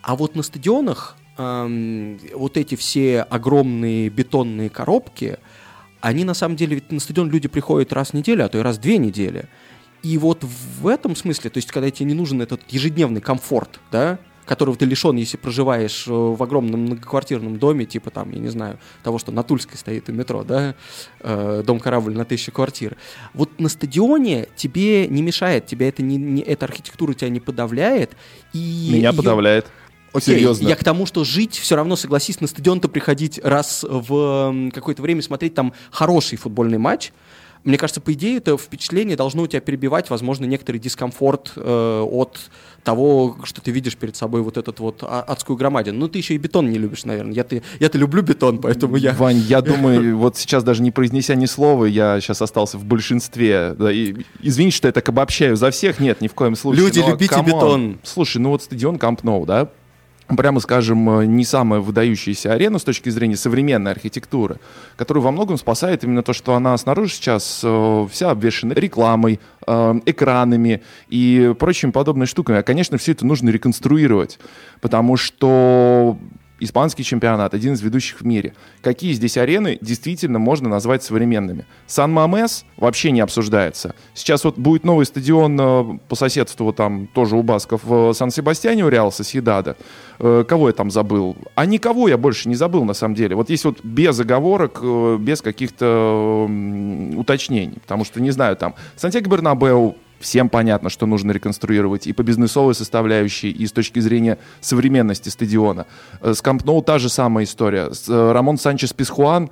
А 0.00 0.14
вот 0.14 0.36
на 0.36 0.44
стадионах 0.44 1.16
э, 1.36 2.18
вот 2.34 2.56
эти 2.56 2.76
все 2.76 3.22
огромные 3.22 4.10
бетонные 4.10 4.70
коробки, 4.70 5.38
они 6.00 6.22
на 6.22 6.34
самом 6.34 6.54
деле, 6.54 6.76
ведь 6.76 6.92
на 6.92 7.00
стадион 7.00 7.28
люди 7.28 7.48
приходят 7.48 7.92
раз 7.92 8.10
в 8.10 8.14
неделю, 8.14 8.44
а 8.44 8.48
то 8.48 8.58
и 8.58 8.62
раз 8.62 8.78
в 8.78 8.80
две 8.80 8.98
недели. 8.98 9.48
И 10.04 10.18
вот 10.18 10.44
в 10.44 10.86
этом 10.86 11.16
смысле, 11.16 11.50
то 11.50 11.58
есть 11.58 11.72
когда 11.72 11.90
тебе 11.90 12.06
не 12.06 12.14
нужен 12.14 12.40
этот 12.40 12.62
ежедневный 12.68 13.20
комфорт, 13.20 13.80
да, 13.90 14.20
которого 14.48 14.76
ты 14.76 14.86
лишен, 14.86 15.16
если 15.16 15.36
проживаешь 15.36 16.06
э, 16.08 16.10
в 16.10 16.42
огромном 16.42 16.80
многоквартирном 16.80 17.58
доме, 17.58 17.84
типа 17.84 18.10
там, 18.10 18.30
я 18.30 18.40
не 18.40 18.48
знаю, 18.48 18.78
того, 19.04 19.18
что 19.18 19.30
на 19.30 19.42
Тульской 19.42 19.76
стоит 19.76 20.08
у 20.08 20.12
метро, 20.12 20.42
да, 20.42 20.74
э, 21.20 21.62
дом-корабль 21.64 22.14
на 22.14 22.24
тысячу 22.24 22.50
квартир. 22.50 22.96
Вот 23.34 23.60
на 23.60 23.68
стадионе 23.68 24.48
тебе 24.56 25.06
не 25.06 25.22
мешает, 25.22 25.66
тебя 25.66 25.88
это 25.88 26.02
не, 26.02 26.16
не 26.16 26.42
эта 26.42 26.64
архитектура 26.64 27.12
тебя 27.14 27.28
не 27.28 27.40
подавляет. 27.40 28.16
И 28.52 28.90
Меня 28.92 29.10
ее... 29.10 29.16
подавляет. 29.16 29.66
Окей, 30.12 30.36
Серьезно. 30.36 30.66
я 30.66 30.74
к 30.74 30.82
тому, 30.82 31.04
что 31.04 31.22
жить, 31.22 31.58
все 31.58 31.76
равно, 31.76 31.94
согласись, 31.94 32.40
на 32.40 32.46
стадион-то 32.46 32.88
приходить 32.88 33.38
раз 33.44 33.84
в 33.86 34.70
какое-то 34.72 35.02
время 35.02 35.20
смотреть 35.20 35.54
там 35.54 35.74
хороший 35.90 36.38
футбольный 36.38 36.78
матч, 36.78 37.12
мне 37.64 37.76
кажется, 37.76 38.00
по 38.00 38.12
идее, 38.12 38.38
это 38.38 38.56
впечатление 38.56 39.16
должно 39.16 39.42
у 39.42 39.46
тебя 39.46 39.60
перебивать, 39.60 40.10
возможно, 40.10 40.44
некоторый 40.44 40.78
дискомфорт 40.78 41.52
э, 41.56 42.00
от 42.10 42.50
того, 42.84 43.36
что 43.44 43.60
ты 43.60 43.70
видишь 43.70 43.96
перед 43.96 44.16
собой 44.16 44.40
вот 44.42 44.56
этот 44.56 44.80
вот 44.80 45.02
а, 45.02 45.20
адскую 45.20 45.56
громадину. 45.56 45.98
Ну, 45.98 46.08
ты 46.08 46.18
еще 46.18 46.34
и 46.34 46.38
бетон 46.38 46.70
не 46.70 46.78
любишь, 46.78 47.04
наверное. 47.04 47.34
Я-то, 47.34 47.60
я-то 47.80 47.98
люблю 47.98 48.22
бетон, 48.22 48.58
поэтому 48.58 48.96
я... 48.96 49.12
Вань, 49.12 49.36
я 49.36 49.60
думаю, 49.62 50.16
вот 50.16 50.36
сейчас 50.36 50.64
даже 50.64 50.82
не 50.82 50.90
произнеся 50.90 51.34
ни 51.34 51.46
слова, 51.46 51.84
я 51.84 52.20
сейчас 52.20 52.40
остался 52.40 52.78
в 52.78 52.84
большинстве. 52.84 53.74
Да, 53.78 53.92
и, 53.92 54.14
извини, 54.40 54.70
что 54.70 54.88
я 54.88 54.92
так 54.92 55.08
обобщаю 55.08 55.56
за 55.56 55.70
всех. 55.70 56.00
Нет, 56.00 56.20
ни 56.20 56.28
в 56.28 56.34
коем 56.34 56.56
случае. 56.56 56.84
Люди, 56.84 57.00
любите 57.00 57.42
бетон. 57.42 57.98
Слушай, 58.04 58.38
ну 58.38 58.50
вот 58.50 58.62
стадион 58.62 58.98
Камп 58.98 59.22
Ноу, 59.22 59.44
да, 59.44 59.68
прямо 60.36 60.60
скажем, 60.60 61.20
э, 61.20 61.26
не 61.26 61.44
самая 61.44 61.80
выдающаяся 61.80 62.52
арена 62.52 62.78
с 62.78 62.84
точки 62.84 63.08
зрения 63.08 63.36
современной 63.36 63.90
архитектуры, 63.90 64.58
которую 64.96 65.24
во 65.24 65.30
многом 65.30 65.56
спасает 65.56 66.04
именно 66.04 66.22
то, 66.22 66.32
что 66.32 66.54
она 66.54 66.76
снаружи 66.76 67.12
сейчас 67.12 67.60
э, 67.64 68.06
вся 68.10 68.30
обвешена 68.30 68.74
рекламой, 68.74 69.40
э, 69.66 70.00
экранами 70.06 70.82
и 71.08 71.54
прочими 71.58 71.90
подобными 71.90 72.26
штуками. 72.26 72.58
А, 72.58 72.62
конечно, 72.62 72.98
все 72.98 73.12
это 73.12 73.26
нужно 73.26 73.50
реконструировать, 73.50 74.38
потому 74.80 75.16
что 75.16 76.18
испанский 76.60 77.04
чемпионат, 77.04 77.54
один 77.54 77.74
из 77.74 77.82
ведущих 77.82 78.20
в 78.20 78.24
мире. 78.26 78.54
Какие 78.82 79.12
здесь 79.12 79.36
арены 79.36 79.78
действительно 79.80 80.38
можно 80.38 80.68
назвать 80.68 81.02
современными? 81.02 81.66
Сан-Мамес 81.86 82.64
вообще 82.76 83.10
не 83.10 83.20
обсуждается. 83.20 83.94
Сейчас 84.14 84.44
вот 84.44 84.58
будет 84.58 84.84
новый 84.84 85.06
стадион 85.06 85.58
э, 85.60 85.98
по 86.08 86.16
соседству, 86.16 86.72
там 86.72 87.06
тоже 87.06 87.36
у 87.36 87.42
Басков, 87.42 87.84
в 87.84 88.12
Сан-Себастьяне 88.12 88.84
у 88.84 88.88
Реал 88.88 89.12
Соседада. 89.12 89.76
Э, 90.18 90.44
кого 90.46 90.68
я 90.68 90.74
там 90.74 90.90
забыл? 90.90 91.36
А 91.54 91.66
никого 91.66 92.08
я 92.08 92.18
больше 92.18 92.48
не 92.48 92.54
забыл, 92.54 92.84
на 92.84 92.94
самом 92.94 93.14
деле. 93.14 93.36
Вот 93.36 93.50
есть 93.50 93.64
вот 93.64 93.84
без 93.84 94.18
оговорок, 94.18 94.80
э, 94.82 95.16
без 95.20 95.42
каких-то 95.42 96.48
уточнений. 97.16 97.78
Потому 97.80 98.04
что, 98.04 98.20
не 98.20 98.30
знаю, 98.30 98.56
там, 98.56 98.74
Сантьяго 98.96 99.30
Бернабеу 99.30 99.96
Всем 100.20 100.48
понятно, 100.48 100.90
что 100.90 101.06
нужно 101.06 101.32
реконструировать 101.32 102.06
и 102.06 102.12
по 102.12 102.22
бизнесовой 102.22 102.74
составляющей, 102.74 103.50
и 103.50 103.66
с 103.66 103.72
точки 103.72 104.00
зрения 104.00 104.38
современности 104.60 105.28
стадиона. 105.28 105.86
Э, 106.20 106.34
с 106.34 106.42
Камп 106.42 106.64
Ноу 106.64 106.82
та 106.82 106.98
же 106.98 107.08
самая 107.08 107.44
история. 107.44 107.92
С 107.92 108.08
э, 108.08 108.32
Рамон 108.32 108.58
Санчес 108.58 108.92
Писхуан 108.92 109.50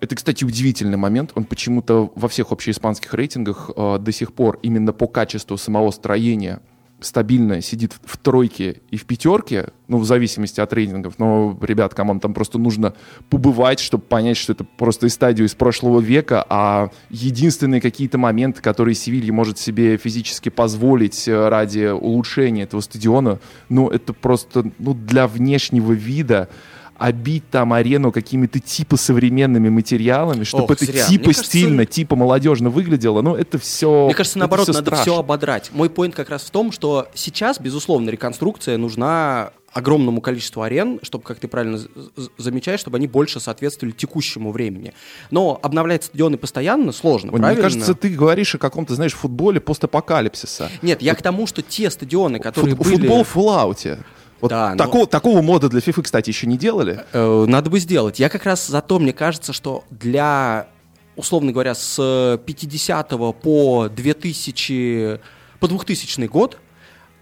это, 0.00 0.16
кстати, 0.16 0.42
удивительный 0.44 0.96
момент. 0.96 1.30
Он 1.36 1.44
почему-то 1.44 2.10
во 2.16 2.28
всех 2.28 2.50
общеиспанских 2.50 3.14
рейтингах 3.14 3.70
э, 3.76 3.98
до 4.00 4.10
сих 4.10 4.32
пор 4.32 4.58
именно 4.62 4.92
по 4.92 5.06
качеству 5.06 5.56
самого 5.56 5.92
строения 5.92 6.60
стабильно 7.02 7.60
сидит 7.60 7.92
в 8.04 8.16
тройке 8.16 8.80
и 8.90 8.96
в 8.96 9.04
пятерке, 9.04 9.68
ну, 9.88 9.98
в 9.98 10.04
зависимости 10.04 10.60
от 10.60 10.72
рейтингов, 10.72 11.18
но, 11.18 11.58
ребят, 11.60 11.94
кому 11.94 12.18
там 12.18 12.34
просто 12.34 12.58
нужно 12.58 12.94
побывать, 13.28 13.80
чтобы 13.80 14.04
понять, 14.04 14.36
что 14.36 14.52
это 14.52 14.64
просто 14.64 15.06
из 15.06 15.14
стадии 15.14 15.44
из 15.44 15.54
прошлого 15.54 16.00
века, 16.00 16.44
а 16.48 16.90
единственные 17.10 17.80
какие-то 17.80 18.18
моменты, 18.18 18.62
которые 18.62 18.94
Севилья 18.94 19.32
может 19.32 19.58
себе 19.58 19.96
физически 19.96 20.48
позволить 20.48 21.28
э, 21.28 21.48
ради 21.48 21.90
улучшения 21.92 22.62
этого 22.62 22.80
стадиона, 22.80 23.38
ну, 23.68 23.88
это 23.88 24.12
просто, 24.12 24.70
ну, 24.78 24.94
для 24.94 25.26
внешнего 25.26 25.92
вида 25.92 26.48
обить 27.02 27.50
там 27.50 27.72
арену 27.72 28.12
какими-то 28.12 28.60
типа 28.60 28.96
современными 28.96 29.68
материалами, 29.68 30.44
чтобы 30.44 30.64
Ох, 30.64 30.70
это 30.70 30.84
зря. 30.84 31.04
типа 31.04 31.26
Мне 31.26 31.34
стильно, 31.34 31.76
кажется... 31.78 31.94
типа 31.94 32.14
молодежно 32.14 32.70
выглядело, 32.70 33.22
ну 33.22 33.34
это 33.34 33.58
все 33.58 34.06
Мне 34.06 34.14
кажется, 34.14 34.38
наоборот, 34.38 34.66
все 34.66 34.72
надо 34.72 34.86
страшно. 34.86 35.02
все 35.02 35.18
ободрать. 35.18 35.70
Мой 35.72 35.90
поинт 35.90 36.14
как 36.14 36.30
раз 36.30 36.42
в 36.42 36.50
том, 36.50 36.70
что 36.70 37.08
сейчас, 37.14 37.58
безусловно, 37.58 38.08
реконструкция 38.10 38.78
нужна 38.78 39.50
огромному 39.72 40.20
количеству 40.20 40.62
арен, 40.62 41.00
чтобы, 41.02 41.24
как 41.24 41.38
ты 41.38 41.48
правильно 41.48 41.80
замечаешь, 42.38 42.78
чтобы 42.78 42.98
они 42.98 43.08
больше 43.08 43.40
соответствовали 43.40 43.92
текущему 43.92 44.52
времени. 44.52 44.92
Но 45.30 45.58
обновлять 45.60 46.04
стадионы 46.04 46.36
постоянно 46.36 46.92
сложно, 46.92 47.32
Мне 47.32 47.40
правильно? 47.40 47.62
Мне 47.62 47.70
кажется, 47.70 47.94
ты 47.94 48.10
говоришь 48.10 48.54
о 48.54 48.58
каком-то, 48.58 48.94
знаешь, 48.94 49.14
футболе 49.14 49.60
постапокалипсиса. 49.60 50.70
Нет, 50.82 51.02
я 51.02 51.12
вот. 51.12 51.18
к 51.18 51.22
тому, 51.22 51.46
что 51.46 51.62
те 51.62 51.90
стадионы, 51.90 52.38
которые 52.38 52.76
Фут, 52.76 52.86
были... 52.86 52.96
Футбол 52.96 53.24
в 53.24 53.36
Fallout. 53.36 53.98
Вот 54.42 54.48
да, 54.48 54.74
такого, 54.74 55.02
но... 55.02 55.06
такого 55.06 55.40
мода 55.40 55.68
для 55.68 55.78
FIFA, 55.78 56.02
кстати, 56.02 56.28
еще 56.28 56.48
не 56.48 56.58
делали. 56.58 57.04
Э, 57.12 57.44
надо 57.46 57.70
бы 57.70 57.78
сделать. 57.78 58.18
Я 58.18 58.28
как 58.28 58.44
раз 58.44 58.66
зато, 58.66 58.98
мне 58.98 59.12
кажется, 59.12 59.52
что 59.52 59.84
для, 59.88 60.66
условно 61.14 61.52
говоря, 61.52 61.76
с 61.76 62.40
50 62.44 63.08
по 63.40 63.88
2000, 63.88 65.20
по 65.60 65.68
2000 65.68 66.26
год 66.26 66.58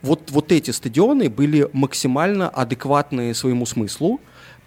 вот, 0.00 0.30
вот 0.30 0.50
эти 0.50 0.70
стадионы 0.70 1.28
были 1.28 1.68
максимально 1.74 2.48
адекватны 2.48 3.34
своему 3.34 3.66
смыслу, 3.66 4.20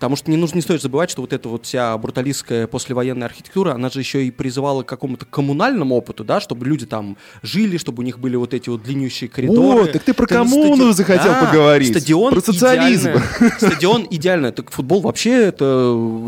Потому 0.04 0.18
что 0.18 0.32
не 0.32 0.36
нужно 0.36 0.58
не 0.58 0.62
стоит 0.62 0.82
забывать, 0.82 1.10
что 1.10 1.22
вот 1.22 1.32
эта 1.32 1.48
вот 1.48 1.66
вся 1.66 1.98
бруталистская 1.98 2.68
послевоенная 2.68 3.26
архитектура, 3.26 3.72
она 3.72 3.90
же 3.90 4.00
еще 4.00 4.26
и 4.26 4.32
призывала 4.32 4.84
к 4.84 4.86
какому-то 4.86 5.26
коммунальному 5.26 5.96
опыту, 5.96 6.26
да, 6.26 6.42
чтобы 6.42 6.66
люди 6.66 6.86
там 6.86 7.16
жили, 7.42 7.78
чтобы 7.78 8.02
у 8.02 8.06
них 8.06 8.20
были 8.20 8.36
вот 8.36 8.54
эти 8.54 8.68
вот 8.68 8.84
длиннющие 8.84 9.30
коридоры. 9.30 9.84
О, 9.84 9.94
так 9.94 10.04
ты 10.04 10.14
про 10.14 10.28
коммуну 10.28 10.76
стади... 10.76 10.92
захотел 10.92 11.32
да, 11.32 11.46
поговорить. 11.46 11.92
Стадион 11.92 12.34
про 12.34 12.42
социализм. 12.42 13.12
Идеально, 13.12 13.56
стадион 13.60 14.08
идеально. 14.10 14.52
Так 14.52 14.72
футбол 14.72 15.00
вообще 15.00 15.46
это 15.46 15.64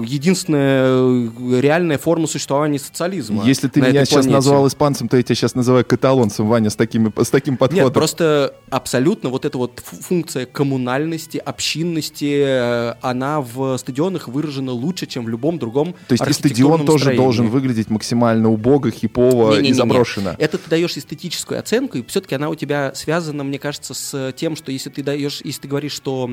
единственная 0.05 1.29
реальная 1.59 1.97
форма 1.97 2.27
существования 2.27 2.79
социализма. 2.79 3.43
Если 3.43 3.67
ты 3.67 3.81
меня 3.81 4.05
сейчас 4.05 4.25
назвал 4.25 4.69
испанцем, 4.69 5.09
то 5.09 5.17
я 5.17 5.23
тебя 5.23 5.35
сейчас 5.35 5.53
называю 5.53 5.83
каталонцем, 5.83 6.47
Ваня, 6.47 6.69
с, 6.69 6.77
такими, 6.77 7.11
с 7.21 7.29
таким 7.29 7.57
подходом. 7.57 7.87
Нет, 7.87 7.93
просто 7.93 8.55
абсолютно 8.69 9.27
вот 9.27 9.43
эта 9.43 9.57
вот 9.57 9.81
функция 9.83 10.45
коммунальности, 10.45 11.39
общинности, 11.39 12.41
э, 12.41 12.93
она 13.01 13.41
в 13.41 13.64
стадионах 13.77 14.27
выражено 14.27 14.71
лучше, 14.71 15.05
чем 15.05 15.25
в 15.25 15.29
любом 15.29 15.59
другом 15.59 15.95
То 16.07 16.13
есть 16.13 16.27
и 16.27 16.33
стадион 16.33 16.85
тоже 16.85 17.15
должен 17.15 17.49
выглядеть 17.49 17.89
максимально 17.89 18.49
убого, 18.49 18.91
хипово 18.91 19.51
не, 19.51 19.57
не, 19.57 19.63
не, 19.63 19.69
и 19.69 19.73
заброшено. 19.73 20.31
Не. 20.31 20.43
Это 20.43 20.57
ты 20.57 20.69
даешь 20.69 20.95
эстетическую 20.97 21.59
оценку, 21.59 21.97
и 21.97 22.05
все-таки 22.05 22.35
она 22.35 22.49
у 22.49 22.55
тебя 22.55 22.93
связана, 22.95 23.43
мне 23.43 23.59
кажется, 23.59 23.93
с 23.93 24.33
тем, 24.33 24.55
что 24.55 24.71
если 24.71 24.89
ты 24.89 25.03
даешь, 25.03 25.41
если 25.43 25.61
ты 25.61 25.67
говоришь, 25.67 25.93
что 25.93 26.31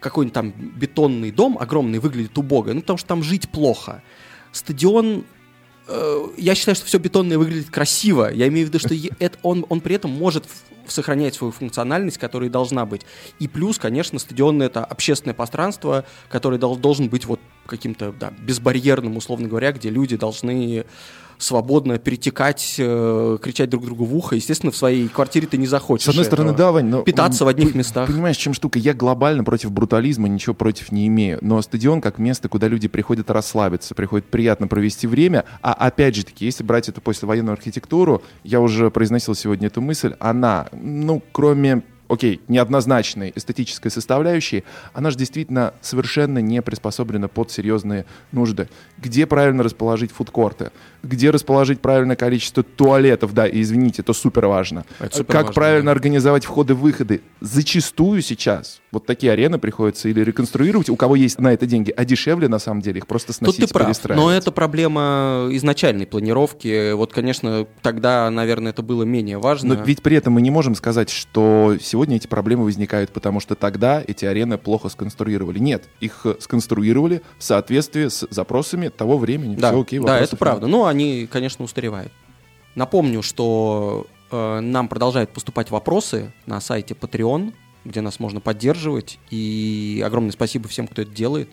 какой-нибудь 0.00 0.34
там 0.34 0.50
бетонный 0.52 1.30
дом 1.30 1.56
огромный 1.58 1.98
выглядит 1.98 2.36
убого, 2.36 2.72
ну 2.72 2.80
потому 2.80 2.98
что 2.98 3.08
там 3.08 3.22
жить 3.22 3.48
плохо. 3.48 4.02
Стадион 4.52 5.24
я 6.36 6.54
считаю, 6.54 6.76
что 6.76 6.86
все 6.86 6.98
бетонное 6.98 7.38
выглядит 7.38 7.70
красиво. 7.70 8.32
Я 8.32 8.48
имею 8.48 8.66
в 8.66 8.70
виду, 8.70 8.78
что 8.78 8.94
это, 9.18 9.38
он, 9.42 9.66
он 9.68 9.80
при 9.80 9.96
этом 9.96 10.10
может 10.10 10.44
сохраняет 10.86 11.34
свою 11.34 11.52
функциональность, 11.52 12.18
которая 12.18 12.50
должна 12.50 12.86
быть. 12.86 13.02
И 13.38 13.48
плюс, 13.48 13.78
конечно, 13.78 14.18
стадион— 14.18 14.62
это 14.62 14.84
общественное 14.84 15.34
пространство, 15.34 16.04
которое 16.28 16.58
дол- 16.58 16.76
должен 16.76 17.08
быть 17.08 17.24
вот 17.24 17.40
каким-то 17.66 18.12
да, 18.12 18.32
безбарьерным, 18.38 19.16
условно 19.16 19.48
говоря, 19.48 19.72
где 19.72 19.90
люди 19.90 20.16
должны 20.16 20.84
свободно 21.42 21.98
перетекать, 21.98 22.76
э, 22.78 23.38
кричать 23.42 23.68
друг 23.68 23.84
другу 23.84 24.04
в 24.04 24.14
ухо. 24.16 24.36
Естественно, 24.36 24.70
в 24.70 24.76
своей 24.76 25.08
квартире 25.08 25.46
ты 25.46 25.56
не 25.56 25.66
захочешь. 25.66 26.06
С 26.06 26.08
одной 26.08 26.24
стороны, 26.24 26.54
да, 26.54 26.72
Вань, 26.72 26.86
но... 26.86 27.02
Питаться 27.02 27.44
в 27.44 27.48
одних 27.48 27.74
местах. 27.74 28.08
Понимаешь, 28.08 28.36
чем 28.36 28.54
штука? 28.54 28.78
Я 28.78 28.94
глобально 28.94 29.44
против 29.44 29.72
брутализма 29.72 30.28
ничего 30.28 30.54
против 30.54 30.92
не 30.92 31.06
имею. 31.08 31.38
Но 31.42 31.60
стадион 31.60 32.00
как 32.00 32.18
место, 32.18 32.48
куда 32.48 32.68
люди 32.68 32.88
приходят 32.88 33.30
расслабиться, 33.30 33.94
приходят 33.94 34.26
приятно 34.26 34.68
провести 34.68 35.06
время. 35.06 35.44
А 35.60 35.72
опять 35.72 36.14
же 36.14 36.24
таки, 36.24 36.44
если 36.44 36.62
брать 36.62 36.88
эту 36.88 37.00
послевоенную 37.00 37.52
архитектуру, 37.52 38.22
я 38.44 38.60
уже 38.60 38.90
произносил 38.90 39.34
сегодня 39.34 39.66
эту 39.66 39.80
мысль, 39.80 40.14
она, 40.20 40.68
ну, 40.72 41.22
кроме 41.32 41.82
окей, 42.12 42.42
неоднозначной 42.48 43.32
эстетической 43.34 43.90
составляющей, 43.90 44.64
она 44.92 45.10
же 45.10 45.16
действительно 45.16 45.72
совершенно 45.80 46.38
не 46.40 46.60
приспособлена 46.60 47.28
под 47.28 47.50
серьезные 47.50 48.04
нужды. 48.32 48.68
Где 48.98 49.26
правильно 49.26 49.62
расположить 49.62 50.12
фудкорты? 50.12 50.72
Где 51.02 51.30
расположить 51.30 51.80
правильное 51.80 52.16
количество 52.16 52.62
туалетов? 52.62 53.34
Да, 53.34 53.46
и 53.46 53.60
извините, 53.60 54.02
это 54.02 54.12
супер 54.12 54.46
важно. 54.46 54.84
Это 55.00 55.16
супер 55.16 55.32
как 55.32 55.46
важно, 55.46 55.54
правильно 55.54 55.86
да. 55.86 55.92
организовать 55.92 56.44
входы-выходы? 56.44 57.22
Зачастую 57.40 58.22
сейчас 58.22 58.82
вот 58.92 59.06
такие 59.06 59.32
арены 59.32 59.58
приходится 59.58 60.08
или 60.08 60.20
реконструировать, 60.20 60.90
у 60.90 60.96
кого 60.96 61.16
есть 61.16 61.40
на 61.40 61.52
это 61.52 61.66
деньги, 61.66 61.92
а 61.96 62.04
дешевле 62.04 62.48
на 62.48 62.58
самом 62.58 62.82
деле 62.82 62.98
их 62.98 63.06
просто 63.06 63.32
сносить 63.32 63.60
Тут 63.60 63.68
ты 63.68 63.72
прав, 63.72 63.96
но 64.10 64.30
это 64.30 64.52
проблема 64.52 65.48
изначальной 65.50 66.06
планировки. 66.06 66.92
Вот, 66.92 67.12
конечно, 67.12 67.66
тогда, 67.80 68.30
наверное, 68.30 68.70
это 68.70 68.82
было 68.82 69.04
менее 69.04 69.38
важно. 69.38 69.74
Но 69.74 69.82
ведь 69.82 70.02
при 70.02 70.16
этом 70.16 70.34
мы 70.34 70.42
не 70.42 70.50
можем 70.50 70.74
сказать, 70.74 71.08
что 71.08 71.76
сегодня 71.80 72.16
эти 72.16 72.26
проблемы 72.26 72.64
возникают, 72.64 73.10
потому 73.10 73.40
что 73.40 73.54
тогда 73.54 74.02
эти 74.06 74.26
арены 74.26 74.58
плохо 74.58 74.90
сконструировали. 74.90 75.58
Нет, 75.58 75.84
их 76.00 76.26
сконструировали 76.38 77.22
в 77.38 77.44
соответствии 77.44 78.08
с 78.08 78.26
запросами 78.30 78.88
того 78.88 79.16
времени. 79.16 79.56
Да, 79.56 79.70
Все 79.70 79.80
окей, 79.80 79.98
да 80.00 80.18
это 80.18 80.36
правда. 80.36 80.66
Но 80.66 80.86
они, 80.92 81.26
конечно, 81.26 81.64
устаревают. 81.64 82.12
Напомню, 82.74 83.22
что 83.22 84.06
э, 84.30 84.60
нам 84.60 84.88
продолжают 84.88 85.32
поступать 85.32 85.70
вопросы 85.70 86.32
на 86.46 86.60
сайте 86.60 86.94
Patreon, 86.94 87.52
где 87.84 88.00
нас 88.00 88.20
можно 88.20 88.40
поддерживать. 88.40 89.18
И 89.30 90.02
огромное 90.04 90.32
спасибо 90.32 90.68
всем, 90.68 90.86
кто 90.86 91.02
это 91.02 91.10
делает. 91.10 91.50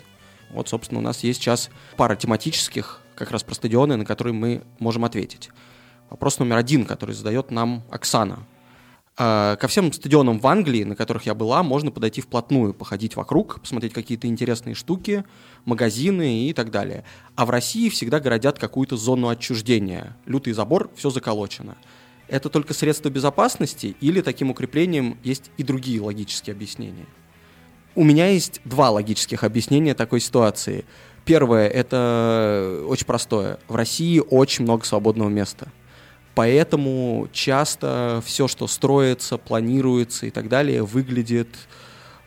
Вот, 0.52 0.70
собственно, 0.70 1.00
у 1.00 1.04
нас 1.04 1.24
есть 1.24 1.42
сейчас 1.42 1.70
пара 1.98 2.16
тематических, 2.16 3.02
как 3.16 3.32
раз 3.32 3.44
про 3.44 3.54
стадионы, 3.54 3.98
на 3.98 4.06
которые 4.06 4.34
мы 4.34 4.64
можем 4.80 5.06
ответить. 5.06 5.50
Вопрос 6.10 6.40
номер 6.40 6.58
один, 6.58 6.86
который 6.86 7.14
задает 7.14 7.52
нам 7.52 7.84
Оксана. 7.92 8.46
А, 9.22 9.58
ко 9.58 9.68
всем 9.68 9.92
стадионам 9.92 10.40
в 10.40 10.48
Англии, 10.48 10.86
на 10.86 10.96
которых 10.96 11.26
я 11.26 11.36
была, 11.36 11.62
можно 11.62 11.92
подойти 11.92 12.22
вплотную, 12.22 12.74
походить 12.74 13.18
вокруг, 13.18 13.60
посмотреть 13.60 13.92
какие-то 13.92 14.28
интересные 14.28 14.76
штуки, 14.76 15.26
магазины 15.66 16.46
и 16.48 16.54
так 16.54 16.72
далее. 16.72 17.04
А 17.36 17.46
в 17.46 17.50
России 17.50 17.90
всегда 17.90 18.22
городят 18.22 18.58
какую-то 18.58 18.96
зону 18.96 19.28
отчуждения. 19.28 20.16
Лютый 20.26 20.54
забор, 20.54 20.90
все 20.96 21.10
заколочено. 21.10 21.76
Это 22.30 22.48
только 22.48 22.74
средство 22.74 23.10
безопасности 23.10 23.98
или 24.00 24.22
таким 24.22 24.52
укреплением 24.52 25.18
есть 25.22 25.52
и 25.58 25.64
другие 25.64 26.00
логические 26.00 26.54
объяснения? 26.54 27.06
У 27.96 28.06
меня 28.06 28.28
есть 28.28 28.62
два 28.64 28.90
логических 28.90 29.44
объяснения 29.44 29.96
такой 29.96 30.22
ситуации. 30.22 30.86
Первое, 31.26 31.68
это 31.68 32.86
очень 32.88 33.06
простое. 33.06 33.60
В 33.68 33.76
России 33.76 34.20
очень 34.20 34.64
много 34.64 34.86
свободного 34.86 35.28
места– 35.28 35.70
Поэтому 36.40 37.28
часто 37.34 38.24
все, 38.26 38.48
что 38.48 38.68
строится, 38.68 39.38
планируется 39.38 40.26
и 40.26 40.30
так 40.30 40.48
далее, 40.48 40.84
выглядит 40.84 41.50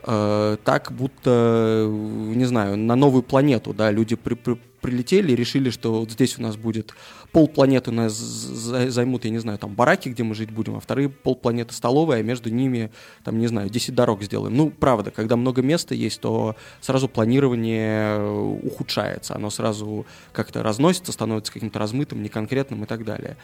э, 0.04 0.58
так, 0.62 0.92
будто, 0.92 1.88
не 1.90 2.44
знаю, 2.44 2.76
на 2.76 2.94
новую 2.94 3.22
планету, 3.22 3.72
да, 3.72 3.90
люди 3.90 4.14
при, 4.14 4.34
при, 4.34 4.58
прилетели 4.82 5.32
и 5.32 5.34
решили, 5.34 5.70
что 5.70 6.00
вот 6.00 6.10
здесь 6.10 6.38
у 6.38 6.42
нас 6.42 6.58
будет 6.58 6.92
полпланеты 7.30 7.90
у 7.90 7.94
нас 7.94 8.12
займут, 8.12 9.24
я 9.24 9.30
не 9.30 9.38
знаю, 9.38 9.56
там 9.56 9.74
бараки, 9.74 10.10
где 10.10 10.22
мы 10.24 10.34
жить 10.34 10.50
будем, 10.50 10.76
а 10.76 10.80
вторые 10.80 11.08
полпланеты 11.08 11.72
столовые, 11.72 12.20
а 12.20 12.22
между 12.22 12.50
ними, 12.50 12.90
там, 13.24 13.38
не 13.38 13.46
знаю, 13.46 13.70
10 13.70 13.94
дорог 13.94 14.22
сделаем. 14.22 14.54
Ну, 14.54 14.68
правда, 14.68 15.10
когда 15.10 15.36
много 15.36 15.62
места 15.62 15.94
есть, 15.94 16.20
то 16.20 16.54
сразу 16.82 17.08
планирование 17.08 18.22
ухудшается, 18.62 19.34
оно 19.34 19.48
сразу 19.48 20.04
как-то 20.34 20.62
разносится, 20.62 21.12
становится 21.12 21.50
каким-то 21.50 21.78
размытым, 21.78 22.22
неконкретным 22.22 22.84
и 22.84 22.86
так 22.86 23.06
далее. 23.06 23.38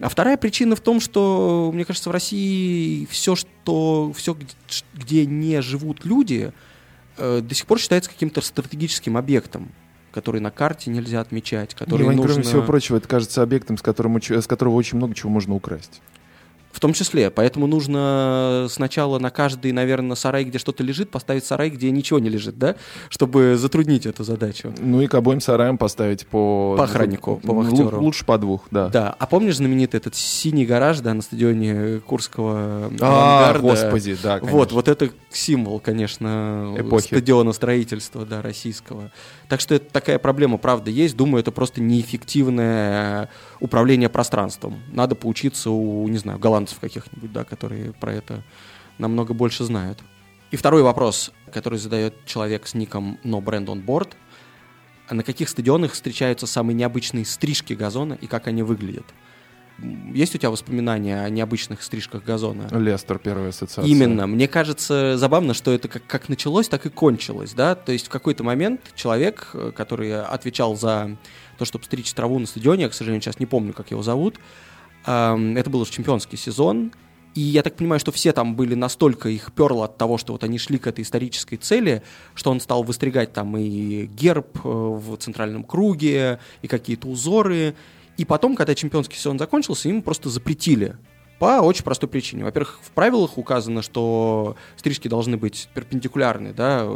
А 0.00 0.08
вторая 0.08 0.36
причина 0.36 0.76
в 0.76 0.80
том, 0.80 0.98
что, 0.98 1.70
мне 1.74 1.84
кажется, 1.84 2.08
в 2.08 2.12
России 2.12 3.06
все, 3.10 3.36
что, 3.36 4.12
все 4.16 4.36
где 4.94 5.26
не 5.26 5.60
живут 5.60 6.04
люди, 6.04 6.52
э, 7.18 7.40
до 7.42 7.54
сих 7.54 7.66
пор 7.66 7.78
считается 7.78 8.10
каким-то 8.10 8.40
стратегическим 8.40 9.16
объектом 9.16 9.70
который 10.12 10.40
на 10.40 10.50
карте 10.50 10.90
нельзя 10.90 11.20
отмечать, 11.20 11.74
который 11.74 12.04
Вань, 12.04 12.16
нужно... 12.16 12.32
Кроме 12.32 12.42
всего 12.42 12.62
прочего, 12.62 12.96
это 12.96 13.06
кажется 13.06 13.42
объектом, 13.42 13.78
с, 13.78 13.82
которым, 13.82 14.20
с 14.20 14.46
которого 14.48 14.74
очень 14.74 14.96
много 14.96 15.14
чего 15.14 15.30
можно 15.30 15.54
украсть. 15.54 16.00
В 16.80 16.82
том 16.82 16.94
числе. 16.94 17.30
Поэтому 17.30 17.66
нужно 17.66 18.66
сначала 18.70 19.18
на 19.18 19.28
каждый, 19.28 19.70
наверное, 19.70 20.16
сарай, 20.16 20.44
где 20.44 20.56
что-то 20.56 20.82
лежит, 20.82 21.10
поставить 21.10 21.44
сарай, 21.44 21.68
где 21.68 21.90
ничего 21.90 22.18
не 22.18 22.30
лежит, 22.30 22.56
да? 22.56 22.74
Чтобы 23.10 23.56
затруднить 23.58 24.06
эту 24.06 24.24
задачу. 24.24 24.72
Ну 24.78 25.02
и 25.02 25.06
к 25.06 25.12
обоим 25.12 25.42
сараям 25.42 25.76
поставить 25.76 26.26
по... 26.26 26.76
По 26.78 26.84
охраннику, 26.84 27.36
по 27.36 27.52
вахтеру. 27.52 28.00
Лучше 28.00 28.24
по 28.24 28.38
двух, 28.38 28.66
да. 28.70 28.88
Да. 28.88 29.14
А 29.18 29.26
помнишь 29.26 29.58
знаменитый 29.58 29.98
этот 29.98 30.14
синий 30.14 30.64
гараж, 30.64 31.00
да, 31.00 31.12
на 31.12 31.20
стадионе 31.20 32.00
Курского 32.00 32.90
А, 32.98 33.58
господи, 33.58 34.16
да, 34.22 34.38
конечно. 34.38 34.56
Вот, 34.56 34.72
вот 34.72 34.88
это 34.88 35.10
символ, 35.28 35.80
конечно, 35.80 36.74
Эпохи. 36.78 37.08
стадиона 37.08 37.52
строительства, 37.52 38.24
да, 38.24 38.40
российского. 38.40 39.10
Так 39.50 39.60
что 39.60 39.74
это 39.74 39.84
такая 39.92 40.18
проблема, 40.18 40.56
правда, 40.56 40.90
есть. 40.90 41.14
Думаю, 41.14 41.40
это 41.40 41.52
просто 41.52 41.82
неэффективное 41.82 43.28
управление 43.60 44.08
пространством. 44.08 44.80
Надо 44.90 45.14
поучиться 45.14 45.70
у, 45.70 46.08
не 46.08 46.16
знаю, 46.16 46.38
голландцев 46.38 46.69
каких-нибудь, 46.78 47.32
да, 47.32 47.44
которые 47.44 47.92
про 47.92 48.12
это 48.12 48.42
намного 48.98 49.34
больше 49.34 49.64
знают. 49.64 49.98
И 50.50 50.56
второй 50.56 50.82
вопрос, 50.82 51.32
который 51.52 51.78
задает 51.78 52.14
человек 52.26 52.66
с 52.66 52.74
ником 52.74 53.18
No 53.24 53.42
Brand 53.42 53.66
on 53.66 53.84
Board. 53.84 54.14
А 55.08 55.14
на 55.14 55.22
каких 55.24 55.48
стадионах 55.48 55.92
встречаются 55.92 56.46
самые 56.46 56.74
необычные 56.74 57.24
стрижки 57.24 57.72
газона 57.72 58.14
и 58.20 58.26
как 58.26 58.46
они 58.46 58.62
выглядят? 58.62 59.06
Есть 60.12 60.34
у 60.34 60.38
тебя 60.38 60.50
воспоминания 60.50 61.22
о 61.22 61.28
необычных 61.30 61.82
стрижках 61.82 62.22
газона? 62.22 62.68
Лестер, 62.70 63.18
первая 63.18 63.48
ассоциация. 63.48 63.90
Именно. 63.90 64.26
Мне 64.26 64.46
кажется 64.46 65.16
забавно, 65.16 65.54
что 65.54 65.72
это 65.72 65.88
как, 65.88 66.06
как 66.06 66.28
началось, 66.28 66.68
так 66.68 66.84
и 66.86 66.90
кончилось, 66.90 67.54
да. 67.54 67.74
То 67.74 67.92
есть 67.92 68.06
в 68.06 68.10
какой-то 68.10 68.44
момент 68.44 68.80
человек, 68.94 69.48
э, 69.54 69.72
который 69.74 70.22
отвечал 70.22 70.76
за 70.76 71.16
то, 71.58 71.64
чтобы 71.64 71.84
стричь 71.84 72.12
траву 72.12 72.38
на 72.38 72.46
стадионе, 72.46 72.84
я, 72.84 72.88
к 72.88 72.94
сожалению, 72.94 73.22
сейчас 73.22 73.38
не 73.38 73.46
помню, 73.46 73.72
как 73.72 73.90
его 73.90 74.02
зовут, 74.02 74.38
это 75.04 75.70
был 75.70 75.80
уже 75.80 75.92
чемпионский 75.92 76.36
сезон, 76.36 76.92
и 77.34 77.40
я 77.40 77.62
так 77.62 77.76
понимаю, 77.76 78.00
что 78.00 78.10
все 78.10 78.32
там 78.32 78.56
были 78.56 78.74
настолько 78.74 79.28
их 79.28 79.52
перло 79.52 79.84
от 79.84 79.96
того, 79.96 80.18
что 80.18 80.32
вот 80.32 80.42
они 80.42 80.58
шли 80.58 80.78
к 80.78 80.86
этой 80.86 81.02
исторической 81.02 81.56
цели, 81.56 82.02
что 82.34 82.50
он 82.50 82.60
стал 82.60 82.82
выстригать 82.82 83.32
там 83.32 83.56
и 83.56 84.06
герб 84.06 84.58
э, 84.64 84.68
в 84.68 85.16
центральном 85.16 85.62
круге, 85.62 86.40
и 86.62 86.66
какие-то 86.66 87.06
узоры. 87.06 87.74
И 88.16 88.24
потом, 88.24 88.56
когда 88.56 88.74
чемпионский 88.74 89.16
сезон 89.16 89.38
закончился, 89.38 89.88
им 89.88 90.02
просто 90.02 90.28
запретили 90.28 90.96
по 91.38 91.60
очень 91.60 91.84
простой 91.84 92.08
причине. 92.08 92.44
Во-первых, 92.44 92.80
в 92.82 92.90
правилах 92.90 93.38
указано, 93.38 93.82
что 93.82 94.56
стрижки 94.76 95.06
должны 95.06 95.36
быть 95.36 95.68
перпендикулярны, 95.72 96.52
да, 96.52 96.86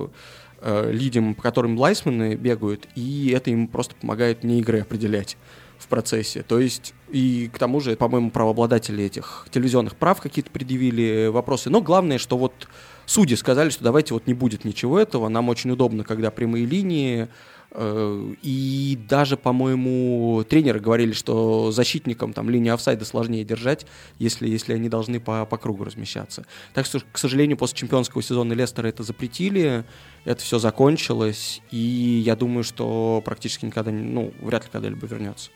э, 0.60 0.90
лидиям, 0.92 1.36
по 1.36 1.42
которым 1.42 1.78
лайсмены 1.78 2.34
бегают, 2.34 2.88
и 2.96 3.30
это 3.30 3.50
им 3.50 3.68
просто 3.68 3.94
помогает 3.94 4.42
не 4.42 4.58
игры 4.58 4.80
определять 4.80 5.36
в 5.84 5.88
процессе. 5.88 6.42
То 6.42 6.58
есть, 6.58 6.94
и 7.10 7.50
к 7.52 7.58
тому 7.58 7.80
же, 7.80 7.94
по-моему, 7.96 8.30
правообладатели 8.30 9.04
этих 9.04 9.46
телевизионных 9.50 9.96
прав 9.96 10.20
какие-то 10.20 10.50
предъявили 10.50 11.28
вопросы. 11.28 11.70
Но 11.70 11.80
главное, 11.80 12.18
что 12.18 12.36
вот 12.36 12.68
судьи 13.06 13.36
сказали, 13.36 13.68
что 13.70 13.84
давайте 13.84 14.14
вот 14.14 14.26
не 14.26 14.34
будет 14.34 14.64
ничего 14.64 14.98
этого, 14.98 15.28
нам 15.28 15.48
очень 15.48 15.70
удобно, 15.70 16.02
когда 16.04 16.30
прямые 16.30 16.64
линии, 16.64 17.28
э, 17.70 18.34
и 18.42 18.98
даже, 19.08 19.36
по-моему, 19.36 20.42
тренеры 20.48 20.80
говорили, 20.80 21.12
что 21.12 21.70
защитникам 21.70 22.32
там 22.32 22.48
линию 22.48 22.72
офсайда 22.74 23.04
сложнее 23.04 23.44
держать, 23.44 23.86
если, 24.18 24.48
если 24.48 24.72
они 24.72 24.88
должны 24.88 25.20
по, 25.20 25.44
по 25.44 25.58
кругу 25.58 25.84
размещаться. 25.84 26.46
Так 26.72 26.86
что, 26.86 27.00
к 27.12 27.18
сожалению, 27.18 27.58
после 27.58 27.76
чемпионского 27.76 28.22
сезона 28.22 28.54
Лестера 28.54 28.86
это 28.86 29.02
запретили, 29.02 29.84
это 30.24 30.42
все 30.42 30.58
закончилось, 30.58 31.60
и 31.70 32.22
я 32.24 32.36
думаю, 32.36 32.64
что 32.64 33.22
практически 33.24 33.66
никогда, 33.66 33.90
ну, 33.90 34.32
вряд 34.40 34.64
ли 34.64 34.70
когда-либо 34.72 35.06
вернется. 35.06 35.50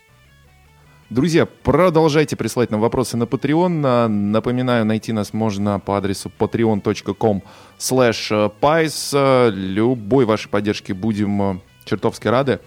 Друзья, 1.11 1.47
продолжайте 1.47 2.37
присылать 2.37 2.71
нам 2.71 2.83
вопросы 2.83 3.17
на 3.17 3.23
Patreon. 3.23 4.09
Напоминаю, 4.09 4.85
найти 4.85 5.13
нас 5.13 5.33
можно 5.33 5.81
по 5.81 5.97
адресу 5.97 6.31
patreon.com 6.39 7.43
slash 7.79 8.53
pies. 8.61 9.51
Любой 9.51 10.27
вашей 10.27 10.51
поддержки 10.51 10.93
будем 10.93 11.43
э, 11.43 11.59
чертовски 11.87 12.29
рады. 12.29 12.61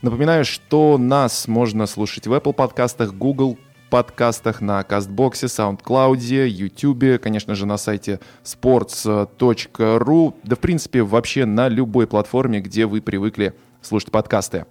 Напоминаю, 0.00 0.46
что 0.46 0.96
нас 0.96 1.46
можно 1.46 1.84
слушать 1.84 2.26
в 2.26 2.32
Apple 2.32 2.54
подкастах, 2.54 3.12
Google 3.12 3.58
подкастах, 3.90 4.62
на 4.62 4.82
Кастбоксе, 4.82 5.44
SoundCloud, 5.44 6.48
YouTube, 6.48 7.20
конечно 7.20 7.54
же, 7.54 7.66
на 7.66 7.76
сайте 7.76 8.18
sports.ru, 8.44 10.34
да, 10.42 10.56
в 10.56 10.58
принципе, 10.58 11.02
вообще 11.02 11.44
на 11.44 11.68
любой 11.68 12.06
платформе, 12.06 12.60
где 12.60 12.86
вы 12.86 13.02
привыкли 13.02 13.52
слушать 13.82 14.10
подкасты. 14.10 14.64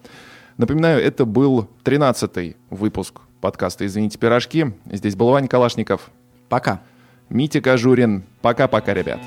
Напоминаю, 0.58 1.04
это 1.04 1.26
был 1.26 1.68
13-й 1.84 2.56
выпуск 2.70 3.22
подкаста 3.42 3.86
«Извините, 3.86 4.18
пирожки». 4.20 4.74
Здесь 4.92 5.16
был 5.16 5.30
Ваня 5.30 5.48
Калашников. 5.48 6.12
Пока. 6.48 6.82
Митя 7.30 7.62
Кожурин. 7.62 8.24
Пока-пока, 8.42 8.94
ребят. 8.94 9.20